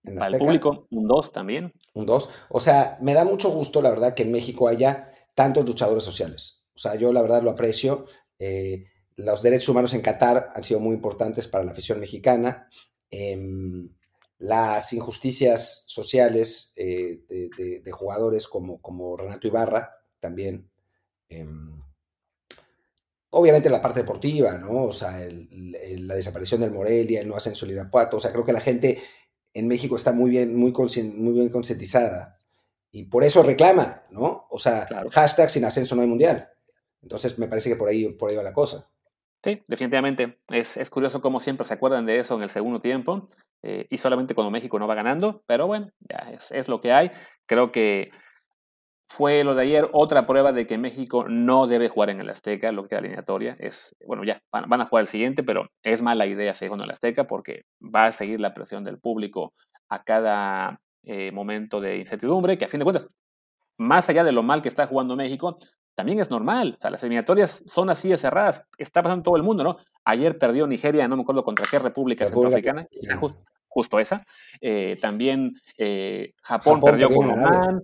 Para 0.03 0.27
el 0.27 0.39
público, 0.39 0.87
un 0.91 1.07
2 1.07 1.31
también. 1.31 1.73
Un 1.93 2.05
2. 2.05 2.29
O 2.49 2.59
sea, 2.59 2.97
me 3.01 3.13
da 3.13 3.23
mucho 3.23 3.49
gusto, 3.49 3.81
la 3.81 3.89
verdad, 3.89 4.13
que 4.13 4.23
en 4.23 4.31
México 4.31 4.67
haya 4.67 5.11
tantos 5.35 5.65
luchadores 5.65 6.03
sociales. 6.03 6.65
O 6.75 6.79
sea, 6.79 6.95
yo 6.95 7.13
la 7.13 7.21
verdad 7.21 7.43
lo 7.43 7.51
aprecio. 7.51 8.05
Eh, 8.39 8.85
los 9.15 9.41
derechos 9.41 9.69
humanos 9.69 9.93
en 9.93 10.01
Qatar 10.01 10.51
han 10.55 10.63
sido 10.63 10.79
muy 10.79 10.95
importantes 10.95 11.47
para 11.47 11.63
la 11.63 11.71
afición 11.71 11.99
mexicana. 11.99 12.67
Em, 13.09 13.89
las 14.39 14.91
injusticias 14.93 15.83
sociales 15.87 16.73
eh, 16.75 17.21
de, 17.27 17.91
jugadores 17.91 18.47
como, 18.47 18.81
como 18.81 19.15
Renato 19.15 19.47
Ibarra 19.47 19.91
también. 20.19 20.69
Em, 21.29 21.81
obviamente 23.29 23.69
la 23.69 23.81
parte 23.81 24.01
deportiva, 24.01 24.57
¿no? 24.57 24.83
O 24.83 24.93
sea, 24.93 25.11
la 25.19 26.15
desaparición 26.15 26.61
del 26.61 26.71
Morelia, 26.71 27.21
el 27.21 27.27
no 27.27 27.35
ascenso 27.35 27.65
del 27.65 27.75
Irapuato. 27.75 28.17
O 28.17 28.19
sea, 28.19 28.31
creo 28.31 28.45
que 28.45 28.53
la 28.53 28.61
gente 28.61 29.01
en 29.53 29.67
México 29.67 29.95
está 29.95 30.13
muy 30.13 30.29
bien, 30.29 30.55
muy, 30.55 30.71
muy 30.71 31.33
bien 31.33 31.49
concientizada. 31.49 32.33
Y 32.91 33.05
por 33.05 33.23
eso 33.23 33.41
reclama, 33.43 34.01
¿no? 34.11 34.45
O 34.49 34.59
sea, 34.59 34.87
hashtag 35.11 35.49
sin 35.49 35.65
ascenso 35.65 35.95
no 35.95 36.01
hay 36.01 36.07
mundial. 36.07 36.49
Entonces 37.01 37.37
me 37.39 37.47
parece 37.47 37.69
que 37.69 37.75
por 37.75 37.89
ahí, 37.89 38.07
por 38.13 38.29
ahí 38.29 38.35
va 38.35 38.43
la 38.43 38.53
cosa. 38.53 38.89
Sí, 39.43 39.61
definitivamente. 39.67 40.37
Es, 40.47 40.77
es, 40.77 40.89
curioso 40.89 41.21
cómo 41.21 41.39
siempre 41.39 41.67
se 41.67 41.73
acuerdan 41.73 42.05
de 42.05 42.19
eso 42.19 42.35
en 42.35 42.43
el 42.43 42.49
segundo 42.49 42.79
tiempo 42.79 43.29
eh, 43.61 43.87
y 43.89 43.97
solamente 43.97 44.35
cuando 44.35 44.51
México 44.51 44.79
no 44.79 44.87
va 44.87 44.95
ganando, 44.95 45.43
pero 45.47 45.67
bueno, 45.67 45.89
ya 45.99 46.31
es, 46.31 46.51
es, 46.51 46.67
lo 46.67 46.79
que 46.79 46.93
hay. 46.93 47.11
Creo 47.45 47.71
que 47.71 48.11
fue 49.07 49.43
lo 49.43 49.53
de 49.55 49.63
ayer 49.63 49.89
otra 49.91 50.25
prueba 50.25 50.51
de 50.51 50.65
que 50.65 50.77
México 50.77 51.25
no 51.27 51.67
debe 51.67 51.89
jugar 51.89 52.09
en 52.09 52.19
el 52.19 52.29
Azteca, 52.29 52.71
lo 52.71 52.83
que 52.83 52.89
queda 52.89 52.99
eliminatoria. 52.99 53.55
Es, 53.59 53.95
bueno, 54.07 54.23
ya 54.23 54.41
van, 54.51 54.81
a 54.81 54.85
jugar 54.85 55.03
el 55.03 55.07
siguiente, 55.07 55.43
pero 55.43 55.69
es 55.83 56.01
mala 56.01 56.25
idea 56.25 56.53
seguir 56.53 56.73
en 56.73 56.81
el 56.81 56.91
Azteca 56.91 57.25
porque 57.25 57.65
va 57.81 58.07
a 58.07 58.11
seguir 58.11 58.39
la 58.39 58.53
presión 58.53 58.83
del 58.83 58.99
público 58.99 59.53
a 59.89 60.03
cada 60.03 60.79
eh, 61.03 61.31
momento 61.31 61.79
de 61.79 61.97
incertidumbre, 61.97 62.57
que 62.57 62.65
a 62.65 62.69
fin 62.69 62.79
de 62.79 62.85
cuentas, 62.85 63.07
más 63.77 64.09
allá 64.09 64.23
de 64.23 64.31
lo 64.31 64.41
mal 64.43 64.61
que 64.61 64.69
está 64.69 64.87
jugando 64.87 65.15
México, 65.15 65.59
también 65.95 66.19
es 66.19 66.29
normal. 66.29 66.75
O 66.77 66.81
sea, 66.81 66.89
las 66.89 67.03
eliminatorias 67.03 67.63
son 67.67 67.89
así 67.89 68.09
de 68.09 68.17
cerradas. 68.17 68.63
Está 68.77 69.03
pasando 69.03 69.23
todo 69.23 69.37
el 69.37 69.43
mundo, 69.43 69.63
¿no? 69.63 69.77
Ayer 70.05 70.37
perdió 70.37 70.65
Nigeria, 70.65 71.07
no 71.07 71.15
me 71.15 71.21
acuerdo 71.21 71.43
contra 71.43 71.65
qué 71.69 71.79
república, 71.79 72.25
centroafricana, 72.25 72.87
justo, 73.67 73.99
esa. 73.99 74.25
Eh, 74.61 74.97
también 75.01 75.53
eh, 75.77 76.33
Japón, 76.41 76.79
perdió 76.81 77.09
con 77.09 77.31
Oman. 77.31 77.81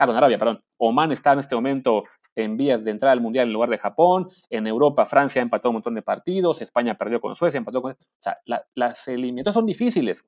Ah, 0.00 0.06
con 0.06 0.16
Arabia, 0.16 0.38
perdón. 0.38 0.64
Oman 0.78 1.12
está 1.12 1.34
en 1.34 1.40
este 1.40 1.54
momento 1.54 2.04
en 2.34 2.56
vías 2.56 2.84
de 2.84 2.90
entrar 2.90 3.12
al 3.12 3.20
Mundial 3.20 3.48
en 3.48 3.52
lugar 3.52 3.68
de 3.68 3.76
Japón. 3.76 4.28
En 4.48 4.66
Europa, 4.66 5.04
Francia 5.04 5.42
ha 5.42 5.44
empatado 5.44 5.68
un 5.68 5.74
montón 5.74 5.94
de 5.94 6.00
partidos. 6.00 6.62
España 6.62 6.94
perdió 6.94 7.20
con 7.20 7.36
Suecia, 7.36 7.58
empató 7.58 7.82
con... 7.82 7.92
O 7.92 7.96
sea, 8.18 8.38
las 8.74 9.08
eliminatorias 9.08 9.52
son 9.52 9.66
difíciles. 9.66 10.24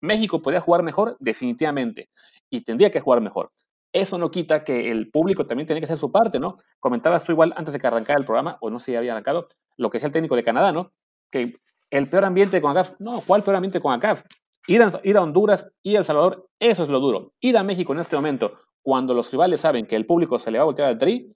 México 0.00 0.42
podría 0.42 0.60
jugar 0.60 0.82
mejor, 0.82 1.16
definitivamente. 1.20 2.10
Y 2.50 2.62
tendría 2.62 2.90
que 2.90 2.98
jugar 2.98 3.20
mejor. 3.20 3.52
Eso 3.92 4.18
no 4.18 4.32
quita 4.32 4.64
que 4.64 4.90
el 4.90 5.08
público 5.08 5.46
también 5.46 5.68
tiene 5.68 5.80
que 5.80 5.86
hacer 5.86 5.98
su 5.98 6.10
parte, 6.10 6.40
¿no? 6.40 6.56
Comentabas 6.80 7.22
tú 7.22 7.30
igual 7.30 7.54
antes 7.56 7.72
de 7.72 7.78
que 7.78 7.86
arrancara 7.86 8.18
el 8.18 8.26
programa, 8.26 8.58
o 8.60 8.70
no 8.70 8.80
sé 8.80 8.86
si 8.86 8.96
había 8.96 9.12
arrancado, 9.12 9.46
lo 9.76 9.88
que 9.88 9.98
es 9.98 10.04
el 10.04 10.10
técnico 10.10 10.34
de 10.34 10.42
Canadá, 10.42 10.72
¿no? 10.72 10.90
Que 11.30 11.60
el 11.90 12.08
peor 12.10 12.24
ambiente 12.24 12.60
con 12.60 12.72
ACAF, 12.72 12.94
no, 12.98 13.20
¿cuál 13.20 13.44
peor 13.44 13.54
ambiente 13.54 13.80
con 13.80 13.92
ACAF? 13.92 14.24
Ir 14.66 14.82
a, 14.82 15.00
ir 15.04 15.16
a 15.16 15.22
Honduras 15.22 15.70
y 15.80 15.94
a 15.94 16.00
El 16.00 16.04
Salvador, 16.04 16.48
eso 16.58 16.82
es 16.82 16.88
lo 16.88 16.98
duro. 16.98 17.32
Ir 17.38 17.56
a 17.56 17.62
México 17.62 17.92
en 17.92 18.00
este 18.00 18.16
momento, 18.16 18.54
cuando 18.86 19.14
los 19.14 19.32
rivales 19.32 19.62
saben 19.62 19.84
que 19.84 19.96
el 19.96 20.06
público 20.06 20.38
se 20.38 20.52
le 20.52 20.58
va 20.58 20.62
a 20.62 20.66
voltear 20.66 20.86
al 20.86 20.96
tri, 20.96 21.34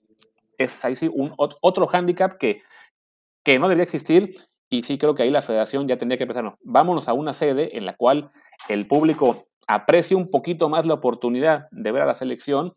es 0.57 0.85
ahí 0.85 0.95
sí 0.95 1.11
un, 1.13 1.33
otro 1.35 1.85
hándicap 1.85 2.37
que, 2.37 2.61
que 3.43 3.59
no 3.59 3.67
debería 3.67 3.83
existir 3.83 4.37
y 4.69 4.83
sí 4.83 4.97
creo 4.97 5.15
que 5.15 5.23
ahí 5.23 5.31
la 5.31 5.41
federación 5.41 5.85
ya 5.85 5.97
tendría 5.97 6.17
que 6.17 6.23
empezar, 6.23 6.55
vámonos 6.63 7.09
a 7.09 7.13
una 7.13 7.33
sede 7.33 7.77
en 7.77 7.85
la 7.85 7.97
cual 7.97 8.31
el 8.69 8.87
público 8.87 9.47
aprecie 9.67 10.15
un 10.15 10.31
poquito 10.31 10.69
más 10.69 10.85
la 10.85 10.93
oportunidad 10.93 11.67
de 11.71 11.91
ver 11.91 12.03
a 12.03 12.05
la 12.05 12.13
selección, 12.13 12.73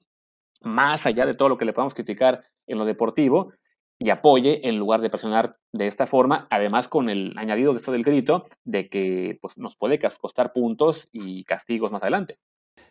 más 0.61 1.07
allá 1.07 1.25
de 1.25 1.35
todo 1.35 1.51
lo 1.51 1.57
que 1.57 1.67
le 1.67 1.73
podamos 1.73 1.95
criticar 1.95 2.43
en 2.67 2.79
lo 2.79 2.85
deportivo, 2.85 3.53
y 4.01 4.11
apoye 4.11 4.69
en 4.69 4.77
lugar 4.77 5.01
de 5.03 5.09
presionar 5.09 5.57
de 5.73 5.87
esta 5.87 6.09
forma, 6.09 6.49
además 6.51 6.89
con 6.89 7.09
el 7.11 7.33
añadido 7.37 7.71
de 7.71 7.77
esto 7.77 7.93
del 7.93 8.03
grito, 8.03 8.49
de 8.65 8.89
que 8.89 9.39
pues, 9.41 9.57
nos 9.57 9.77
puede 9.77 10.01
costar 10.01 10.53
puntos 10.53 11.09
y 11.13 11.45
castigos 11.45 11.93
más 11.93 12.03
adelante. 12.03 12.41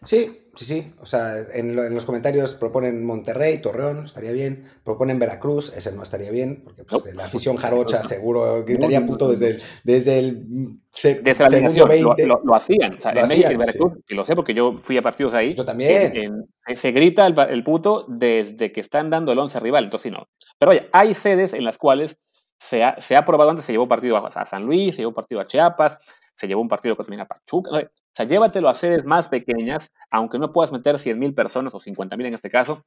Sí, 0.04 0.50
sí, 0.54 0.65
sí. 0.65 0.93
O 1.00 1.06
sea, 1.06 1.36
en, 1.54 1.76
los 1.76 2.06
comentarios 2.06 2.56
proponen 2.56 3.06
Monterrey, 3.06 3.60
Torreón, 3.60 4.04
estaría 4.06 4.32
bien. 4.32 4.65
Proponen 4.84 5.17
Veracruz, 5.17 5.76
ese 5.76 5.93
no 5.93 6.04
estaría 6.04 6.30
bien, 6.30 6.62
porque 6.63 6.84
pues, 6.84 7.13
la 7.15 7.26
afición 7.26 7.56
jarocha 7.56 8.04
seguro 8.04 8.63
gritaría 8.65 9.06
puto 9.06 9.30
desde 9.30 9.52
el, 9.52 9.62
desde 9.84 10.19
el 10.19 11.50
segundo 11.50 11.88
20. 11.88 12.28
Lo, 12.28 12.56
hacían. 12.56 12.96
O 12.96 13.02
sea, 13.02 13.12
en 13.12 13.28
México 13.28 13.52
y 13.52 13.56
Veracruz, 13.56 13.93
y 14.08 14.13
lo 14.13 14.26
sé 14.26 14.36
porque 14.36 14.54
yo 14.54 14.80
fui 14.84 14.98
a 14.98 15.02
partidos 15.02 15.34
ahí. 15.34 15.56
Yo 15.56 15.65
también. 15.65 16.46
se 16.76 16.91
grita 16.91 17.26
el, 17.26 17.63
puto 17.63 18.06
desde 18.10 18.72
que 18.74 18.82
están 18.82 19.10
dando 19.10 19.32
el 19.32 19.39
once 19.39 19.60
rival, 19.60 19.86
entonces 19.86 20.12
no. 20.12 20.28
Pero 20.60 20.72
oye, 20.72 20.89
hay 20.91 21.13
sedes 21.13 21.54
en 21.54 21.63
las 21.63 21.78
cuales 21.78 22.17
se 22.60 22.84
ha, 22.84 23.00
se 23.02 23.15
ha 23.15 23.26
probado 23.26 23.52
antes, 23.52 23.65
se 23.65 23.72
llevó 23.72 23.88
partido 23.88 24.17
a 24.17 24.46
San 24.46 24.65
Luis, 24.65 24.96
se 24.96 25.02
llevó 25.02 25.13
partido 25.13 25.41
a 25.41 25.48
Chiapas, 25.48 25.98
se 26.36 26.48
llevó 26.48 26.62
un 26.62 26.69
partido 26.69 26.96
que 26.96 27.04
termina 27.04 27.26
Pachuca. 27.26 27.69
O 27.72 28.15
sea, 28.15 28.26
llévatelo 28.26 28.69
a 28.69 28.76
sedes 28.76 29.06
más 29.06 29.28
pequeñas, 29.28 29.91
aunque 30.12 30.39
no 30.39 30.52
puedas 30.52 30.72
meter 30.72 30.96
100.000 30.96 31.36
personas 31.36 31.74
o 31.74 31.80
50.000 31.80 32.26
en 32.26 32.34
este 32.34 32.50
caso. 32.50 32.86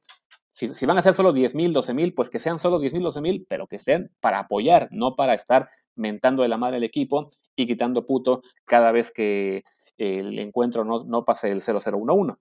Si, 0.51 0.85
van 0.85 0.97
a 0.97 1.03
ser 1.03 1.13
solo 1.13 1.33
10.000, 1.33 1.71
12.000, 1.71 2.15
pues 2.15 2.29
que 2.29 2.39
sean 2.39 2.57
solo 2.57 2.79
10.000, 2.79 3.13
12.000, 3.13 3.45
pero 3.47 3.67
que 3.67 3.77
sean 3.77 4.09
para 4.19 4.39
apoyar, 4.39 4.87
no 4.91 5.15
para 5.15 5.35
estar 5.35 5.69
mentando 5.95 6.41
de 6.41 6.49
la 6.49 6.57
madre 6.57 6.77
al 6.77 6.83
equipo 6.83 7.29
y 7.55 7.67
quitando 7.67 8.07
puto 8.07 8.41
cada 8.65 8.91
vez 8.91 9.11
que 9.11 9.63
el 9.97 10.39
encuentro 10.39 10.83
no, 10.83 11.03
no 11.03 11.25
pase 11.25 11.51
el 11.51 11.61
0011. 11.61 12.39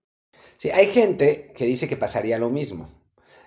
Sí, 0.57 0.71
hay 0.71 0.87
gente 0.87 1.53
que 1.55 1.67
dice 1.67 1.89
que 1.89 1.97
pasaría 1.97 2.39
lo 2.39 2.49
mismo 2.49 2.89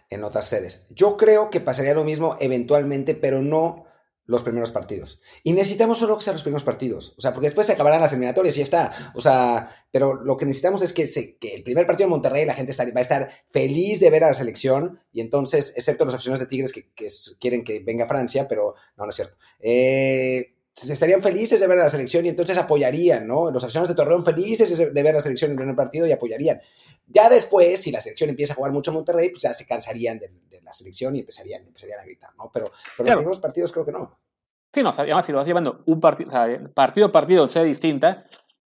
en 0.09 0.23
otras 0.23 0.45
sedes. 0.45 0.87
Yo 0.89 1.17
creo 1.17 1.49
que 1.49 1.59
pasaría 1.59 1.93
lo 1.93 2.03
mismo 2.03 2.35
eventualmente, 2.39 3.15
pero 3.15 3.41
no 3.41 3.85
los 4.29 4.43
primeros 4.43 4.69
partidos. 4.69 5.19
Y 5.43 5.53
necesitamos 5.53 5.97
solo 5.97 6.15
que 6.15 6.23
sean 6.23 6.35
los 6.35 6.43
primeros 6.43 6.63
partidos. 6.63 7.15
O 7.17 7.21
sea, 7.21 7.33
porque 7.33 7.47
después 7.47 7.65
se 7.65 7.73
acabarán 7.73 7.99
las 7.99 8.11
eliminatorias 8.13 8.55
y 8.55 8.59
ya 8.59 8.63
está. 8.63 9.11
O 9.15 9.21
sea, 9.21 9.67
pero 9.89 10.13
lo 10.13 10.37
que 10.37 10.45
necesitamos 10.45 10.83
es 10.83 10.93
que, 10.93 11.09
que 11.39 11.55
el 11.55 11.63
primer 11.63 11.87
partido 11.87 12.05
en 12.05 12.11
Monterrey 12.11 12.45
la 12.45 12.53
gente 12.53 12.71
va 12.77 12.99
a 12.99 13.01
estar 13.01 13.31
feliz 13.49 13.99
de 13.99 14.11
ver 14.11 14.23
a 14.23 14.27
la 14.27 14.35
selección. 14.35 14.99
Y 15.11 15.21
entonces, 15.21 15.73
excepto 15.75 16.05
los 16.05 16.13
aficionados 16.13 16.41
de 16.41 16.45
Tigres 16.45 16.71
que, 16.71 16.91
quieren 17.39 17.63
que 17.63 17.79
venga 17.79 18.05
Francia, 18.05 18.47
pero 18.47 18.75
no, 18.97 19.05
no 19.05 19.09
es 19.09 19.15
cierto. 19.15 19.35
Eh, 19.61 20.58
estarían 20.87 21.21
felices 21.21 21.59
de 21.59 21.67
ver 21.67 21.79
a 21.79 21.83
la 21.83 21.89
selección 21.89 22.25
y 22.25 22.29
entonces 22.29 22.57
apoyarían, 22.57 23.27
¿no? 23.27 23.51
Los 23.51 23.63
aficionados 23.63 23.89
de 23.89 23.95
Torreón 23.95 24.23
felices 24.23 24.93
de 24.93 25.03
ver 25.03 25.13
a 25.13 25.17
la 25.17 25.21
selección 25.21 25.49
en 25.49 25.53
el 25.53 25.57
primer 25.57 25.75
partido 25.75 26.05
y 26.05 26.11
apoyarían. 26.11 26.61
Ya 27.07 27.29
después, 27.29 27.81
si 27.81 27.91
la 27.91 28.01
selección 28.01 28.29
empieza 28.29 28.53
a 28.53 28.55
jugar 28.55 28.71
mucho 28.71 28.91
en 28.91 28.95
Monterrey, 28.95 29.29
pues 29.29 29.41
ya 29.43 29.53
se 29.53 29.65
cansarían 29.65 30.19
de, 30.19 30.31
la 30.63 30.73
selección 30.73 31.15
y 31.15 31.21
empezarían, 31.21 31.65
empezarían 31.65 31.99
a 31.99 32.03
gritar, 32.03 32.29
¿no? 32.37 32.51
Pero, 32.53 32.71
pero 32.95 33.07
los 33.07 33.15
primeros 33.15 33.39
partidos 33.39 33.71
creo 33.71 33.85
que 33.85 33.91
no. 33.91 34.19
Sí, 34.71 34.83
no, 34.83 34.93
además 34.95 35.25
si 35.25 35.31
lo 35.31 35.39
vas 35.39 35.47
llevando 35.47 35.81
un 35.87 35.99
partido, 35.99 36.29
o 36.29 36.31
sea, 36.31 36.47
partido 36.75 37.07
a 37.07 37.11
partido 37.11 37.43
en 37.43 37.49
sede 37.49 37.65
distinta, 37.65 38.25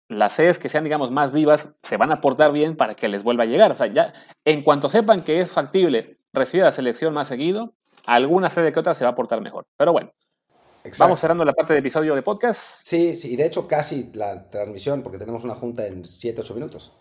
las 0.08 0.34
sedes 0.34 0.58
que 0.58 0.70
sean, 0.70 0.84
digamos, 0.84 1.12
más 1.12 1.32
vivas 1.32 1.68
se 1.84 1.98
van 1.98 2.12
a 2.12 2.22
portar 2.22 2.52
bien 2.52 2.78
para 2.78 2.96
que 2.96 3.08
les 3.08 3.24
vuelva 3.24 3.44
a 3.44 3.48
llegar. 3.48 3.72
O 3.72 3.76
sea, 3.76 3.88
ya 3.88 4.14
en 4.46 4.64
cuanto 4.64 4.90
sepan 4.90 5.24
que 5.24 5.42
es 5.42 5.52
factible 5.52 6.18
recibir 6.34 6.64
a 6.64 6.68
la 6.68 6.72
selección 6.72 7.14
más 7.14 7.28
seguido, 7.28 7.74
alguna 8.06 8.50
sede 8.50 8.74
que 8.74 8.80
otra 8.80 8.96
se 8.96 9.04
va 9.04 9.12
a 9.12 9.16
portar 9.16 9.42
mejor. 9.42 9.68
Pero 9.78 9.92
bueno, 9.92 10.12
Vamos 10.98 11.20
cerrando 11.20 11.46
la 11.46 11.54
parte 11.54 11.74
de 11.74 11.80
episodio 11.80 12.16
de 12.16 12.22
podcast. 12.22 12.80
Sí, 12.84 13.16
sí, 13.16 13.34
y 13.34 13.36
de 13.36 13.46
hecho 13.46 13.68
casi 13.68 14.12
la 14.14 14.50
transmisión, 14.50 15.04
porque 15.04 15.18
tenemos 15.18 15.44
una 15.44 15.56
junta 15.56 15.86
en 15.86 16.06
7, 16.06 16.42
8 16.42 16.54
minutos. 16.56 16.98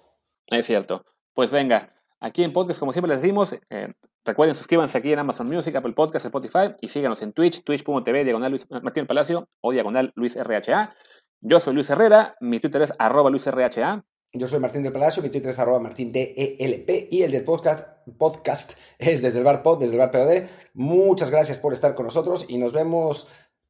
Es 0.48 0.66
cierto. 0.66 1.04
Pues 1.34 1.50
venga, 1.50 1.94
aquí 2.20 2.42
en 2.42 2.52
podcast, 2.52 2.80
como 2.80 2.92
siempre 2.92 3.12
les 3.12 3.22
decimos, 3.22 3.54
eh, 3.70 3.92
recuerden 4.24 4.56
suscríbanse 4.56 4.98
aquí 4.98 5.12
en 5.12 5.20
Amazon 5.20 5.48
Music, 5.48 5.74
Apple 5.76 5.92
Podcast, 5.92 6.26
Spotify 6.26 6.74
y 6.80 6.88
síganos 6.88 7.22
en 7.22 7.32
Twitch, 7.32 7.62
twitch.tv, 7.62 8.24
diagonal 8.24 8.50
Luis 8.50 8.66
Martín 8.68 9.06
Palacio 9.06 9.48
o 9.60 9.72
diagonal 9.72 10.12
Luis 10.16 10.36
RHA. 10.36 10.94
Yo 11.40 11.60
soy 11.60 11.74
Luis 11.74 11.88
Herrera, 11.88 12.36
mi 12.40 12.58
Twitter 12.58 12.82
es 12.82 12.92
arroba 12.98 13.30
Luis 13.30 13.46
RHA. 13.46 14.04
Yo 14.34 14.46
soy 14.46 14.60
Martín 14.60 14.82
del 14.82 14.92
Palacio, 14.92 15.22
mi 15.22 15.30
Twitter 15.30 15.50
es 15.50 15.58
arroba 15.58 15.80
Martín 15.80 16.12
DELP 16.12 17.10
y 17.10 17.22
el 17.22 17.32
del 17.32 17.44
podcast, 17.44 18.06
podcast 18.18 18.72
es 18.98 19.22
desde 19.22 19.38
el 19.38 19.44
bar 19.44 19.62
pod, 19.62 19.78
desde 19.78 19.94
el 19.94 20.00
bar 20.00 20.10
POD. 20.10 20.46
Muchas 20.74 21.30
gracias 21.30 21.58
por 21.58 21.72
estar 21.72 21.94
con 21.94 22.04
nosotros 22.04 22.44
y 22.46 22.58
nos 22.58 22.74
vemos, 22.74 23.28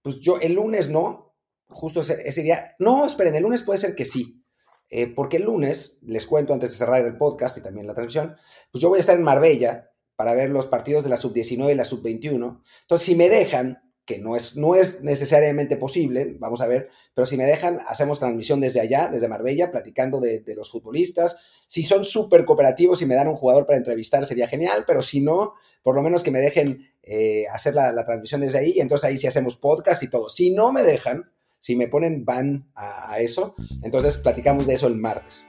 pues 0.09 0.21
yo 0.21 0.41
el 0.41 0.55
lunes 0.55 0.89
no, 0.89 1.35
justo 1.69 2.01
ese, 2.01 2.43
día. 2.43 2.75
No, 2.79 3.05
esperen, 3.05 3.35
el 3.35 3.43
lunes 3.43 3.61
puede 3.61 3.79
ser 3.79 3.95
que 3.95 4.07
sí. 4.07 4.43
Eh, 4.89 5.07
porque 5.07 5.37
el 5.37 5.43
lunes, 5.43 5.99
les 6.01 6.25
cuento 6.25 6.55
antes 6.55 6.71
de 6.71 6.77
cerrar 6.77 7.05
el 7.05 7.19
podcast 7.19 7.59
y 7.59 7.61
también 7.61 7.87
la 7.87 7.93
transmisión, 7.93 8.37
pues 8.73 8.81
yo 8.81 8.89
voy 8.89 8.97
a 8.97 9.01
estar 9.01 9.17
en 9.17 9.23
Marbella 9.23 9.91
para 10.17 10.33
ver 10.33 10.49
los 10.49 10.65
partidos 10.65 11.05
de 11.05 11.11
la 11.11 11.19
sub-19 11.19 11.73
y 11.73 11.75
la 11.75 11.85
sub-21. 11.85 12.63
Entonces, 12.81 13.07
si 13.07 13.15
me 13.17 13.29
dejan, 13.29 13.83
que 14.07 14.19
no 14.19 14.35
es, 14.35 14.57
no 14.57 14.75
es 14.75 15.03
necesariamente 15.03 15.77
posible, 15.77 16.35
vamos 16.39 16.63
a 16.63 16.67
ver, 16.67 16.89
pero 17.15 17.27
si 17.27 17.37
me 17.37 17.45
dejan, 17.45 17.81
hacemos 17.87 18.19
transmisión 18.19 18.61
desde 18.61 18.81
allá, 18.81 19.09
desde 19.09 19.29
Marbella, 19.29 19.71
platicando 19.71 20.21
de, 20.21 20.43
los 20.57 20.71
futbolistas. 20.71 21.37
Si 21.67 21.83
son 21.83 22.07
súper 22.07 22.47
cooperativos 22.47 23.03
y 23.03 23.07
me 23.07 23.15
dan 23.15 23.29
un 23.29 23.37
jugador 23.37 23.67
para 23.67 23.77
entrevistar, 23.77 24.25
sería 24.25 24.49
genial, 24.49 24.85
pero 24.87 25.03
si 25.03 25.21
no, 25.21 25.53
por 25.89 25.95
lo 25.95 26.03
menos 26.03 26.23
que 26.23 26.31
me 26.31 26.41
dejen 26.41 26.87
eh, 27.03 27.47
hacer 27.51 27.75
la, 27.75 28.05
transmisión 28.05 28.43
desde 28.43 28.59
ahí, 28.59 28.75
y 28.77 28.81
entonces 28.81 29.09
ahí 29.09 29.17
sí 29.17 29.27
hacemos 29.27 29.57
podcast 29.57 30.03
y 30.03 30.11
todo. 30.11 30.29
Si 30.29 30.51
no 30.51 30.71
me 30.71 30.83
dejan, 30.83 31.33
si 31.61 31.77
me 31.77 31.89
ponen 31.89 32.27
van 32.27 32.71
a, 32.75 33.19
eso, 33.21 33.55
entonces 33.83 34.19
platicamos 34.19 34.67
de 34.67 34.75
eso 34.75 34.87
el 34.87 34.97
martes. 34.97 35.47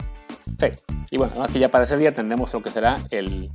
Sí, 0.57 0.67
y 1.11 1.17
bueno, 1.17 1.43
así 1.43 1.59
ya 1.59 1.69
para 1.69 1.83
ese 1.83 1.97
día 1.97 2.15
tendremos 2.15 2.53
lo 2.53 2.63
que 2.63 2.69
será 2.69 2.95
el, 3.09 3.51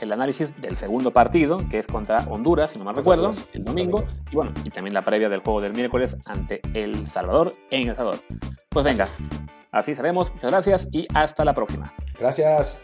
el 0.00 0.10
análisis 0.10 0.50
del 0.60 0.76
segundo 0.76 1.12
partido, 1.12 1.58
que 1.70 1.78
es 1.78 1.86
contra 1.86 2.18
Honduras, 2.28 2.70
si 2.70 2.80
no 2.80 2.84
mal 2.84 2.96
recuerdo, 2.96 3.30
el 3.52 3.62
domingo, 3.62 4.04
y 4.32 4.34
bueno, 4.34 4.52
y 4.64 4.70
también 4.70 4.92
la 4.92 5.02
previa 5.02 5.28
del 5.28 5.38
juego 5.38 5.60
del 5.60 5.72
miércoles 5.72 6.16
ante 6.26 6.60
El 6.74 7.08
Salvador 7.12 7.54
en 7.70 7.90
El 7.90 7.94
Salvador. 7.94 8.18
Pues 8.70 8.84
venga, 8.84 9.06
así 9.70 9.94
seremos, 9.94 10.34
muchas 10.34 10.50
gracias 10.50 10.88
y 10.90 11.06
hasta 11.14 11.44
la 11.44 11.54
próxima. 11.54 11.94
Gracias. 12.18 12.82